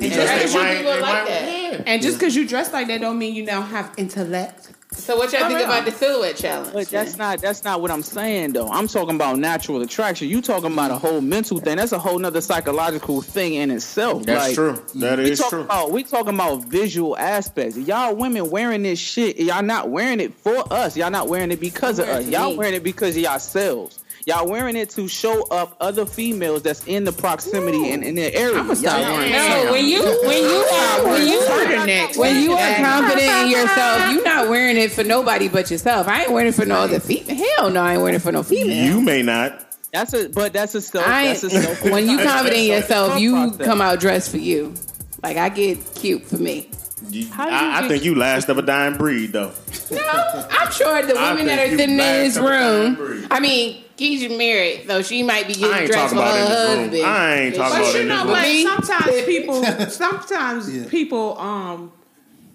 [0.00, 1.72] And Because just they 'cause you might- like might- that.
[1.72, 1.82] yeah.
[1.86, 4.70] and just because you dress like that, don't mean you now have intellect.
[4.92, 6.72] So what y'all think about the silhouette challenge?
[6.72, 8.68] But that's not that's not what I'm saying though.
[8.68, 10.28] I'm talking about natural attraction.
[10.28, 11.76] You talking about a whole mental thing.
[11.76, 14.24] That's a whole nother psychological thing in itself.
[14.24, 14.82] That's Like, true.
[14.96, 15.60] That We talking true.
[15.62, 17.76] about we talking about visual aspects.
[17.76, 19.38] Y'all women wearing this shit.
[19.38, 20.96] Y'all not wearing it for us.
[20.96, 22.26] Y'all not wearing it because of us.
[22.26, 22.56] Y'all me.
[22.56, 23.98] wearing it because of yourselves.
[24.28, 28.34] Y'all wearing it to show up other females that's in the proximity and in the
[28.34, 28.58] area.
[28.58, 32.16] I'ma start Y'all- wearing No, when you when you are when you Turtlenecks.
[32.18, 36.06] when you are confident in yourself, you're not wearing it for nobody but yourself.
[36.08, 37.36] I ain't wearing it for no other female.
[37.56, 38.84] Hell no, I ain't wearing it for no female.
[38.84, 39.64] You may not.
[39.94, 41.06] That's a but that's a self.
[41.08, 41.82] I That's a ain't, self.
[41.90, 43.66] when you confident in yourself, you Process.
[43.66, 44.74] come out dressed for you.
[45.22, 46.68] Like I get cute for me.
[47.08, 49.52] You- How do you I, I think you last of a dying breed though.
[49.90, 53.26] No, I'm sure the women that are you sitting in this room.
[53.30, 56.78] I mean, Keisha married, so she might be getting dressed talking for about her in
[56.78, 56.82] room.
[56.90, 57.04] husband.
[57.06, 58.42] I ain't talking But about But you know what?
[58.42, 58.64] Me?
[58.64, 60.88] Sometimes people, sometimes Yeah.
[60.88, 61.92] people, um,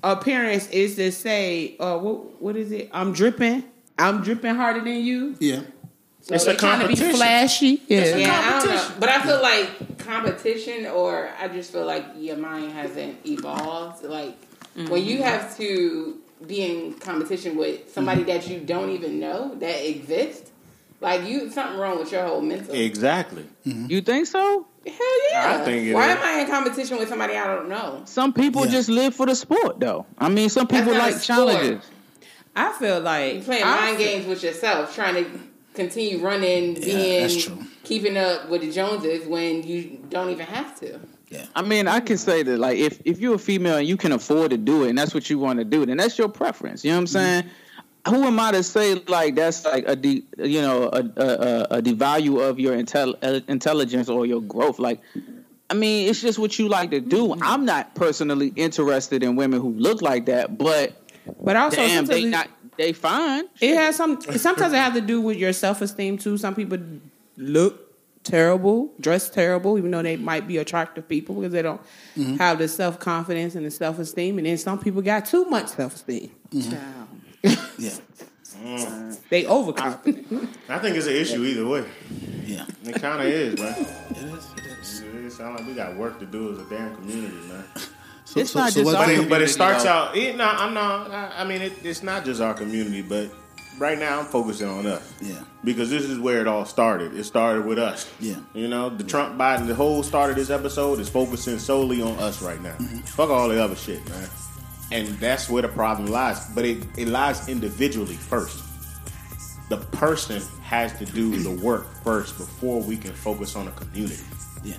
[0.03, 2.89] appearance is to say, uh, what what is it?
[2.93, 3.63] I'm dripping.
[3.99, 5.35] I'm dripping harder than you.
[5.39, 5.61] Yeah.
[6.21, 7.17] So It's they a trying to be competition.
[7.17, 7.81] Flashy.
[7.87, 8.15] Yeah.
[8.15, 8.91] Yeah, I don't know.
[8.99, 14.03] But I feel like competition, or I just feel like your mind hasn't evolved.
[14.05, 14.35] Like
[14.75, 16.17] when you have to
[16.47, 20.51] be in competition with somebody that you don't even know that exists,
[21.03, 22.73] like you something wrong with your whole mental.
[22.73, 23.45] Exactly.
[23.65, 23.87] Mm-hmm.
[23.89, 24.65] You think so?
[24.85, 24.95] Hell
[25.31, 25.57] yeah!
[25.61, 26.17] I think it Why is.
[26.17, 28.01] am I in competition with somebody I don't know?
[28.05, 28.71] Some people Yeah.
[28.71, 30.05] just live for the sport, though.
[30.17, 31.83] I mean, some people like challenges.
[32.55, 35.29] I feel like You playing I mind feel- games with yourself, trying to
[35.73, 37.65] continue running, being that's true.
[37.83, 40.99] keeping up with the Joneses when you don't even have to.
[41.29, 41.45] Yeah.
[41.55, 44.11] I mean, I can say that, like, if, if you're a female and you can
[44.11, 46.85] afford to do it and that's what you want to do, then that's your preference.
[46.85, 47.13] You know what I'm mm-hmm.
[47.13, 47.43] saying?
[48.07, 51.61] Who am I to say, like, that's like a, de, you know, a, a, a,
[51.77, 54.77] a devalue of your intel, uh, intelligence or your growth?
[54.77, 54.99] Like,
[55.69, 57.29] I mean, it's just what you like to do.
[57.29, 57.43] Mm-hmm.
[57.43, 60.93] I'm not personally interested in women who look like that, but
[61.41, 63.45] But also, damn, they sometimes not, they fine.
[63.61, 64.19] it has some.
[64.21, 66.37] Sometimes it has to do with your self esteem too.
[66.37, 66.79] Some people
[67.37, 67.93] look
[68.23, 71.81] terrible, dress terrible, even though they might be attractive people because they don't
[72.17, 72.35] mm-hmm.
[72.35, 74.37] have the self confidence and the self esteem.
[74.37, 76.31] And then some people got too much self esteem.
[76.51, 77.03] Mm-hmm.
[77.43, 77.95] Yeah.
[79.29, 80.49] They overconfident.
[80.69, 81.85] I think it's an issue either way.
[82.45, 82.65] Yeah.
[82.85, 83.73] It kind of is, man.
[83.79, 84.47] It is.
[84.57, 85.01] It is.
[85.01, 87.63] It sounds like we got work to do as a damn community, man.
[88.25, 89.89] So, It's not just our But do it, but it community, starts though.
[89.89, 90.15] out.
[90.15, 91.11] It, no, I'm not.
[91.11, 93.29] I I mean, it, it's not just our community, but
[93.79, 95.13] right now I'm focusing on us.
[95.21, 95.41] Yeah.
[95.63, 97.15] Because this is where it all started.
[97.17, 98.09] It started with us.
[98.19, 98.35] Yeah.
[98.53, 102.17] You know, the Trump Biden, the whole start of this episode is focusing solely on
[102.19, 102.75] us right now.
[102.75, 102.97] Mm-hmm.
[102.99, 104.29] Fuck all the other shit, man.
[104.93, 106.45] And that's where the problem lies.
[106.53, 108.63] But it, it lies individually first.
[109.69, 114.21] The person has to do the work first before we can focus on a community.
[114.63, 114.75] Yeah.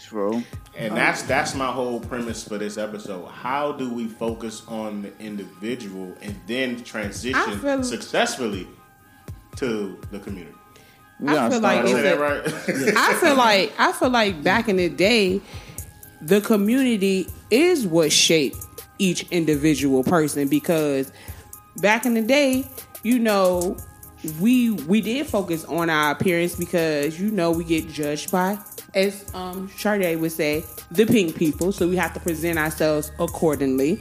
[0.00, 0.42] True.
[0.76, 3.26] And that's that's my whole premise for this episode.
[3.26, 8.66] How do we focus on the individual and then transition feel- successfully
[9.56, 10.56] to the community?
[11.26, 12.02] I feel like Is over.
[12.02, 12.94] it's that a- right?
[12.96, 15.40] I feel like I feel like back in the day,
[16.20, 18.56] the community is what shaped
[18.98, 21.12] each individual person because
[21.76, 22.64] back in the day,
[23.02, 23.76] you know,
[24.40, 28.58] we we did focus on our appearance because you know we get judged by,
[28.94, 31.72] as um Sade would say, the pink people.
[31.72, 34.00] So we have to present ourselves accordingly.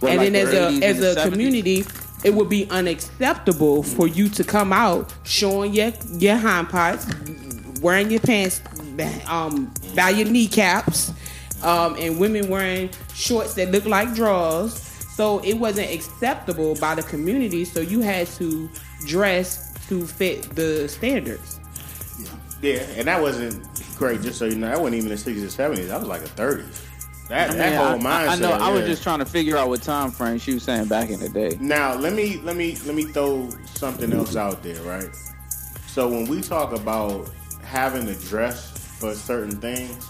[0.00, 1.30] Well, and like then the as a as a 70s.
[1.30, 1.84] community,
[2.24, 7.06] it would be unacceptable for you to come out showing your your hind parts,
[7.80, 8.60] wearing your pants
[9.26, 11.12] um by your kneecaps,
[11.62, 12.90] um, and women wearing
[13.22, 14.74] shorts that look like drawers.
[15.16, 17.64] So it wasn't acceptable by the community.
[17.64, 18.68] So you had to
[19.06, 21.60] dress to fit the standards.
[22.62, 23.62] yeah, and that wasn't
[23.96, 24.22] great.
[24.22, 25.88] Just so you know, that wasn't even the sixties or seventies.
[25.88, 26.82] That was like a thirties.
[27.28, 28.28] That I, mean, that whole I- mindset.
[28.28, 28.52] I, I know.
[28.52, 31.20] I was just trying to figure out what time frame she was saying back in
[31.20, 31.56] the day.
[31.60, 35.10] Now let me let me let me throw something else out there, right?
[35.86, 37.30] So when we talk about
[37.62, 40.06] having to dress for certain things,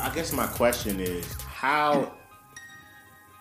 [0.00, 2.12] I guess my question is how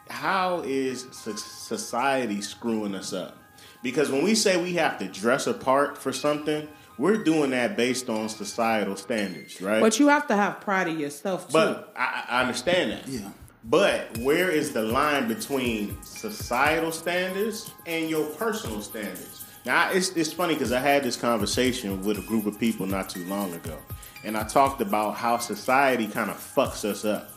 [0.09, 3.37] how is society screwing us up?
[3.81, 8.09] Because when we say we have to dress apart for something, we're doing that based
[8.09, 9.81] on societal standards, right?
[9.81, 11.53] But you have to have pride in yourself too.
[11.53, 13.07] But I, I understand that.
[13.07, 13.29] Yeah.
[13.63, 19.45] But where is the line between societal standards and your personal standards?
[19.65, 23.09] Now, it's, it's funny because I had this conversation with a group of people not
[23.09, 23.77] too long ago.
[24.23, 27.29] And I talked about how society kind of fucks us up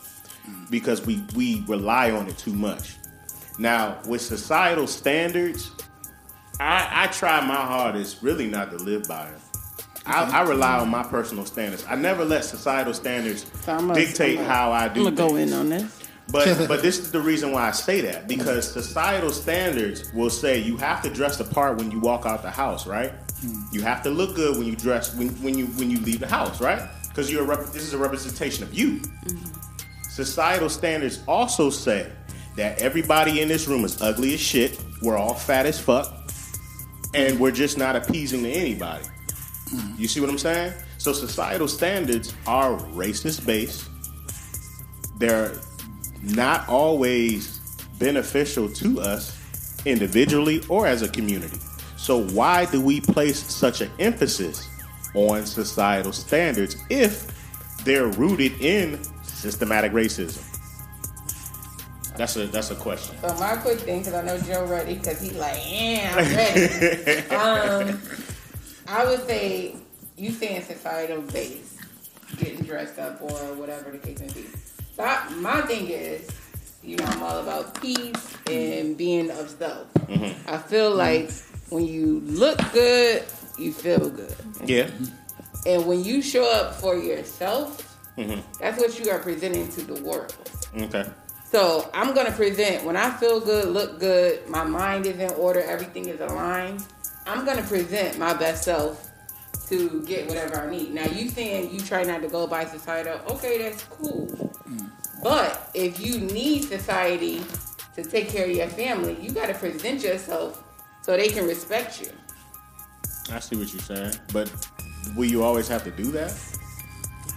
[0.69, 2.95] because we, we rely on it too much.
[3.57, 5.71] Now, with societal standards,
[6.59, 9.39] I, I try my hardest really not to live by them.
[10.05, 11.83] I, I rely on my personal standards.
[11.89, 15.07] I never let societal standards So I'm gonna- dictate I'm gonna- how I do.
[15.07, 15.99] I'm gonna go in on this.
[16.27, 20.59] But but this is the reason why I say that because societal standards will say
[20.59, 23.13] you have to dress the part when you walk out the house, right?
[23.71, 26.27] You have to look good when you dress when, when you when you leave the
[26.27, 26.89] house, right?
[27.07, 28.99] Because you're a rep- this is a representation of you.
[28.99, 30.09] Mm-hmm.
[30.09, 32.11] Societal standards also say
[32.55, 34.81] that everybody in this room is ugly as shit.
[35.01, 36.31] We're all fat as fuck,
[37.13, 39.03] and we're just not appeasing to anybody.
[39.03, 40.01] Mm-hmm.
[40.01, 40.73] You see what I'm saying?
[40.97, 43.89] So societal standards are racist based.
[45.17, 45.59] They're
[46.21, 47.59] not always
[47.99, 49.37] beneficial to us
[49.85, 51.59] individually or as a community.
[52.05, 54.69] So why do we place such an emphasis
[55.15, 57.25] on societal standards if
[57.83, 60.43] they're rooted in systematic racism?
[62.15, 63.17] That's a that's a question.
[63.21, 67.89] So my quick thing, because I know Joe ready, because he's like, yeah, I'm ready.
[67.95, 68.01] um,
[68.87, 69.75] I would say
[70.15, 71.75] you saying societal base,
[72.37, 74.45] getting dressed up or whatever the case may be.
[74.95, 76.29] So I, my thing is,
[76.83, 79.87] you know, I'm all about peace and being of self.
[80.47, 81.31] I feel like
[81.69, 83.23] when you look good,
[83.57, 84.35] you feel good.
[84.63, 84.89] Yeah.
[85.65, 88.39] And when you show up for yourself, mm-hmm.
[88.59, 90.35] that's what you are presenting to the world.
[90.77, 91.05] Okay.
[91.45, 95.61] So I'm gonna present when I feel good, look good, my mind is in order,
[95.61, 96.83] everything is aligned.
[97.25, 99.09] I'm gonna present my best self
[99.69, 100.93] to get whatever I need.
[100.93, 104.53] Now you saying you try not to go by societal, okay, that's cool.
[105.23, 107.41] But if you need society
[107.95, 110.61] to take care of your family, you gotta present yourself
[111.05, 112.09] so they can respect you.
[113.31, 114.15] I see what you're saying.
[114.33, 114.51] But
[115.15, 116.31] will you always have to do that?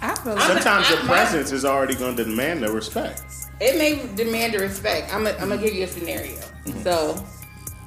[0.01, 3.23] I feel like Sometimes your presence is already going to demand the respect.
[3.61, 5.13] It may demand the respect.
[5.13, 6.41] I'm gonna give you a scenario.
[6.83, 7.23] So,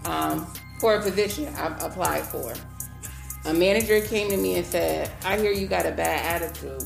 [0.06, 0.46] um,
[0.80, 2.54] for a position I applied for,
[3.46, 6.84] a manager came to me and said, "I hear you got a bad attitude.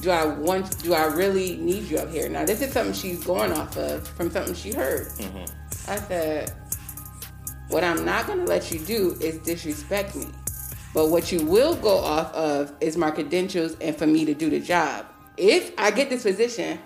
[0.00, 0.78] Do I want?
[0.82, 4.06] Do I really need you up here?" Now, this is something she's going off of
[4.06, 5.08] from something she heard.
[5.88, 6.52] I said,
[7.68, 10.26] "What I'm not gonna let you do is disrespect me."
[10.94, 14.50] But what you will go off of is my credentials and for me to do
[14.50, 15.06] the job.
[15.36, 16.78] If I get this position,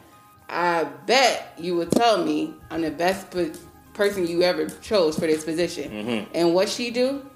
[0.49, 3.53] I bet you will tell me I'm the best pe-
[3.95, 5.91] person you ever chose for this position.
[5.91, 6.33] Mm-hmm.
[6.35, 7.29] And what she do?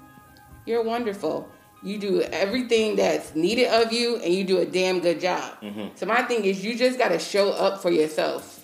[0.65, 1.49] You're wonderful.
[1.81, 5.61] You do everything that's needed of you, and you do a damn good job.
[5.61, 5.95] Mm-hmm.
[5.95, 8.63] So my thing is, you just got to show up for yourself.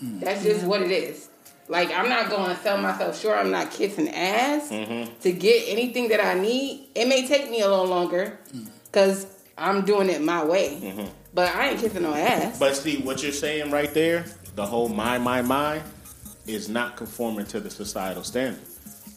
[0.00, 1.28] That's just what it is.
[1.68, 3.38] Like I'm not going to sell myself short.
[3.38, 5.12] I'm not kissing ass mm-hmm.
[5.20, 6.88] to get anything that I need.
[6.94, 8.38] It may take me a little longer
[8.86, 10.78] because I'm doing it my way.
[10.80, 11.06] Mm-hmm.
[11.32, 12.58] But I ain't kissing no ass.
[12.58, 15.82] But see, what you're saying right there, the whole my, my, my,
[16.46, 18.62] is not conforming to the societal standard.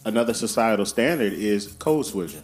[0.05, 2.43] Another societal standard is code switching.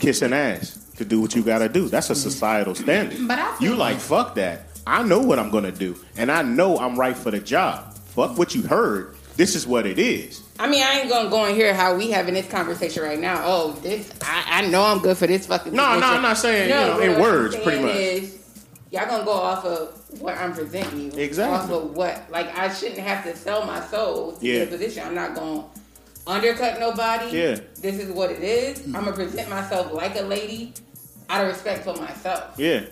[0.00, 1.88] Kissing ass to do what you gotta do.
[1.88, 3.26] That's a societal standard.
[3.26, 4.66] But I you think- like, fuck that.
[4.86, 5.96] I know what I'm gonna do.
[6.16, 7.93] And I know I'm right for the job.
[8.14, 9.16] Fuck what you heard.
[9.36, 10.42] This is what it is.
[10.60, 13.42] I mean, I ain't gonna go and hear how we having this conversation right now.
[13.44, 15.72] Oh, this I, I know I'm good for this fucking.
[15.74, 16.06] No, no.
[16.06, 17.96] I'm not saying, you know, in words, pretty much.
[17.96, 18.38] Is,
[18.92, 21.18] y'all gonna go off of what I'm presenting you.
[21.18, 21.74] Exactly.
[21.74, 24.66] Off of what, like, I shouldn't have to sell my soul to Yeah.
[24.66, 25.02] position.
[25.04, 25.64] I'm not gonna
[26.28, 27.36] undercut nobody.
[27.36, 27.58] Yeah.
[27.80, 28.84] This is what it is.
[28.86, 30.72] I'm gonna present myself like a lady,
[31.28, 32.54] out of respect for myself.
[32.56, 32.82] Yeah.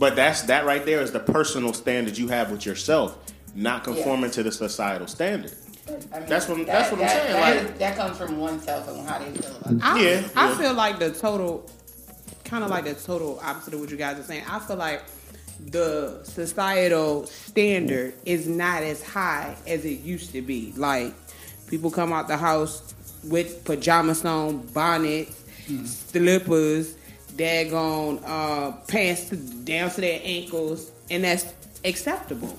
[0.00, 3.16] But that's that right there is the personal standard you have with yourself,
[3.56, 5.52] not conforming to the societal standard.
[5.88, 9.08] I mean, That's what- that's what I'm saying, That, like- that comes from oneself and
[9.08, 9.80] how they feel about it.
[9.82, 10.58] I, Yeah, I yeah.
[10.58, 11.68] feel like the total,
[12.44, 14.44] kind of like the total opposite of what you guys are saying.
[14.50, 15.02] I feel like
[15.70, 20.72] the societal standard is not as high as it used to be.
[20.76, 21.14] Like
[21.68, 22.82] people come out the house
[23.24, 25.34] with pajamas on, bonnets,
[25.84, 26.94] slippers,
[27.36, 31.46] daggone uh, pants down to their ankles, and that's
[31.84, 32.56] acceptable.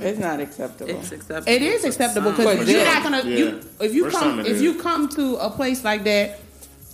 [0.00, 0.90] It's not acceptable.
[0.90, 1.52] It's acceptable.
[1.52, 2.84] It is acceptable because you're sure.
[2.94, 3.36] not gonna Yeah.
[3.36, 4.62] you if you For come some if is.
[4.62, 6.38] you come to a place like that,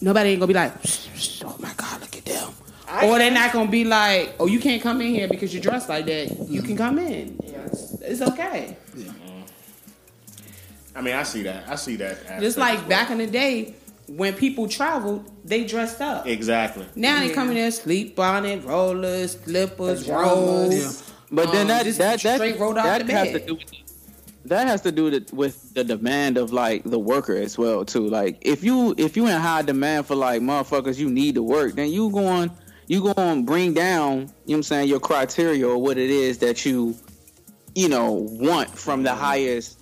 [0.01, 2.51] nobody ain't gonna be like, "Shh, shh, oh my god, look at them.
[2.89, 5.63] I- or they're not gonna be like, oh, you can't come in here because you're
[5.63, 6.49] dressed like that.
[6.49, 7.39] You can come in.
[7.67, 8.77] It's, it's okay.
[10.95, 11.69] I mean, I see that.
[11.69, 12.13] I see that.
[12.13, 12.89] aspect Just like well.
[12.89, 13.75] back in the day
[14.09, 16.27] when people traveled, they dressed up.
[16.27, 16.87] Exactly.
[16.95, 20.85] Now they come in there sleep on it, rollers, slippers, Pajamas.
[20.85, 21.06] rolls.
[21.31, 21.45] Yeah.
[21.45, 23.73] But then Um, that that that, straight rolled out that the has to do with
[24.47, 28.09] that has to do with, with the demand of like the worker as well too.
[28.09, 31.75] Like if you if you in high demand for like motherfuckers, you need to work.
[31.75, 32.51] Then you going
[32.87, 36.11] you going to bring down you know what I'm saying your criteria or what it
[36.11, 36.97] is that you
[37.75, 39.81] you know want from the highest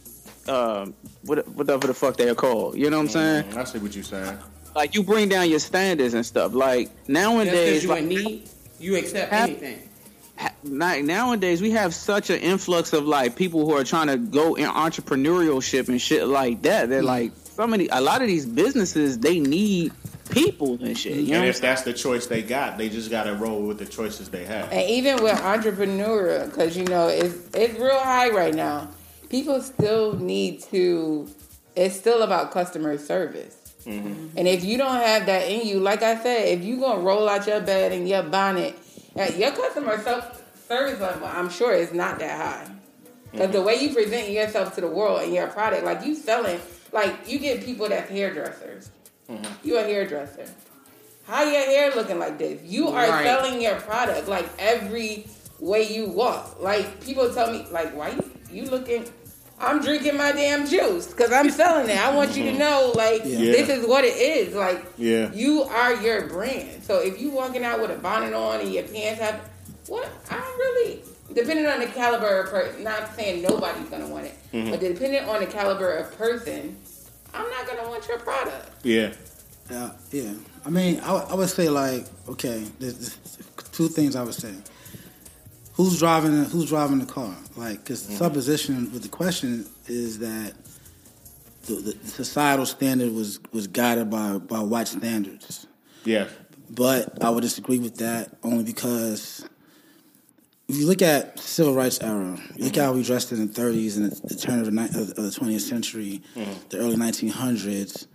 [0.49, 2.76] um whatever the fuck they're called.
[2.76, 3.45] You know what I'm saying?
[3.45, 4.38] Mm, I see what you're saying.
[4.74, 6.55] Like you bring down your standards and stuff.
[6.55, 8.49] Like nowadays, you like, need,
[8.80, 9.88] you accept anything.
[10.64, 14.16] Ha- like nowadays we have such an influx of like people who are trying to
[14.16, 16.88] go in entrepreneurship and shit like that.
[16.88, 19.92] They're like so many a lot of these businesses they need
[20.30, 21.16] people and shit.
[21.16, 21.40] You know?
[21.40, 24.30] And if that's the choice they got, they just got to roll with the choices
[24.30, 24.72] they have.
[24.72, 28.88] And even with entrepreneur, because you know it's it's real high right now.
[29.28, 31.28] People still need to.
[31.76, 33.64] It's still about customer service.
[33.86, 37.28] And if you don't have that in you, like I said, if you gonna roll
[37.28, 38.78] out your bed and your bonnet,
[39.14, 42.74] uh, your customer self service level, I'm sure is not that high.
[43.32, 46.60] Because the way you present yourself to the world and your product, like you selling,
[46.92, 48.90] like you get people that's hairdressers.
[49.28, 49.66] Mm-hmm.
[49.66, 50.46] You a hairdresser.
[51.26, 52.62] How your hair looking like this?
[52.62, 53.24] You are Right.
[53.24, 55.26] selling your product like every
[55.58, 56.60] way you walk.
[56.60, 59.04] Like people tell me, like, why you you looking?
[59.58, 61.96] I'm drinking my damn juice because I'm selling it.
[61.96, 62.58] I want you to mm-hmm.
[62.58, 63.38] know, like, Yeah.
[63.38, 64.54] this is what it is.
[64.54, 65.32] Like, Yeah.
[65.32, 66.82] you are your brand.
[66.84, 69.40] So if you walking out with a bonnet on and your pants have,
[69.89, 70.11] what?
[70.30, 74.70] I really, depending on the caliber of person, not saying nobody's gonna want it, mm-hmm.
[74.70, 76.76] but depending on the caliber of person,
[77.32, 78.85] I'm not gonna want your product.
[78.85, 79.12] Yeah.
[79.70, 80.35] Yeah, yeah.
[80.66, 83.16] I mean, I, would- I would say like, okay, there's, there's
[83.72, 84.55] two things I would say.
[85.74, 86.39] Who's driving?
[86.39, 87.35] The, who's driving the car?
[87.57, 88.22] Like, because the mm-hmm.
[88.22, 90.55] supposition with the question is that
[91.66, 95.66] the, the societal standard was was guided by by white standards.
[96.05, 96.28] Yeah.
[96.70, 99.45] But I would disagree with that only because
[100.68, 103.52] if you look at civil rights era, you look at how we dressed in the
[103.52, 106.52] 30s and the, the turn of the, ni- of the 20th century, mm-hmm.
[106.70, 108.06] the early 1900s.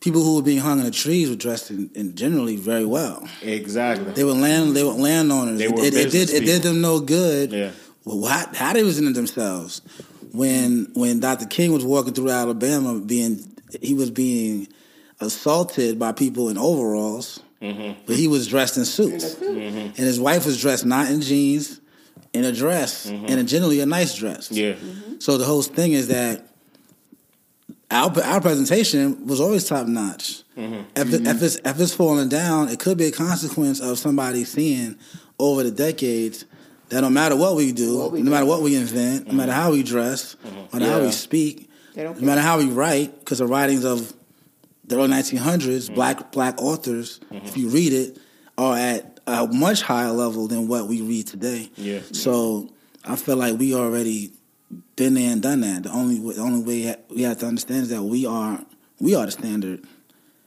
[0.00, 3.28] People who were being hung in the trees were dressed in, in generally very well.
[3.40, 4.12] Exactly.
[4.12, 5.58] They were land they were landowners.
[5.58, 7.52] They it, were it, it did business it did them no good.
[7.52, 7.70] Yeah.
[8.04, 9.80] Well, how, how they was into themselves
[10.32, 11.46] when when Dr.
[11.46, 13.46] King was walking through Alabama, being
[13.80, 14.66] he was being
[15.20, 18.00] assaulted by people in overalls, Mm-hmm.
[18.06, 21.80] but he was dressed in suits, and his wife was dressed not in jeans,
[22.32, 24.48] in a dress, and a generally a nice dress.
[24.48, 25.12] Mm-hmm.
[25.12, 25.14] Yeah.
[25.20, 26.46] So the whole thing is that
[27.90, 30.42] our our presentation was always top notch.
[30.56, 30.82] Mm-hmm.
[30.96, 34.44] If, it, if it's if it's falling down, it could be a consequence of somebody
[34.44, 34.98] seeing
[35.38, 36.44] over the decades
[36.88, 38.48] that no matter what we do, What we no matter do.
[38.50, 42.40] what we invent, no matter how we dress, no matter how we speak, no matter
[42.40, 44.12] how we write, because the writings of
[44.84, 45.94] the early 1900s, mm-hmm.
[45.94, 47.46] black black authors, mm-hmm.
[47.46, 48.18] if you read it,
[48.58, 51.70] are at a much higher level than what we read today.
[51.76, 52.00] Yeah.
[52.12, 52.70] So
[53.04, 54.32] I feel like we already
[54.96, 55.84] been there and done that.
[55.84, 58.64] The only way, the only way we have to understand is that we are
[59.00, 59.86] we are the standard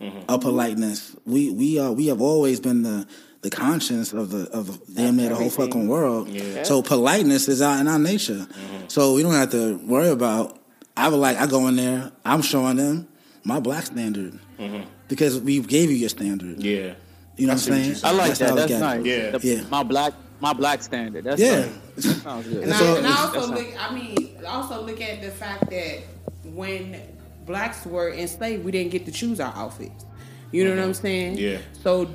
[0.02, 0.30] mm-hmm.
[0.30, 1.16] of politeness.
[1.26, 3.08] We we are we have always been the
[3.42, 6.28] the conscience of the of damn near the whole fucking world.
[6.30, 6.64] Yeah.
[6.64, 8.48] So politeness is out in our nature.
[8.88, 10.60] So we don't have to worry about.
[10.98, 12.12] I would like I go in there.
[12.24, 13.08] I'm showing them
[13.46, 14.90] my black standard mm-hmm.
[15.08, 16.62] because we gave you your standard.
[16.62, 16.96] Yeah.
[17.38, 17.86] You know I what I'm saying?
[17.90, 18.56] you're I like how that.
[18.56, 18.80] That's look it.
[18.80, 19.06] nice.
[19.06, 19.32] Yeah.
[19.32, 19.62] The- Yeah.
[19.70, 21.24] My black my black standard.
[21.24, 21.60] That's Yeah.
[21.62, 21.70] nice.
[21.96, 22.64] That sounds good.
[22.64, 23.68] And, I, So- and I also That's not- look.
[23.80, 26.00] I mean, also look at the fact that
[26.44, 27.02] when
[27.46, 30.06] blacks were enslaved, we didn't get to choose our outfits.
[30.52, 31.02] You know what I'm mm-hmm.
[31.02, 31.38] saying?
[31.38, 31.58] Yeah.
[31.84, 32.10] So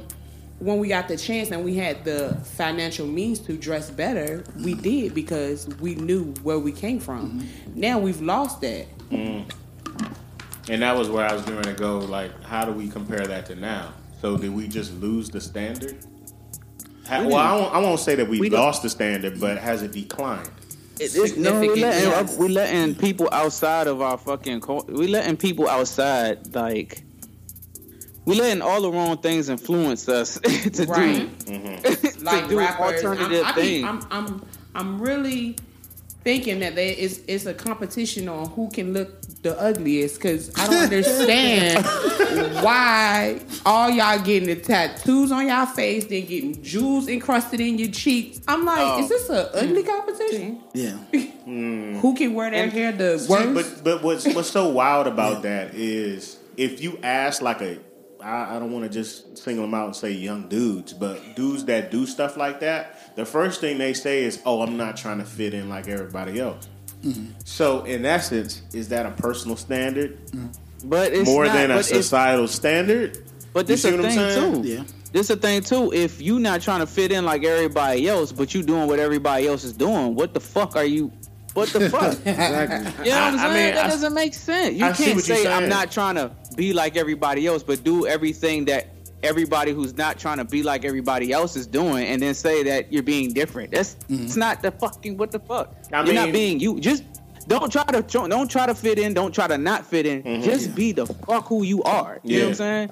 [0.59, 4.73] when we got the chance and we had the financial means to dress better, we
[4.73, 4.83] mm-hmm.
[4.83, 7.47] did because we knew where we came from.
[7.75, 8.87] Now we've lost that.
[10.69, 11.99] And that was where I was going to go.
[11.99, 13.93] Like, how do we compare that to now?
[14.21, 15.97] So, did we just lose the standard?
[17.09, 19.59] Ha- well, I won't, I won't say that we, We didn't- lost the standard, but
[19.59, 20.51] has it declined?
[21.01, 22.37] It's- no, we Significant, letting, yes.
[22.39, 27.03] we letting people outside of our fucking cul- we letting people outside like
[28.27, 31.37] we letting all the wrong things influence us to Right.
[31.47, 32.23] do mm-hmm.
[32.25, 33.03] like to do rappers.
[33.03, 33.67] I'm, alternative I things.
[33.83, 34.43] mean, I'm, I'm,
[34.75, 35.57] I'm really
[36.23, 40.67] thinking that there is it's a competition on who can look the ugliest because I
[40.67, 41.85] don't understand
[42.65, 47.91] why all y'all getting the tattoos on y'all face, then getting jewels encrusted in your
[47.91, 48.41] cheeks.
[48.47, 49.03] I'm like, Oh.
[49.03, 49.87] is this a ugly mm.
[49.87, 50.63] competition?
[50.75, 50.97] Yeah.
[52.01, 53.83] Who can wear their hair the See, worst?
[53.83, 57.79] but but what's what's so wild about that is if you ask like a
[58.23, 61.65] I, I don't want to just single them out and say young dudes, but dudes
[61.65, 65.19] that do stuff like that, the first thing they say is, "Oh, I'm not trying
[65.19, 66.69] to fit in like everybody else."
[67.05, 67.33] Mm-hmm.
[67.45, 70.49] So, in essence, is that a personal standard mm-hmm.
[70.89, 73.19] but it's more not, than a societal standard?
[73.53, 74.13] But this You a see what I'm
[74.53, 74.69] thing too.
[74.69, 74.85] Yeah.
[75.13, 75.93] This a thing too.
[75.93, 79.47] If you not trying to fit in like everybody else, but you doing what everybody
[79.49, 81.11] else is doing, what the fuck are you?
[81.55, 82.13] What the fuck?
[82.25, 83.05] exactly.
[83.07, 83.55] You know what I'm I- I saying?
[83.67, 84.77] mean, that I- doesn't make sense.
[84.77, 88.67] You I can't say I'm not trying to be like everybody else, but do everything
[88.67, 92.63] that everybody who's not trying to be like everybody else is doing, and then say
[92.65, 93.73] that you're being different.
[93.73, 94.25] That's mm-hmm.
[94.25, 95.75] it's not the fucking what the fuck.
[95.93, 96.81] I you're mean- not being you.
[96.81, 97.05] Just
[97.47, 99.15] don't try to don't try to fit in.
[99.15, 100.23] Don't try to not fit in.
[100.23, 100.43] Mm-hmm.
[100.43, 102.21] Just be the fuck who you are.
[102.23, 102.91] You know what I'm saying?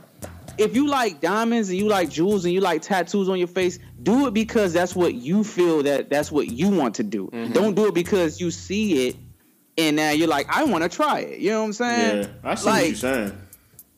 [0.57, 3.79] If you like diamonds and you like jewels and you like tattoos on your face,
[4.03, 7.29] do it because that's what you feel that that's what you want to do.
[7.29, 7.53] Mm-hmm.
[7.53, 9.17] Don't do it because you see it
[9.79, 11.39] and now you're like, I want to try it.
[11.39, 12.23] You know what I'm saying?
[12.25, 13.39] Yeah, I see like, what you're saying.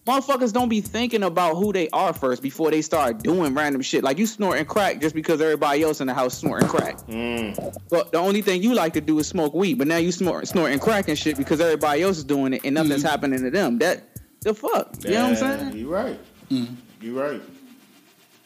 [0.06, 4.02] Motherfuckers don't be thinking about who they are first before they start doing random shit.
[4.02, 6.96] Like you snorting crack just because everybody else in the house snorting crack.
[7.06, 7.78] Mm.
[7.90, 9.74] But the only thing you like to do is smoke weed.
[9.74, 12.74] But now you snort, snorting crack and shit because everybody else is doing it and
[12.74, 13.78] nothing's happening to them.
[13.78, 14.96] That the fuck.
[15.04, 15.76] You know what I'm saying?
[15.76, 16.18] You're right.
[16.48, 17.42] You're right.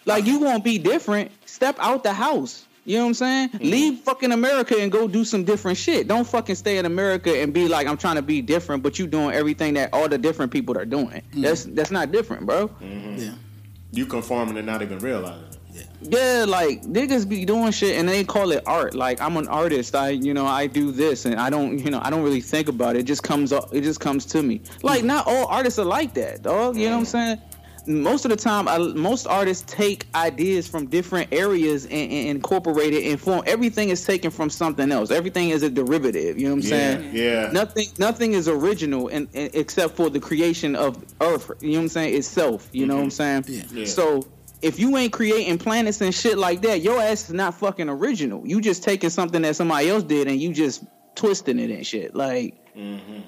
[0.07, 1.31] Like you won't be different.
[1.47, 2.67] Step out the house.
[2.85, 3.49] You know what I'm saying?
[3.51, 3.65] Mm-hmm.
[3.65, 6.07] Leave fucking America and go do some different shit.
[6.07, 9.07] Don't fucking stay in America and be like I'm trying to be different, but you
[9.07, 11.07] doing everything that all the different people are doing.
[11.09, 11.43] Mm-hmm.
[11.43, 12.69] That's that's not different, bro.
[12.69, 13.17] Mm-hmm.
[13.17, 13.35] Yeah.
[13.93, 15.55] You conforming and not even realizing it.
[16.03, 18.95] Yeah, like niggas be doing shit and they call it art.
[18.95, 19.95] Like I'm an artist.
[19.95, 22.69] I you know I do this and I don't you know I don't really think
[22.69, 23.01] about it.
[23.01, 23.75] It just comes up.
[23.75, 24.61] It just comes to me.
[24.83, 26.77] Like not all artists are like that, dog.
[26.77, 27.41] You know what I'm saying?
[27.87, 32.95] Most of the time, I, most artists take ideas from different areas and, and incorporate
[32.95, 33.43] it and form.
[33.47, 35.11] Everything is taken from something else.
[35.11, 36.39] Everything is a derivative.
[36.39, 37.11] You know what I'm Yeah, saying?
[37.15, 37.51] yeah.
[37.53, 41.51] Nothing, nothing is original, and except for the creation of Earth.
[41.61, 42.15] You know what I'm saying?
[42.15, 42.69] Itself.
[42.73, 43.49] You know what I'm mm-hmm.
[43.49, 43.67] saying?
[43.73, 43.81] Yeah.
[43.81, 43.87] Yeah.
[43.87, 44.29] So
[44.63, 48.47] if you ain't creating planets and shit like that, your ass is not fucking original.
[48.47, 52.15] You just taking something that somebody else did and you just twisting it and shit.
[52.15, 53.21] Like mm-hmm.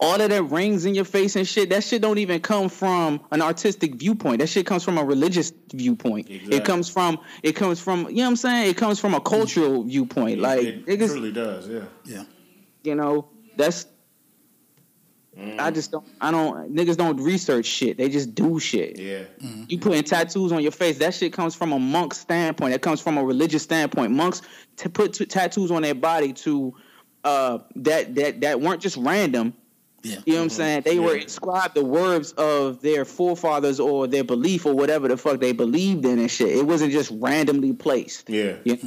[0.00, 1.70] All of that rings in your face and shit.
[1.70, 4.38] That shit don't even come from an artistic viewpoint.
[4.40, 6.30] That shit comes from a religious viewpoint.
[6.30, 6.56] Exactly.
[6.56, 8.70] It comes from it comes from you know what I'm saying.
[8.70, 10.40] It comes from a cultural viewpoint.
[10.40, 11.68] Like it niggas, truly does.
[11.68, 11.84] Yeah.
[12.04, 12.24] Yeah.
[12.82, 13.86] you know that's.
[15.58, 16.06] I just don't.
[16.20, 16.72] I don't.
[16.72, 17.96] Niggas don't research shit.
[17.98, 19.00] They just do shit.
[19.00, 19.24] Yeah.
[19.66, 20.98] You putting tattoos on your face.
[20.98, 22.70] That shit comes from a monk standpoint.
[22.72, 24.12] That comes from a religious standpoint.
[24.12, 24.42] Monks
[24.76, 26.74] to put t- tattoos on their body to
[27.24, 29.54] uh that that that weren't just random.
[30.04, 30.18] Yeah.
[30.26, 30.82] You know what I'm saying?
[30.82, 35.40] They were inscribed the words of their forefathers or their belief or whatever the fuck
[35.40, 36.56] they believed in and shit.
[36.56, 38.28] It wasn't just randomly placed.
[38.28, 38.56] Yeah.
[38.64, 38.78] You,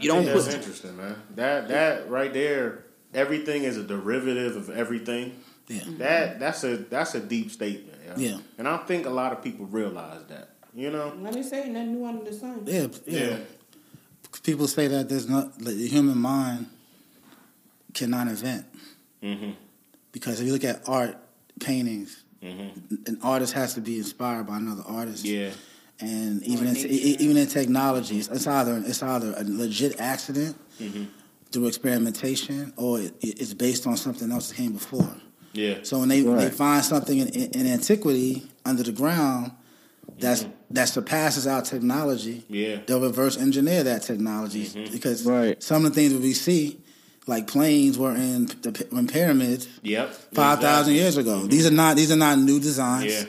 [0.00, 1.16] you don't That's put interesting, man.
[1.34, 5.38] That that right there, everything is a derivative of everything.
[5.68, 5.82] Yeah.
[5.98, 7.98] That that's a that's a deep statement.
[8.06, 8.14] Yeah.
[8.16, 8.38] Yeah.
[8.56, 10.50] And I think a lot of people realize that.
[10.74, 11.14] You know.
[11.20, 12.62] Let me say nothing new under the sun.
[12.64, 12.86] Yeah.
[13.06, 13.20] Yeah.
[13.20, 13.38] Yeah.
[14.42, 16.66] People say that there's not like, the human mind
[17.94, 18.66] cannot invent
[19.22, 19.50] Mm-hmm.
[20.16, 21.14] Because if you look at art,
[21.60, 25.24] paintings, an artist has to be inspired by another artist.
[25.24, 25.50] Yeah.
[26.00, 26.76] and even in,
[27.24, 31.04] even in technology, it's, it's either it's either a legit accident Mm-hmm.
[31.50, 35.08] through experimentation, or it, it's based on something else that came before.
[35.54, 35.78] Yeah.
[35.82, 38.30] So when they, they find something in, in, in antiquity
[38.64, 39.52] under the ground
[40.18, 42.76] that's that surpasses our technology, Yeah.
[42.86, 44.92] they'll reverse engineer that technology Mm-hmm.
[44.92, 45.62] because Right.
[45.62, 46.78] some of the things that we see,
[47.26, 50.12] like planes, were in the in pyramids Yep.
[50.32, 50.94] five thousand Exactly.
[50.94, 51.38] years ago.
[51.40, 51.48] Mm-hmm.
[51.48, 53.12] These are not these are not new designs.
[53.12, 53.24] Yeah.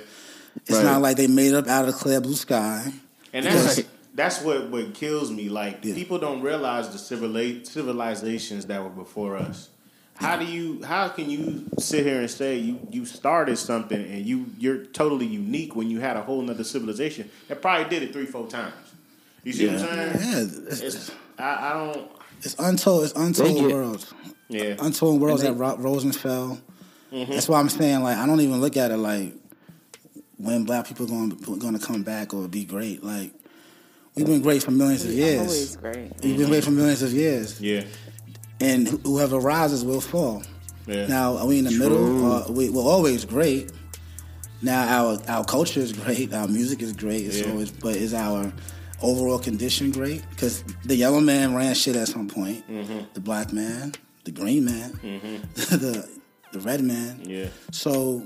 [0.65, 0.83] It's Right.
[0.85, 2.91] not like they made up out of clear blue sky.
[3.33, 3.81] And that's
[4.15, 5.49] that's what, what kills me.
[5.49, 5.93] Like Yeah.
[5.93, 9.69] people don't realize the civilizations that were before us.
[10.15, 14.25] How do you how can you sit here and say you, you started something and
[14.25, 18.13] you you're totally unique when you had a whole other civilization that probably did it
[18.13, 18.73] three, four times.
[19.43, 20.67] You see what I'm saying?
[21.37, 23.03] Yeah, I, I don't it's untold.
[23.05, 24.13] It's untold They get- worlds.
[24.49, 24.75] yeah.
[24.79, 26.61] Untold worlds And that Ro- Rosenfeld.
[27.11, 27.31] Mm-hmm.
[27.31, 29.33] That's why I'm saying like I don't even look at it like
[30.37, 33.03] when black people going going to come back or be great.
[33.03, 33.31] Like
[34.15, 35.39] we've been great for millions of years.
[35.39, 36.11] Always great.
[36.23, 37.83] We've been great for millions of years, Yeah.
[38.59, 40.43] and whoever rises will fall.
[40.85, 41.07] Yeah.
[41.07, 42.31] Now, are we in the middle?
[42.31, 43.71] Uh, we, we're always great.
[44.61, 46.33] Now, our our culture is great.
[46.33, 47.25] Our music is great.
[47.25, 47.51] It's Yeah.
[47.51, 48.51] always, but is our
[49.01, 50.23] overall condition great?
[50.29, 52.67] Because the yellow man ran shit at some point.
[52.69, 52.99] Mm-hmm.
[53.13, 53.93] The black man,
[54.23, 54.91] the green man,
[55.55, 56.07] the
[56.51, 57.21] the red man.
[57.25, 57.47] Yeah.
[57.71, 58.23] So,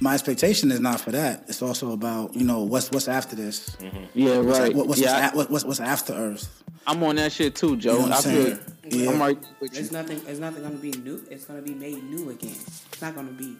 [0.00, 1.44] my expectation is not for that.
[1.48, 3.70] It's also about you know what's what's after this.
[3.76, 4.04] Mm-hmm.
[4.14, 4.74] Yeah, What's, right.
[4.74, 6.62] what- what's, yeah, what's, what's, what's after Earth?
[6.88, 7.92] I'm on that shit too, Joe.
[7.94, 8.44] You know what I I'm feel.
[8.44, 8.58] saying?
[8.88, 9.10] Yeah.
[9.10, 9.80] I'm right with you.
[9.80, 10.20] It's nothing.
[10.28, 11.20] It's nothing going to be new.
[11.30, 12.52] It's going to be made new again.
[12.52, 13.56] It's not going to be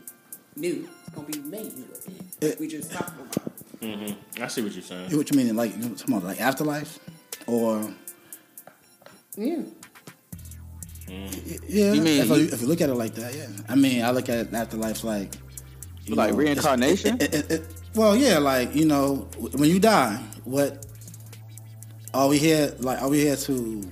[0.54, 0.88] new.
[1.06, 2.28] It's going to be made new again.
[2.40, 3.52] It- we just talked about.
[3.80, 4.42] Mm-hmm.
[4.42, 5.16] I see what you're saying.
[5.16, 5.72] What you mean, like
[6.04, 6.98] come on, like afterlife,
[7.46, 7.90] or
[9.36, 9.62] Yeah.
[11.68, 13.46] Yeah, You mean if, you- you, if you look at it like that, yeah.
[13.68, 15.36] I mean, I look at afterlife like
[16.08, 17.20] Like it's- reincarnation?
[17.20, 20.84] it- it- it- well, yeah, like you know, when you die, what
[22.12, 22.74] are we here?
[22.80, 23.82] Like, are we here to?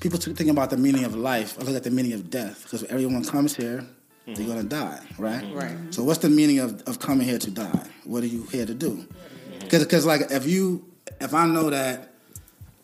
[0.00, 1.56] People think about the meaning of life.
[1.58, 3.84] I look at the meaning of death because everyone comes here,
[4.26, 5.42] they're gonna die, right?
[5.42, 5.56] Mm-hmm.
[5.56, 5.94] Right.
[5.94, 7.86] So, what's the meaning of, of coming here to die?
[8.04, 8.96] What are you here to do?
[8.96, 9.78] Mm-hmm.
[9.78, 10.84] Because, like, if you,
[11.20, 12.10] if I know that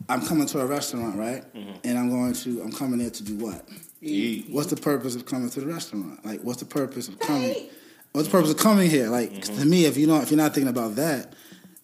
[0.09, 1.73] I'm coming to a restaurant, right, mm-hmm.
[1.85, 3.67] and I'm going to, I'm coming there to do what?
[4.03, 4.47] Eat.
[4.51, 6.25] What's the purpose of coming to the restaurant?
[6.25, 7.55] Like, what's the purpose of coming?
[8.13, 9.09] What's the purpose of coming here?
[9.09, 11.35] Like, to me, if you don't, if you're not thinking about that,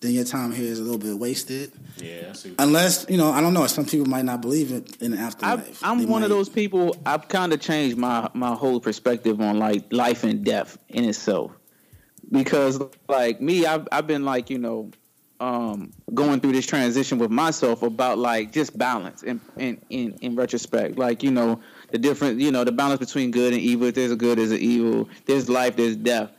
[0.06, 1.72] then your time here is a little bit wasted.
[1.98, 2.54] Yeah, I see.
[2.58, 3.66] Unless you know, I don't know.
[3.66, 5.80] Some people might not believe it in the afterlife.
[5.82, 6.96] I'm They one of those people.
[7.04, 11.52] I've kind of changed my my whole perspective on like life and death in itself,
[12.30, 14.90] because like me, I've I've been like you know,
[15.40, 20.36] um, going through this transition with myself about like just balance in in in, in
[20.36, 23.88] retrospect, like you know the different you know the balance between good and evil.
[23.88, 25.08] If there's a good, there's an evil.
[25.26, 26.30] There's life, there's death,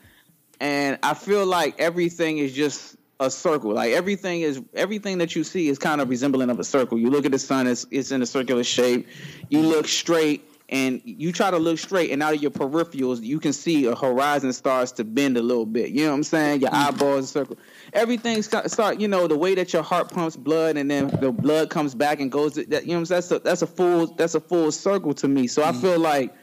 [0.60, 3.74] and I feel like everything is just a circle.
[3.74, 6.98] Like everything is everything that you see is kind of resembling of a circle.
[6.98, 9.08] You look at the sun, it's it's in a circular shape.
[9.50, 13.40] You look straight and you try to look straight and out of your peripherals you
[13.40, 15.92] can see a horizon starts to bend a little bit.
[15.92, 16.62] You know what I'm saying?
[16.62, 16.96] Your mm-hmm.
[16.96, 17.58] eyeballs circle.
[17.94, 21.32] Everything start, start you know, the way that your heart pumps blood and then the
[21.32, 23.06] blood comes back and goes that you know?
[23.06, 25.48] That's a that's a full that's a full circle to me.
[25.48, 25.82] So I mm-hmm.
[25.82, 26.36] feel like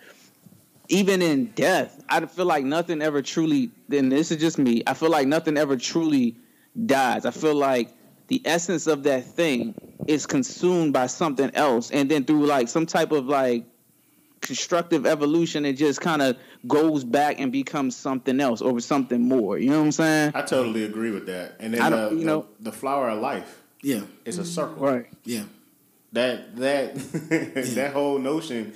[0.89, 3.71] even in death, I feel like nothing ever truly.
[3.89, 4.83] Then this is just me.
[4.87, 6.37] I feel like nothing ever truly
[6.87, 7.25] dies.
[7.25, 7.91] I feel like
[8.29, 9.75] the essence of that thing
[10.07, 13.65] is consumed by something else, and then through like some type of like
[14.41, 19.59] constructive evolution, it just kind of goes back and becomes something else or something more.
[19.59, 20.33] You know what I'm saying?
[20.35, 21.57] I totally agree with that.
[21.61, 24.85] And then I uh, don't- you know- the flower of life Yeah, it's a circle.
[24.87, 25.07] Right.
[25.25, 25.45] yeah.
[26.13, 26.95] That that
[27.75, 28.73] that whole notion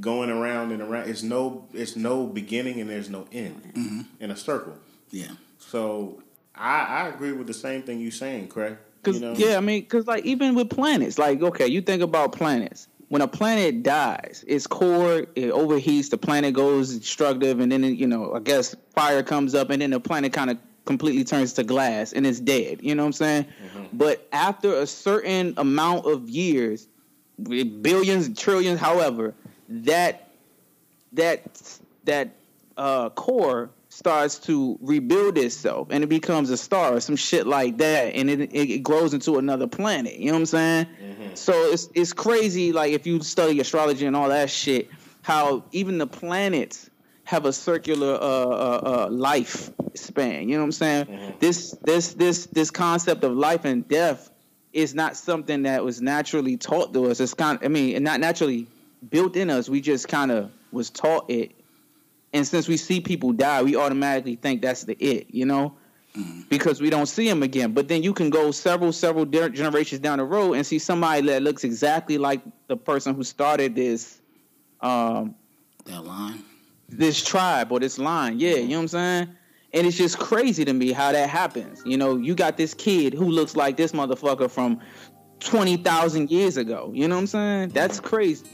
[0.00, 1.08] going around and around.
[1.08, 4.00] It's no it's no beginning and there's no end Mm-hmm.
[4.20, 4.76] in a circle.
[5.10, 5.32] Yeah.
[5.58, 6.22] So
[6.60, 8.76] I, I agree with the same thing you're saying, Craig.
[9.02, 9.32] Cause You know?
[9.32, 12.86] yeah, I mean, cause like even with planets, like okay, you think about planets.
[13.08, 16.10] When a planet dies, its core it overheats.
[16.10, 19.90] The planet goes destructive, and then you know, I guess fire comes up, and then
[19.90, 22.80] the planet kind of completely turns to glass, and it's dead.
[22.82, 23.46] You know what I'm saying?
[23.92, 26.86] But after a certain amount of years,
[27.42, 29.34] billions, trillions, however,
[29.68, 30.28] that
[31.12, 32.36] that that
[32.76, 33.70] uh, core
[34.00, 38.30] starts to rebuild itself and it becomes a star or some shit like that and
[38.30, 40.86] it, it, grows into another planet you know what i'm saying?
[41.34, 44.88] So it's it's crazy like if you study astrology and all that shit
[45.20, 46.88] how even the planets
[47.24, 51.34] have a circular uh, uh, uh, life span you know what i'm saying?
[51.38, 54.30] This this this this concept of life and death
[54.72, 57.20] is not something that was naturally taught to us.
[57.20, 58.66] It's kind i mean not naturally
[59.10, 59.68] built in us.
[59.68, 61.52] We just kind of was taught it
[62.32, 65.74] and since we see people die, we automatically think that's the it, you know.
[66.48, 67.72] because we don't see them again.
[67.72, 71.40] But then you can go several, several generations down the road and see somebody that
[71.42, 74.20] looks exactly like the person who started this,
[74.80, 75.36] um,
[75.84, 76.42] That line.
[76.88, 78.40] this tribe or this line.
[78.40, 79.28] Yeah, you know what I'm saying?
[79.72, 81.80] And it's just crazy to me how that happens.
[81.86, 84.80] You know, you got this kid who looks like this motherfucker from
[85.38, 86.90] twenty thousand years ago.
[86.92, 87.68] You know what I'm saying?
[87.68, 88.46] That's crazy.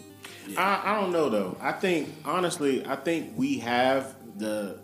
[0.57, 1.57] I, I don't know though.
[1.61, 4.79] I think honestly, I think we have the.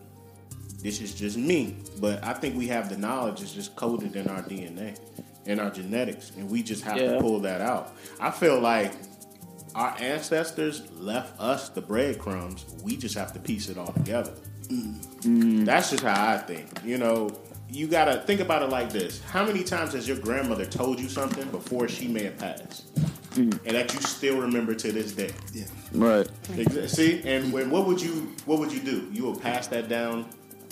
[0.82, 3.40] This is just me, but I think we have the knowledge.
[3.40, 4.98] It's just coded in our DNA,
[5.46, 7.12] in our genetics, and we just have Yeah.
[7.12, 7.94] to pull that out.
[8.18, 8.92] I feel like
[9.76, 12.66] our ancestors left us the breadcrumbs.
[12.82, 14.32] We just have to piece it all together.
[14.68, 15.64] Mm.
[15.64, 16.66] That's just how I think.
[16.84, 17.30] You know,
[17.72, 21.08] you gotta think about it like this: How many times has your grandmother told you
[21.08, 22.94] something before she may have passed,
[23.34, 23.58] mm.
[23.64, 25.32] and that you still remember to this day?
[25.52, 25.64] Yeah.
[25.92, 26.28] Right.
[26.52, 29.08] Exa- See, and when, what would you what would you do?
[29.10, 30.26] You will pass that down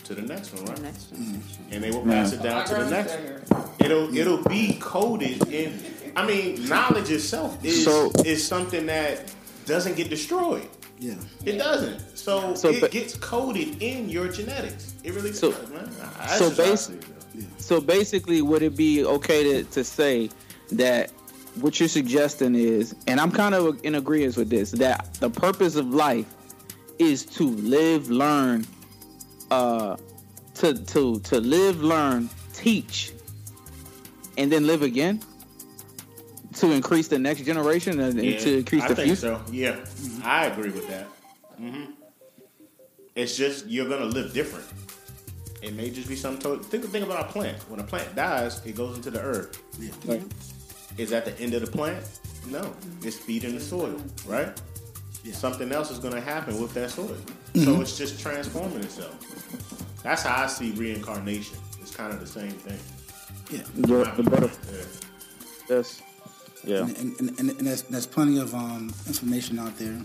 [0.05, 0.83] to the next one, right?
[0.83, 1.21] Next one.
[1.23, 1.41] Mm.
[1.73, 3.17] And they will pass it down to the next
[3.51, 3.71] one.
[3.79, 5.81] It'll it'll be coded in.
[6.17, 9.33] I mean, knowledge itself is So- is something that
[9.65, 10.69] doesn't get destroyed.
[11.01, 11.15] Yeah.
[11.47, 12.17] It doesn't.
[12.17, 14.93] So, So it ba- gets coded in your genetics.
[15.03, 15.91] It really So- does, man.
[16.19, 17.47] That's so just basi- see it, though.
[17.59, 20.29] So basically, would it be okay to, to say
[20.73, 21.11] that
[21.61, 25.77] what you're suggesting is, and I'm kind of in agreement with this, that the purpose
[25.77, 26.27] of life
[26.99, 28.67] is to live, learn,
[29.51, 29.97] uh,
[30.57, 33.13] to to to live, learn, teach,
[34.37, 35.21] and then live again
[36.55, 39.41] to increase the next generation and, and Yeah, to increase I the think future.
[39.47, 39.53] so.
[39.53, 39.77] Yeah,
[40.25, 41.07] I agree with that.
[41.57, 41.85] hmm
[43.15, 44.67] It's just you're gonna live different.
[45.63, 46.39] It may just be some.
[46.39, 47.59] To- think think about a plant.
[47.69, 49.61] When a plant dies, it goes into the earth.
[50.07, 50.23] Right.
[50.97, 52.03] Is that the end of the plant?
[52.49, 54.59] No, it's feeding the soil, right?
[55.33, 57.15] Something else is gonna happen with that soil.
[57.55, 59.15] So it's just transforming itself.
[60.03, 61.59] That's how I see reincarnation.
[61.83, 62.79] It's kind of the same thing.
[63.51, 63.65] Yeah.
[63.75, 64.51] The, the better.
[64.73, 64.83] Yeah.
[65.77, 66.01] Yes.
[66.65, 66.81] Yeah.
[66.81, 70.01] And, and, and, and there's, there's plenty of um, information out there.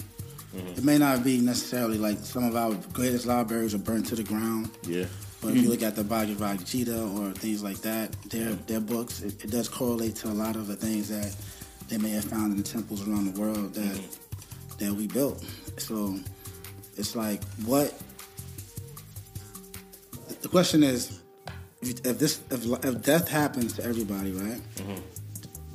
[0.56, 0.68] Mm-hmm.
[0.78, 4.24] It may not be necessarily like some of our greatest libraries are burnt to the
[4.24, 4.72] ground.
[4.88, 5.06] Yeah.
[5.42, 8.66] But if you look at the Bhagavad Gita or things like that, their mm-hmm.
[8.66, 11.36] their books, it, it does correlate to a lot of the things that
[11.88, 14.86] they may have found in the temples around the world that mm-hmm.
[14.86, 15.46] that we built.
[15.78, 16.18] So
[16.96, 17.94] it's like what
[20.42, 21.20] the question is
[21.82, 24.62] if, if this if, if death happens to everybody, right?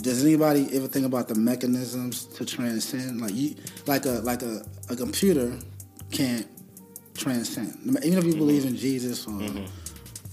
[0.02, 3.20] Does anybody ever think about the mechanisms to transcend?
[3.20, 3.54] Like you,
[3.86, 5.56] like a like a, a computer
[6.10, 6.46] can't
[7.14, 7.78] transcend.
[8.04, 8.38] Even if you mm-hmm.
[8.38, 9.64] believe in Jesus or mm-hmm.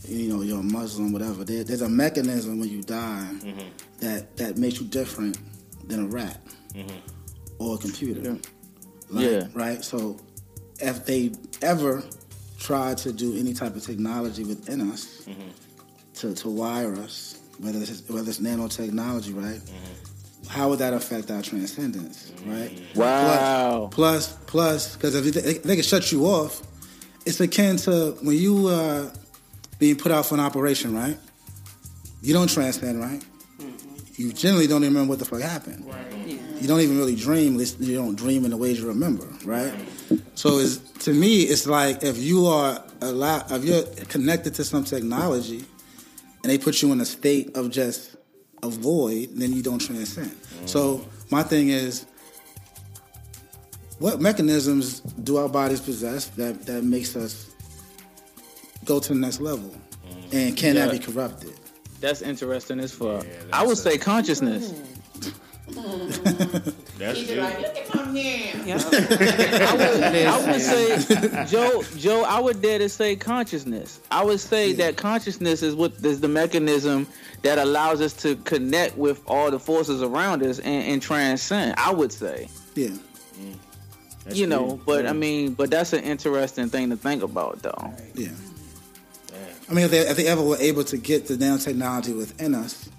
[0.08, 1.44] you know you're a Muslim, whatever.
[1.44, 3.68] There, there's a mechanism when you die mm-hmm.
[4.00, 5.38] that that makes you different
[5.88, 6.42] than a rat
[7.60, 8.38] or a computer.
[9.10, 9.48] Like, Yeah.
[9.54, 9.84] Right.
[9.84, 10.20] So
[10.80, 12.04] if they ever
[12.60, 15.28] try to do any type of technology within us
[16.16, 19.60] to, to wire us, whether it's whether it's nanotechnology, right?
[19.60, 20.48] Mm-hmm.
[20.48, 22.52] How would that affect our transcendence, mm-hmm.
[22.52, 22.82] right?
[22.96, 23.90] Wow.
[23.92, 26.62] Plus, plus, because if they, they can shut you off,
[27.26, 29.10] it's akin to when you uh,
[29.80, 31.18] being put out for an operation, right?
[32.22, 33.24] You don't transcend, right?
[33.60, 34.22] Mm-hmm.
[34.22, 35.86] You generally don't even remember what the fuck happened.
[36.60, 37.60] You don't even really dream.
[37.60, 39.74] You don't dream in the ways you remember, right?
[40.34, 44.84] So, it's, to me, it's like if you are allowed, if you're connected to some
[44.84, 45.66] technology,
[46.44, 48.16] and they put you in a state of just
[48.64, 50.32] a void, then you don't transcend.
[50.32, 50.70] Mm.
[50.70, 52.06] So, my thing is,
[54.00, 57.52] what mechanisms do our bodies possess that, that makes us
[58.86, 59.76] go to the next level?
[60.08, 60.34] Mm.
[60.34, 61.54] And can that be corrupted?
[62.00, 63.24] That's interesting as fuck.
[63.24, 64.72] Yeah, I would that's say consciousness.
[64.72, 64.97] Hmm.
[66.98, 67.38] That's He's it.
[67.38, 68.72] like, look at my hand.
[68.72, 74.00] I would say, Joe, Joe, I would dare to say consciousness.
[74.12, 77.08] I would say that consciousness is what is the mechanism
[77.44, 81.76] that allows us to connect with all the forces around us and, and transcend.
[81.78, 82.88] I would say, Yeah.
[82.88, 83.56] Mm.
[84.26, 84.82] That's you know, deep.
[84.86, 87.94] but I mean, but that's an interesting thing to think about, though.
[88.16, 88.30] Yeah.
[89.70, 92.90] I mean, if they, if they ever were able to get the nanotechnology within us,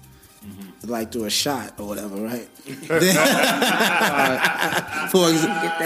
[0.85, 2.47] like through a shot or whatever, right?
[2.87, 3.15] Then-
[5.09, 5.27] for,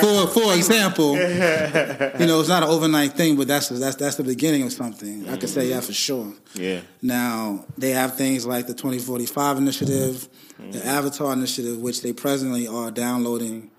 [0.02, 1.14] for for example,
[2.20, 5.28] you know, it's not an overnight thing, but that's that's that's the beginning of something.
[5.30, 5.86] I could say yeah mm-hmm.
[5.86, 6.34] for sure.
[6.54, 6.82] Yeah.
[7.02, 10.88] Now they have things like the 2045 initiative, the mm-hmm.
[10.88, 13.72] Avatar initiative, which they presently are downloading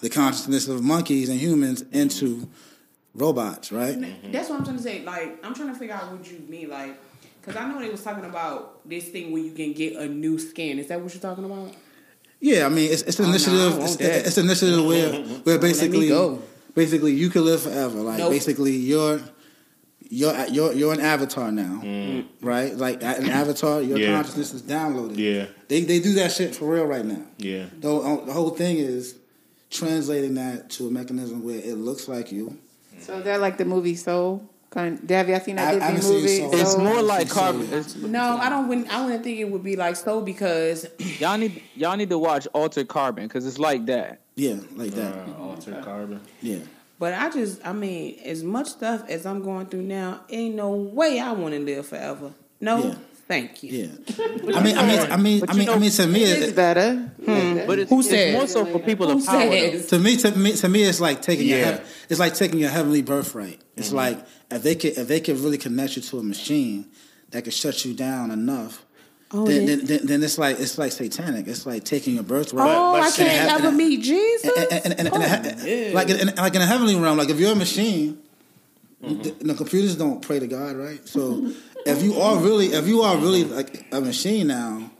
[0.00, 2.48] the consciousness of monkeys and humans into
[3.14, 3.96] robots, right?
[4.30, 5.02] That's what I'm trying to say.
[5.02, 6.68] Like, I'm trying to figure out what you mean.
[6.68, 7.00] Like,
[7.44, 10.38] because I know they was talking about this thing where you can get a new
[10.38, 10.78] skin.
[10.78, 11.74] Is that what you're talking about?
[12.40, 13.72] Yeah, I mean, it's, it's an Oh, no, initiative.
[13.78, 14.26] want it's, that.
[14.26, 15.12] it's an initiative where
[15.44, 16.42] where basically, go.
[16.74, 17.98] basically, you can live forever.
[18.00, 18.30] Like Nope.
[18.30, 19.20] basically, your
[20.10, 22.76] you're you're you're an avatar now, right?
[22.76, 24.00] Like an avatar, your Mm.
[24.02, 24.14] Yeah.
[24.16, 25.16] consciousness is downloaded.
[25.16, 25.46] Yeah.
[25.68, 27.22] They they do that shit for real right now.
[27.38, 27.66] Yeah.
[27.80, 29.16] The, uh, the whole thing is
[29.70, 32.58] translating that to a mechanism where it looks like you.
[33.00, 34.48] So is that like the movie Soul?
[34.74, 36.56] Kind have y'all seen I- that I haven't Disney seen movie?
[36.56, 36.60] Soul.
[36.60, 36.80] It's Soul?
[36.84, 37.68] more like So- carbon.
[37.72, 38.66] It's, No, I don't.
[38.68, 40.86] Wouldn't, I wouldn't think it would be like so because
[41.20, 44.20] y'all need y'all need to watch Altered Carbon because it's like that.
[44.36, 45.14] Yeah, like that.
[45.28, 46.20] Uh, altered carbon.
[46.42, 46.58] Yeah.
[46.98, 50.70] But I just, I mean, as much stuff as I'm going through now, ain't no
[50.72, 52.32] way I want to live forever.
[52.60, 52.94] No, Yeah.
[53.28, 53.70] thank you.
[53.72, 54.56] Yeah.
[54.56, 56.56] I mean, I mean, I mean, I you mean, I mean, to me, It's it,
[56.56, 57.10] better.
[57.18, 58.32] But it's, Who it's said?
[58.34, 59.40] more so for people Who of power.
[59.40, 61.64] to me, to me, to me, it's like taking your, Yeah.
[61.72, 63.60] heav- it's like taking your heavenly birthright.
[63.76, 63.96] It's Mm-hmm.
[63.96, 66.86] like if they could, if they could really connect you to a machine
[67.30, 68.84] that could shut you down enough.
[69.32, 69.76] Oh, then, yeah.
[69.76, 71.48] then, then, then it's like it's like satanic.
[71.48, 72.68] It's like taking your birthright.
[72.70, 74.52] Oh, but I can't and- ever meet Jesus.
[74.70, 75.90] and, and, and, and, Oh, yeah.
[75.92, 78.18] like in, like in a heavenly realm, like if you're a machine,
[79.02, 79.20] Mm-hmm.
[79.22, 81.06] the, the computers don't pray to God, right?
[81.06, 81.52] So
[81.84, 84.90] if you are really, if you are really like a machine now,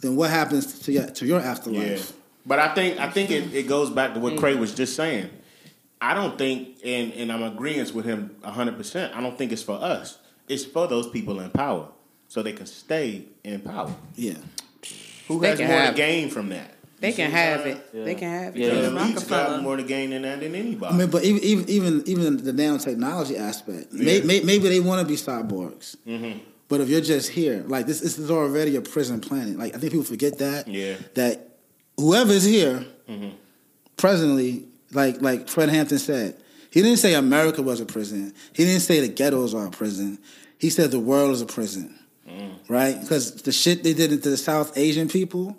[0.00, 1.76] then what happens to your to your afterlife?
[1.86, 1.92] Yeah.
[1.92, 2.12] afterlife?
[2.44, 5.30] But I think I think it, it goes back to what Craig was just saying.
[6.04, 9.14] I don't think, and, and I'm agreeing with him 100%.
[9.14, 10.18] I don't think it's for us.
[10.48, 11.88] It's for those people in power
[12.26, 13.94] so they can stay in power.
[14.16, 14.34] Yeah,
[15.28, 15.96] Who They has can more to have it.
[15.96, 16.74] gain from that?
[16.98, 17.76] They can see what I'm have saying?
[17.76, 18.04] it.
[18.04, 18.60] They can have it.
[18.60, 18.68] Yeah.
[18.68, 18.88] The Yeah.
[18.88, 19.46] elites Rockefeller.
[19.56, 20.92] got more to gain than that than anybody.
[20.94, 24.24] I mean, but even even even, even the nanotechnology aspect, may, Yeah.
[24.24, 25.96] may, maybe they want to be cyborgs.
[26.06, 26.40] Mhm.
[26.68, 29.56] But if you're just here, like this, this is already a prison planet.
[29.58, 30.66] Like I think people forget that.
[30.68, 30.94] Yeah.
[31.14, 31.56] That
[31.96, 33.32] whoever's here, Mhm.
[33.96, 36.36] presently, like like Fred Hampton said,
[36.70, 38.32] he didn't say America was a prison.
[38.54, 40.18] He didn't say the ghettos are a prison.
[40.58, 42.54] He said the world is a prison, mm.
[42.68, 42.98] right?
[43.00, 45.56] Because the shit they did to the South Asian people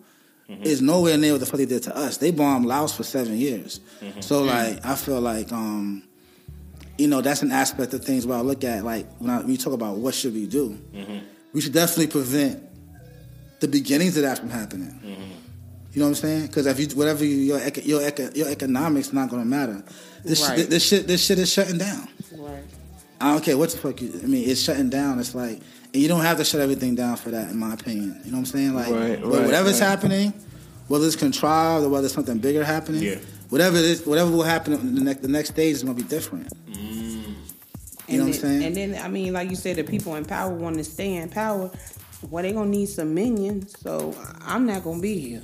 [0.49, 0.63] mm-hmm.
[0.63, 2.17] is nowhere near what the fuck they did to us.
[2.17, 3.79] They bombed Laos for seven years.
[4.01, 4.21] Mm-hmm.
[4.21, 6.03] So like, I feel like, um,
[6.97, 9.49] you know, that's an aspect of things where I look at like when, I, when
[9.49, 11.25] you talk about what should we do, mm-hmm.
[11.53, 12.63] we should definitely prevent
[13.59, 14.99] the beginnings of that from happening.
[15.93, 16.47] You know what I'm saying?
[16.47, 19.83] Because if you whatever you, your eco- your eco- your economics not gonna matter.
[20.25, 20.59] This Right.
[20.59, 22.07] shit, this shit this shit is shutting down.
[22.35, 22.63] Right.
[23.21, 24.11] I don't care what the fuck you.
[24.21, 25.19] I mean, it's shutting down.
[25.19, 25.59] It's like,
[25.93, 28.19] and you don't have to shut everything down for that, in my opinion.
[28.25, 28.73] You know what I'm saying?
[28.73, 29.87] Like, Right, but right, whatever's right.
[29.87, 30.33] happening,
[30.87, 33.15] whether it's contrived or whether it's something bigger happening, Yeah.
[33.49, 36.03] whatever it is, whatever will happen in the next the next stage is gonna be
[36.03, 36.47] different.
[36.71, 36.75] Mm.
[36.75, 37.35] You know
[38.07, 38.63] and what I'm saying?
[38.63, 41.29] And then, I mean, like you said, the people in power want to stay in
[41.29, 41.69] power.
[42.29, 45.41] Well, they gonna need some minions, so I'm not gonna be here.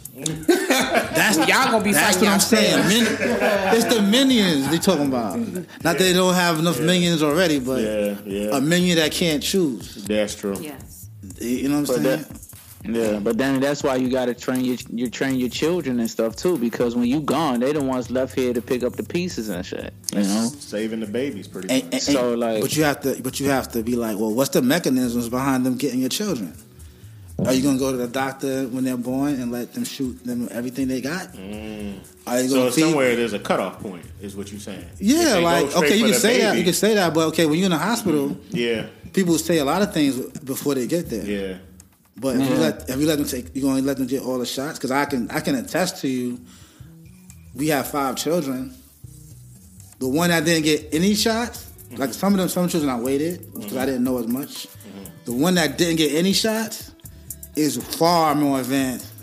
[0.48, 2.88] That's Y'all gonna be That's fighting what I'm saying.
[2.88, 3.18] Min-
[3.76, 5.38] it's the minions they talking about.
[5.38, 8.58] Not that they don't have enough minions already, but Yeah, yeah.
[8.58, 10.04] a minion that can't choose.
[10.06, 10.58] That's true.
[10.60, 11.10] Yes.
[11.40, 12.22] You know what I'm But saying?
[12.24, 12.40] that-
[13.14, 16.10] Yeah, but then that's why you got to train your you train your children and
[16.10, 19.04] stuff too, because when you gone, they the ones left here to pick up the
[19.04, 19.94] pieces and shit.
[20.14, 21.94] You know, Saving the babies, pretty And- much.
[21.94, 24.52] and- So, like- but you have to, but you have to be like, well, what's
[24.52, 26.54] the mechanisms behind them getting your children?
[27.46, 30.48] Are you gonna go to the doctor when they're born and let them shoot them
[30.52, 31.34] everything they got?
[31.34, 32.00] Mm.
[32.28, 32.82] Are you So gonna feed?
[32.82, 34.86] somewhere there's a cutoff point, is what you're saying.
[35.00, 36.58] Yeah, like okay, you can the say that.
[36.58, 38.56] You can say that, but okay, when you're in the hospital, mm-hmm.
[38.56, 41.26] Yeah, people say a lot of things before they get there.
[41.26, 41.58] yeah.
[42.18, 42.62] But if you mm-hmm.
[42.62, 44.92] let if you let them take, you're gonna let them get all the shots because
[44.92, 46.40] I can I can attest to you.
[47.56, 48.76] We have five children.
[50.00, 52.12] The one that didn't get any shots, like mm-hmm.
[52.12, 54.68] some of them, some children I waited because I didn't know as much.
[55.26, 56.89] The one that didn't get any shots
[57.56, 59.14] is far more advanced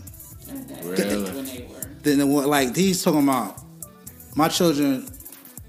[0.82, 1.24] Really?
[2.02, 3.60] than the one like he's talking about.
[4.34, 5.02] My children,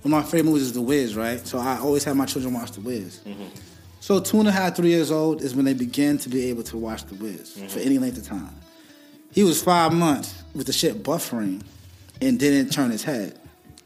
[0.01, 1.45] one of my favorite movies is The Wiz, right?
[1.47, 3.21] So I always have my children watch The Wiz.
[3.25, 3.45] Mm-hmm.
[3.99, 6.63] So two and a half, three years old is when they begin to be able
[6.63, 7.79] to watch The Wiz for mm-hmm.
[7.79, 8.53] any length of time.
[9.31, 11.61] He was five months with the shit buffering
[12.21, 13.39] and didn't turn his head.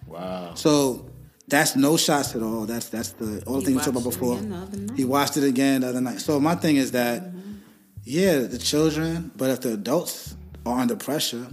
[0.07, 0.53] Wow.
[0.55, 1.05] So
[1.47, 2.65] that's no shots at all.
[2.65, 4.37] That's that's the only He thing we talked about before.
[4.37, 4.97] again the other night.
[4.97, 6.21] He watched it again the other night.
[6.21, 7.50] So my thing is that, mm-hmm.
[8.03, 11.47] Yeah, the children, but if the adults are under pressure,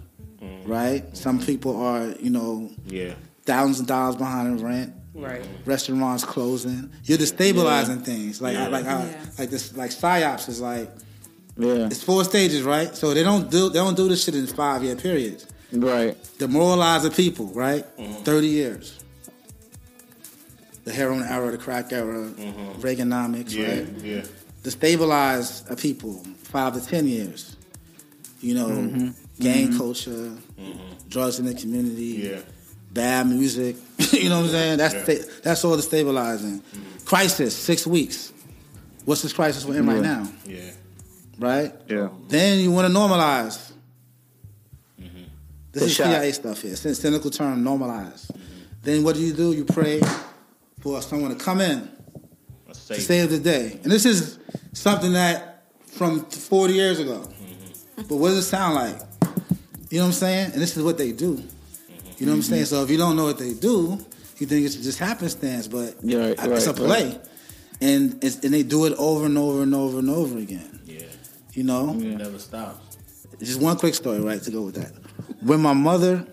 [0.66, 1.04] right?
[1.16, 3.14] Some people are, you know, Yeah.
[3.44, 4.92] thousands of dollars behind in rent.
[5.14, 5.42] Right.
[5.64, 6.90] Restaurants closing.
[7.04, 8.40] You're destabilizing things.
[8.40, 8.68] Like Yeah.
[8.68, 9.24] like I, Yeah.
[9.38, 10.90] like this like psyops is like
[11.56, 12.94] yeah, it's four stages, right?
[12.96, 15.46] So they don't do they don't do this shit in five year periods.
[15.72, 16.16] right.
[16.38, 17.84] Demoralize the people, right?
[17.98, 18.22] Mm-hmm.
[18.22, 18.94] Thirty years.
[20.84, 22.30] The heroin era, the crack era,
[22.80, 23.60] Reaganomics, Mm-hmm.
[23.60, 23.68] Yeah.
[23.68, 24.04] right?
[24.04, 24.22] Yeah.
[24.68, 27.56] Destabilize a people five to ten years.
[28.40, 29.08] You know, Mm-hmm.
[29.42, 30.32] gang culture,
[31.08, 32.40] drugs in the community, Yeah.
[32.92, 33.76] bad music.
[34.12, 34.78] you know what I'm saying?
[34.78, 35.00] That's Yeah.
[35.00, 35.22] Mm-hmm.
[35.22, 36.60] sta- that's all destabilizing.
[37.04, 38.32] Crisis, six weeks.
[39.06, 40.28] What's this crisis we're in right now?
[40.46, 40.70] Yeah.
[41.38, 41.72] Right?
[41.88, 43.72] Yeah, Then you want to normalize.
[45.72, 46.06] This The is shot.
[46.06, 46.72] CIA stuff here.
[46.72, 48.30] It's cynical term, normalize.
[48.82, 49.52] Then what do you do?
[49.52, 50.00] You pray
[50.80, 51.88] for someone to come in
[52.96, 53.02] save.
[53.02, 53.78] save the day.
[53.82, 54.38] And this is
[54.72, 57.18] something that from 40 years ago.
[57.20, 58.02] Mm-hmm.
[58.08, 58.96] But what does it sound like?
[59.90, 60.52] You know what I'm saying?
[60.52, 61.42] And this is what they do.
[62.18, 62.64] You know what I'm saying?
[62.66, 63.98] So if you don't know what they do,
[64.38, 67.10] you think it's just happenstance, but Yeah, right, it's a play.
[67.10, 67.20] right.
[67.80, 70.80] And it's, and they do it over and over and over and over again.
[70.84, 71.02] Yeah,
[71.54, 71.90] You know?
[71.90, 72.96] it never stops.
[73.38, 74.92] Just one quick story, right, to go with that.
[75.42, 76.26] When my mother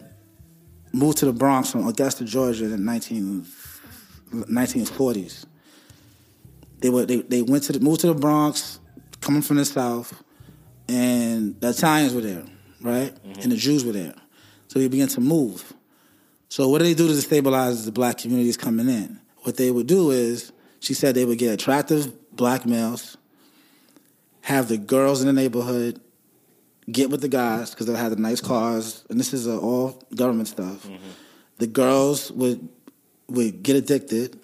[0.91, 3.45] moved to the Bronx from Augusta, Georgia in the 19,
[4.33, 5.45] 1940s,
[6.85, 8.79] they were they, they went to the moved to the Bronx,
[9.19, 10.23] coming from the South,
[10.87, 12.43] and the Italians were there,
[12.79, 13.11] right?
[13.41, 14.13] And the Jews were there.
[14.67, 15.73] So they began to move.
[16.47, 19.19] So what do they do to destabilize the black communities coming in?
[19.37, 23.17] What they would do is, she said they would get attractive black males,
[24.41, 25.99] have the girls in the neighborhood
[26.91, 30.03] get with the guys because they'll have the nice cars, and this is uh, all
[30.13, 30.87] government stuff.
[31.57, 32.69] The girls would
[33.27, 34.39] would get addicted,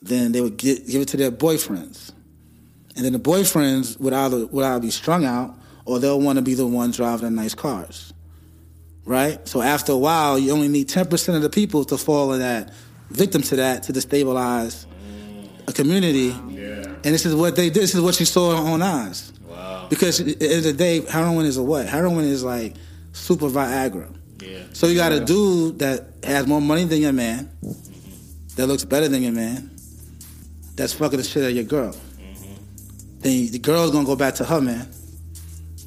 [0.00, 2.12] then they would get, give it to their boyfriends,
[2.96, 6.42] and then the boyfriends would either would either be strung out or they'll want to
[6.42, 8.12] be the ones driving the nice cars,
[9.04, 9.46] right?
[9.48, 12.40] So after a while, you only need ten percent of the people to fall in
[12.40, 12.72] that
[13.10, 14.86] victim to that to destabilize
[15.66, 16.34] a community.
[16.48, 16.84] Yeah.
[16.86, 17.82] And this is what they did.
[17.82, 19.32] This is what you saw on eyes.
[19.46, 19.86] Wow.
[19.88, 21.86] Because at the end of the day, heroin is a what?
[21.86, 22.74] Heroin is like
[23.12, 24.14] super Viagra.
[24.42, 24.62] Yeah.
[24.72, 27.50] So you got a dude that has more money than your man,
[28.56, 29.70] that looks better than your man,
[30.78, 31.94] that's fucking the shit out of your girl.
[33.18, 34.88] Then the girl's gonna go back to her man,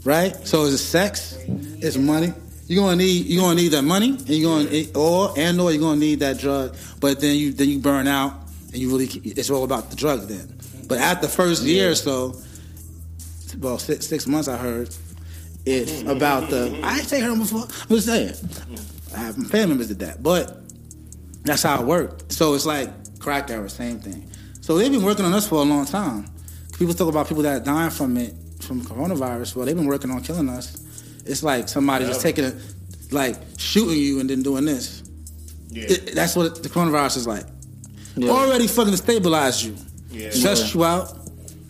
[0.03, 0.35] right?
[0.45, 1.37] So is it sex?
[1.47, 2.33] It's money.
[2.67, 5.81] You're gonna need you gonna need that money, and you're gonna or and or you're
[5.81, 6.75] gonna need that drug.
[6.99, 8.33] But then you then you burn out,
[8.67, 10.57] and you really it's all about the drug then.
[10.87, 12.35] But after the first year or so,
[13.59, 14.93] well six, six months I heard,
[15.65, 17.61] it's about the I ain't say heard before.
[17.61, 18.33] I'm just saying,
[19.15, 20.61] I have family members did that, but
[21.43, 22.33] that's how it worked.
[22.33, 24.27] So it's like crack era, same thing.
[24.71, 26.29] So they've been working on us for a long time.
[26.79, 29.53] People talk about people that are dying from it, from coronavirus.
[29.53, 30.77] Well, they've been working on killing us.
[31.25, 32.55] It's like somebody just taking it,
[33.11, 35.03] like shooting you and then doing this.
[35.71, 35.83] Yeah.
[35.89, 37.43] It- that's what the coronavirus is like.
[38.15, 38.29] Yeah.
[38.29, 39.75] Already fucking stabilized you,
[40.09, 40.29] Yeah.
[40.29, 41.19] stressed you out.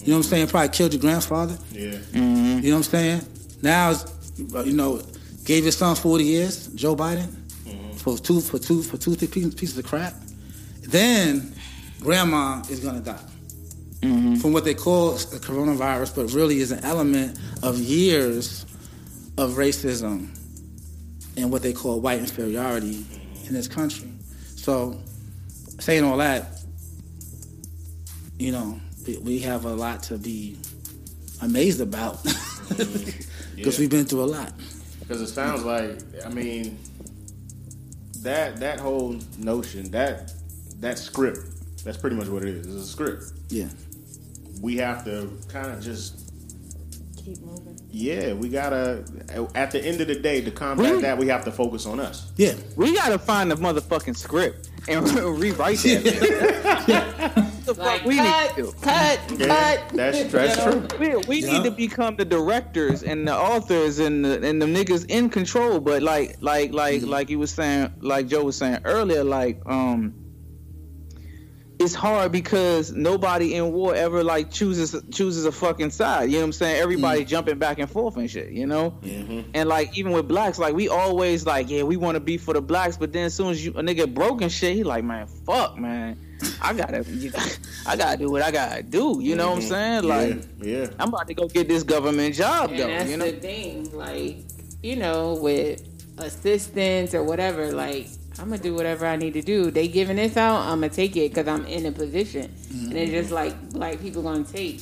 [0.04, 0.48] You know what I'm saying?
[0.50, 1.58] Probably killed your grandfather.
[1.72, 1.98] Yeah.
[2.14, 3.22] You know what I'm saying?
[3.64, 3.96] Now,
[4.54, 5.02] uh, you know,
[5.44, 7.30] gave your son 40 years, Joe Biden,
[7.96, 10.14] for two for two for two thick pieces pieces of crap.
[10.84, 11.56] Then,
[12.02, 13.20] grandma is gonna die
[14.02, 14.36] mm-hmm.
[14.36, 18.66] from what they call the coronavirus, but really is an element of years
[19.38, 20.30] of racism
[21.38, 23.06] and what they call white inferiority
[23.48, 24.10] in this country.
[24.56, 25.00] So,
[25.80, 26.60] saying all that,
[28.38, 30.58] you know, we, we have a lot to be
[31.42, 33.56] amazed about mm-hmm.
[33.56, 33.82] because Yeah.
[33.84, 34.54] we've been through a lot.
[35.00, 36.78] Because it sounds like, I mean,
[38.22, 40.34] that that whole notion, that
[40.80, 41.48] that script,
[41.84, 42.68] that's pretty much what it is.
[42.68, 43.24] It's a script.
[43.50, 43.68] Yeah.
[44.62, 46.32] We have to kind of just,
[47.18, 47.80] Keep moving.
[47.90, 49.04] yeah, we gotta.
[49.56, 51.02] At the end of the day, to combat Really?
[51.04, 52.32] that, we have to focus on us.
[52.36, 52.54] Yeah.
[52.76, 55.08] We gotta find the motherfucking script and
[55.40, 57.34] rewrite that.
[57.36, 58.78] What the fuck we cut, need to do?
[58.82, 59.48] cut, Yeah,
[59.78, 59.90] cut.
[59.96, 60.88] that's that's true.
[61.00, 61.54] We, we Yeah.
[61.54, 65.80] need to become the directors and the authors and the, and the niggas in control.
[65.80, 70.14] But like like like like you was saying, like Joe was saying earlier, like um,
[71.82, 76.30] it's hard because nobody in war ever like chooses chooses a fucking side.
[76.30, 76.82] You know what I'm saying?
[76.82, 77.28] Everybody mm.
[77.28, 78.52] jumping back and forth and shit.
[78.52, 78.92] You know.
[79.02, 79.52] Mm-hmm.
[79.54, 82.54] And like even with blacks, like we always like yeah we want to be for
[82.54, 85.04] the blacks, but then as soon as you a nigga broke and shit, he like
[85.04, 86.18] man fuck man.
[86.62, 87.06] I gotta,
[87.86, 89.20] I gotta do what I gotta do.
[89.22, 89.70] You know what I'm mm-hmm.
[89.70, 90.04] saying?
[90.04, 90.88] Like, yeah, yeah.
[91.00, 92.88] I'm about to go get this government job And though.
[92.88, 94.38] that's You know, the thing, like
[94.82, 95.88] you know, with
[96.18, 98.08] assistance or whatever, like
[98.40, 99.72] I'm gonna do whatever I need to do.
[99.72, 103.12] They giving this out, I'm gonna take it because I'm in a position, and it's
[103.12, 104.82] just like black people gonna take.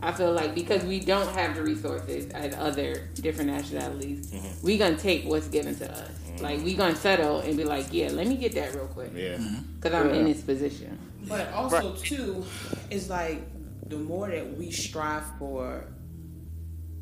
[0.00, 4.66] I feel like because we don't have the resources as other different nationalities, mm-hmm.
[4.66, 6.08] we gonna take what's given to us.
[6.08, 6.42] Mm-hmm.
[6.42, 9.36] Like we gonna settle and be like, yeah, let me get that real quick Yeah.
[9.36, 9.74] Mm-hmm.
[9.76, 10.98] because I'm in this position.
[11.28, 12.44] But also too,
[12.90, 13.42] it's like
[13.88, 15.84] the more that we strive for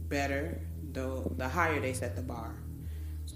[0.08, 0.60] better,
[0.92, 2.54] the the higher they set the bar.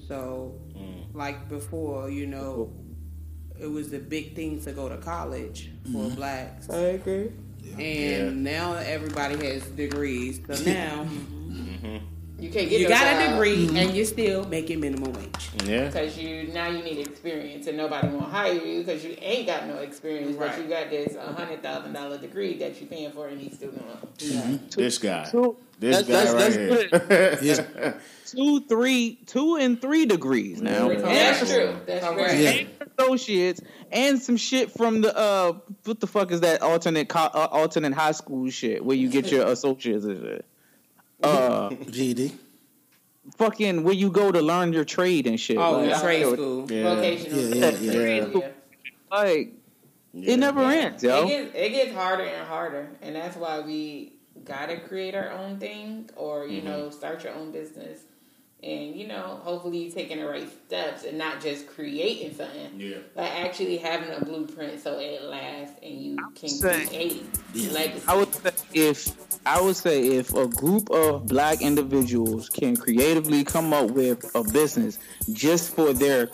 [0.07, 1.15] So, mm.
[1.15, 2.73] like before, you know,
[3.59, 6.15] it was the big thing to go to college for mm-hmm.
[6.17, 7.31] blacks, I agree.
[7.79, 10.41] and now everybody has degrees.
[10.47, 11.99] So now, mm-hmm.
[12.39, 13.31] You can't get You no got a job.
[13.31, 13.97] degree and mm-hmm.
[13.97, 15.51] you're still making minimum wage.
[15.65, 15.87] Yeah.
[15.87, 19.67] Because you now you need experience and nobody won't hire you because you ain't got
[19.67, 23.41] no experience, but you got this hundred thousand dollar degree that you paying for and
[23.41, 24.75] in these student loans.
[24.75, 25.29] This guy.
[25.31, 27.69] Two, This that's- guy that's- right that's here.
[27.85, 27.95] Yeah.
[28.27, 30.91] Two, three, two and three degrees now.
[30.91, 31.01] Yeah.
[31.01, 31.77] That's true.
[31.87, 32.33] That's Correct.
[32.35, 32.69] very
[32.99, 33.61] associates
[33.91, 35.53] and some shit from the uh
[35.85, 39.31] what the fuck is that alternate co- uh, alternate high school shit where you get
[39.31, 40.45] your associates and shit.
[41.23, 42.33] Uh GED.
[43.37, 45.57] fucking where you go to learn your trade and shit.
[45.59, 46.71] Oh, like, trade school.
[46.71, 46.95] Yeah.
[46.95, 47.39] vocational.
[47.57, 48.27] Yeah, yeah, yeah.
[48.35, 48.49] Yeah.
[49.11, 49.53] like
[50.13, 50.33] Yeah.
[50.33, 51.25] it never ends, yo.
[51.25, 54.13] It gets it gets harder and harder, and that's why we
[54.45, 58.01] gotta create our own thing, or you know, start your own business,
[58.65, 62.81] and you know, hopefully you taking the right steps and not just creating something.
[62.81, 62.97] Yeah.
[63.15, 67.25] Like actually having a blueprint so it lasts and you can saying- create
[67.73, 68.05] legacy.
[68.09, 73.45] I would say if I would say if a group of black individuals can creatively
[73.45, 74.99] come up with a business
[75.33, 76.31] just for their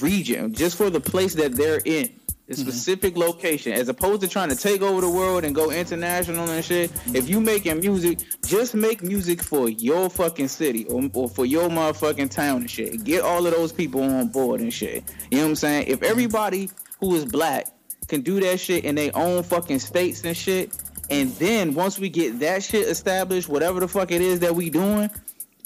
[0.00, 2.10] region, just for the place that they're in,
[2.48, 2.62] a mm-hmm.
[2.62, 6.64] specific location, as opposed to trying to take over the world and go international and
[6.64, 6.90] shit.
[7.14, 11.68] If you making music, just make music for your fucking city or, or for your
[11.68, 13.04] motherfucking town and shit.
[13.04, 15.04] Get all of those people on board and shit.
[15.30, 15.88] You know what I'm saying?
[15.88, 16.70] If everybody
[17.00, 17.68] who is black
[18.08, 20.72] can do that shit in their own fucking states and shit.
[21.10, 24.70] And then once we get that shit established, whatever the fuck it is that we
[24.70, 25.10] doing,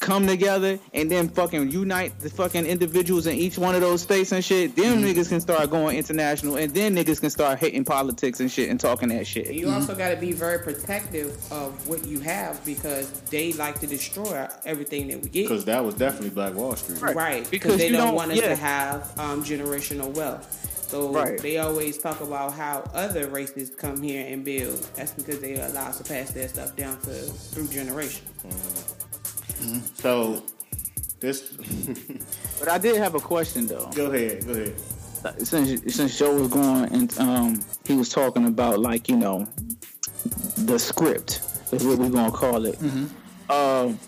[0.03, 4.33] come together and then fucking unite the fucking individuals in each one of those states
[4.33, 4.77] and shit.
[4.77, 5.07] Them mm-hmm.
[5.07, 8.79] niggas can start going international, and then niggas can start hitting politics and shit and
[8.79, 9.53] talking that shit.
[9.53, 9.75] You mm-hmm.
[9.75, 14.49] also got to be very protective of what you have because they like to destroy
[14.65, 15.49] everything that we get.
[15.49, 17.01] Because that was definitely Black Wall Street.
[17.01, 18.49] Right, because Because they don't, don't- want us yeah.
[18.49, 20.59] to have um, generational wealth.
[20.91, 21.41] So Right.
[21.41, 24.79] they always talk about how other races come here and build.
[24.95, 29.02] That's because they allow us to pass their stuff down to through mm-hmm.
[29.61, 29.83] Generation.
[29.97, 30.43] So,
[31.21, 31.53] this.
[32.59, 33.91] But I did have a question though.
[33.93, 34.47] go ahead.
[34.47, 34.75] Go ahead.
[35.47, 39.49] since since Joe was going and um he was talking about like you know
[40.59, 41.41] the script
[41.73, 42.79] is what we're gonna call it.
[43.51, 43.99] Um,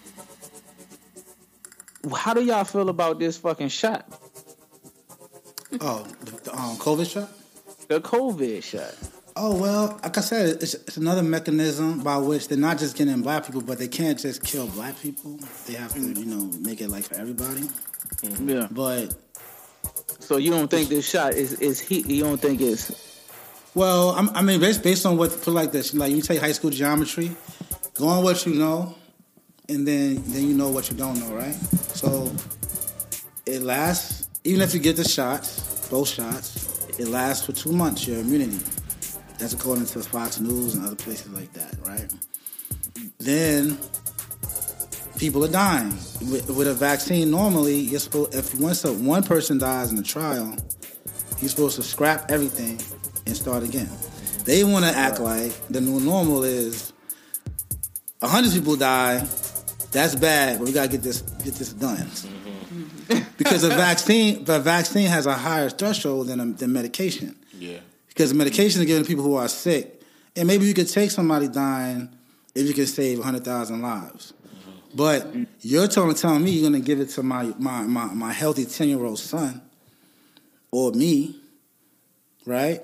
[2.17, 4.07] how do y'all feel about this fucking shot,
[5.81, 7.29] Oh, the, the um, COVID shot.
[7.89, 8.95] the COVID shot?
[9.37, 13.21] Oh well, like I said, it's, it's another mechanism by which they're not just getting
[13.21, 15.41] black people, but they can't just kill black people.
[15.67, 16.17] They have to, mm.
[16.17, 17.63] you know, make it like for everybody.
[18.23, 18.49] Mm-hmm.
[18.49, 18.69] Yeah.
[18.71, 19.17] But
[20.21, 22.07] So you don't think this shot is is heat?
[22.07, 22.93] You don't think it's
[23.75, 26.53] well, I'm, I mean, based based on what put like this, like you take high
[26.53, 27.33] school geometry,
[27.95, 28.95] go on what you know,
[29.69, 31.55] and then then you know what you don't know, right?
[31.97, 32.31] So
[33.47, 38.07] it lasts, even if you get the shots, both shots, it lasts for two months.
[38.07, 38.61] Your immunity.
[39.39, 42.13] That's according to Fox News and other places like that, right?
[43.19, 43.79] Then
[45.19, 45.91] people are dying
[46.31, 47.31] with, with a vaccine.
[47.31, 50.57] Normally, you're supposed if once a, one person dies in a trial,
[51.41, 52.81] you're supposed to scrap everything
[53.27, 53.89] and start again.
[54.45, 56.93] They want to act like the new normal is
[58.21, 59.27] a hundred people die.
[59.91, 61.97] That's bad, but we gotta get this get this done.
[61.97, 63.19] Mm-hmm.
[63.39, 67.37] because a vaccine, the vaccine has a higher threshold than a, than medication.
[67.59, 67.79] Yeah.
[68.15, 70.01] Because medication is given to people who are sick,
[70.37, 72.09] and maybe you could take somebody dying
[72.55, 74.33] if you can save hundred thousand lives.
[74.47, 74.97] Mm-hmm.
[74.97, 78.65] But you're telling, telling me you're gonna give it to my my my, my healthy
[78.65, 79.61] ten year old son
[80.71, 81.37] or me,
[82.47, 82.83] right?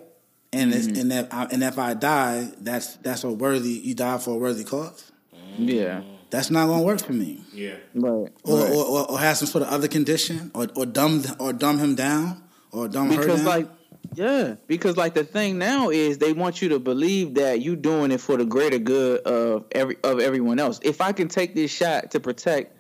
[0.52, 1.01] And it's, mm-hmm.
[1.01, 3.70] and if I, and if I die, that's that's a worthy.
[3.70, 5.12] You die for a worthy cause.
[5.32, 5.69] Mm-hmm.
[5.69, 6.02] yeah?
[6.31, 7.43] That's not gonna work for me.
[7.52, 7.74] Yeah.
[7.94, 8.32] Right.
[8.44, 8.73] Or, right.
[8.73, 11.94] or, or, or have some sort of other condition, or or dumb or dumb him
[11.94, 12.43] down,
[12.73, 13.47] or dumb her because down.
[13.47, 13.69] like
[14.15, 14.57] yeah.
[14.66, 18.20] Because like the thing now is they want you to believe that you doing it
[18.20, 20.81] for the greater good of every of everyone else.
[20.82, 22.77] If i can take this shot to protect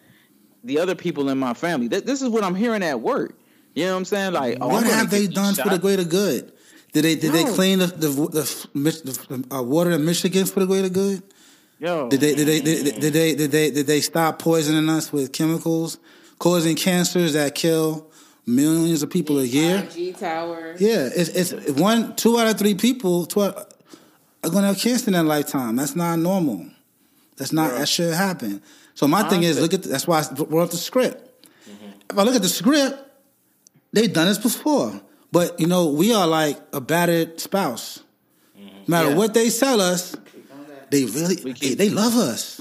[0.64, 3.38] the other people in my family th- this is what i'm hearing at work.
[3.74, 4.32] You know what i'm saying?
[4.32, 6.52] Like oh, I'm what have they this done for the greater good?
[6.92, 10.60] Did they did they clean the the, the, the, the uh, water in Michigan for
[10.60, 11.22] the greater good?
[11.78, 14.88] Yo, Did they did they did, did, did they did they did they stop poisoning
[14.90, 15.98] us with chemicals,
[16.38, 18.10] causing cancers that kill
[18.46, 19.86] millions of people a year?
[19.92, 20.74] G Tower.
[20.78, 23.52] Yeah, it's it's one two out of three people two are
[24.42, 25.76] going to have cancer in their lifetime.
[25.76, 26.66] That's not normal.
[27.36, 28.62] That's not that should happen.
[28.94, 31.24] So my thing is, look at that's why I brought up the script.
[31.68, 31.86] Mm-hmm.
[32.10, 32.98] If I look at the script,
[33.92, 35.00] they've done this before.
[35.32, 38.00] But you know, we are like a battered spouse.
[38.58, 38.66] Mm-hmm.
[38.66, 39.16] No matter Yeah.
[39.16, 40.16] what they sell us,
[40.90, 42.60] they really We they, love us.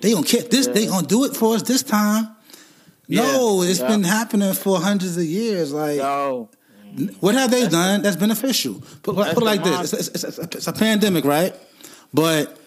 [0.00, 0.66] They don't get this.
[0.66, 2.28] They gonna do it for us this time.
[3.08, 3.70] No, Yeah.
[3.70, 3.88] it's Yeah.
[3.88, 5.72] been happening for hundreds of years.
[5.72, 6.48] Like yo
[7.20, 8.82] what have they done that's beneficial?
[9.02, 11.54] Put, put it like this: it's, it's, it's, it's a pandemic, right?
[12.12, 12.58] But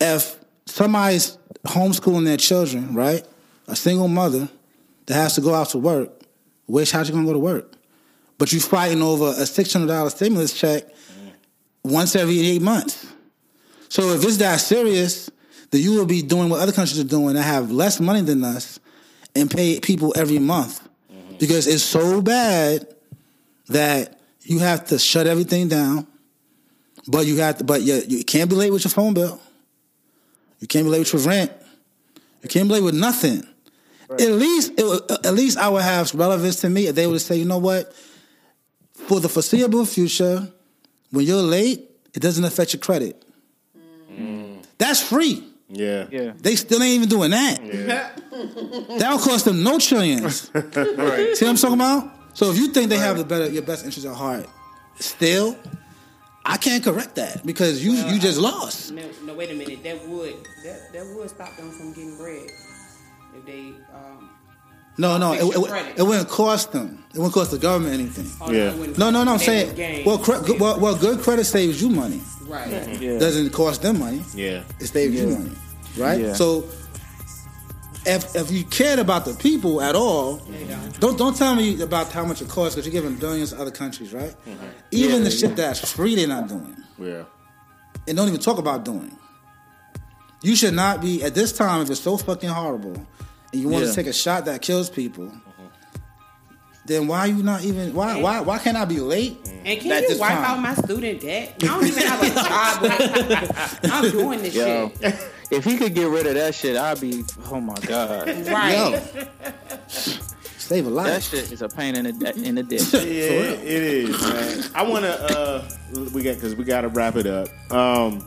[0.00, 3.26] if somebody's homeschooling their children, right,
[3.66, 4.48] a single mother
[5.06, 6.10] that has to go out to work,
[6.66, 7.72] which how's she gonna go to work?
[8.38, 10.84] But you're fighting over a six hundred dollar stimulus check
[11.82, 13.06] once every eight months.
[13.88, 15.30] So if it's that serious,
[15.70, 18.44] then you will be doing what other countries are doing that have less money than
[18.44, 18.78] us
[19.34, 20.86] and pay people every month.
[21.38, 22.86] Because it's so bad
[23.68, 26.06] that you have to shut everything down.
[27.08, 29.40] But you have to but you, you can't be late with your phone bill.
[30.60, 31.50] You can't be late with your rent.
[32.42, 33.46] You can't be late with nothing.
[34.10, 37.06] At least it, would- uh, at least I would have relevance to me if they
[37.06, 37.94] would say, you know what?
[38.92, 40.48] For the foreseeable future,
[41.10, 43.24] when you're late, it doesn't affect your credit.
[44.12, 44.64] Mm.
[44.78, 45.44] That's free.
[45.70, 46.06] Yeah.
[46.10, 46.32] Yeah.
[46.36, 47.58] They still ain't even doing that.
[48.98, 50.42] That'll cost them no trillions.
[50.52, 52.10] See what I'm talking about?
[52.34, 54.46] So if you think they have the better your best interest at heart,
[54.98, 55.56] still,
[56.44, 58.92] I can't correct that because you you just lost.
[58.92, 59.82] No, no, wait a minute.
[59.82, 60.34] That would
[60.64, 62.50] that that would stop them from getting bread
[63.36, 63.72] if they.
[63.94, 64.30] Um,
[64.98, 67.04] No, no, it, it, it wouldn't cost them.
[67.14, 68.26] It wouldn't cost the government anything.
[68.40, 68.74] oh, Yeah.
[68.98, 69.32] No, no, no.
[69.32, 72.20] I'm saying, well, cre- well, well, good credit saves you money.
[72.50, 73.00] Right.
[73.00, 73.18] Yeah.
[73.18, 74.22] Doesn't cost them money.
[74.34, 74.62] Yeah.
[74.78, 75.52] It saves you money,
[75.96, 76.20] right?
[76.20, 76.34] Yeah.
[76.34, 76.64] So,
[78.06, 81.00] if if you cared about the people at all, They don't.
[81.00, 83.70] don't don't tell me about how much it costs because you're giving billions to other
[83.70, 84.34] countries, right?
[84.46, 84.66] Mm-hmm.
[84.90, 87.24] Even Yeah, the shit that's free, they're not doing, Yeah.
[88.08, 89.16] and don't even talk about doing.
[90.42, 92.94] You should not be at this time if it's so fucking horrible,
[93.52, 93.90] and you want Yeah.
[93.90, 95.30] to take a shot that kills people.
[96.90, 99.38] Then why are you not even why why why can't I be late?
[99.64, 100.44] And can you wipe time.
[100.44, 101.54] out my student debt?
[101.62, 103.80] I don't even have a job.
[103.92, 105.30] I'm doing this Yo, shit.
[105.52, 107.22] if he could get rid of that shit, I'd be.
[107.48, 108.72] Oh my god, Right.
[108.72, 109.00] Yo,
[109.86, 111.06] save a life.
[111.06, 112.80] that shit is a pain in the in the dick.
[112.92, 114.70] Yeah, it is, man.
[114.74, 115.38] I want to.
[115.38, 115.68] Uh,
[116.12, 117.46] we got because we got to wrap it up.
[117.72, 118.26] Um,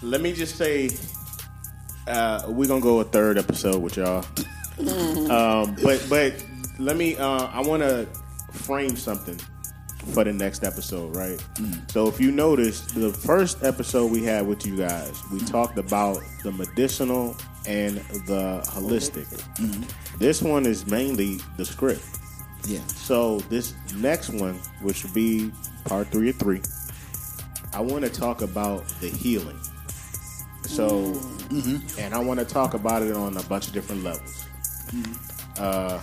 [0.00, 0.88] let me just say,
[2.06, 4.24] uh, we're gonna go a third episode with y'all.
[5.30, 6.42] Um, but but
[6.78, 7.16] let me.
[7.16, 8.06] Uh, I want to
[8.52, 9.38] frame something
[10.12, 11.38] for the next episode, right?
[11.54, 11.90] Mm.
[11.90, 15.50] So if you notice, the first episode we had with you guys, we mm.
[15.50, 17.36] talked about the medicinal
[17.66, 17.96] and
[18.26, 19.26] the holistic.
[19.56, 20.18] Mm-hmm.
[20.18, 22.04] This one is mainly the script.
[22.66, 22.84] Yeah.
[22.86, 25.50] So this next one, which would be
[25.84, 26.60] part three of three,
[27.72, 29.58] I want to talk about the healing.
[30.62, 31.12] So,
[31.50, 32.00] mm-hmm.
[32.00, 34.46] and I want to talk about it on a bunch of different levels.
[34.88, 35.12] Mm-hmm.
[35.58, 36.00] Uh,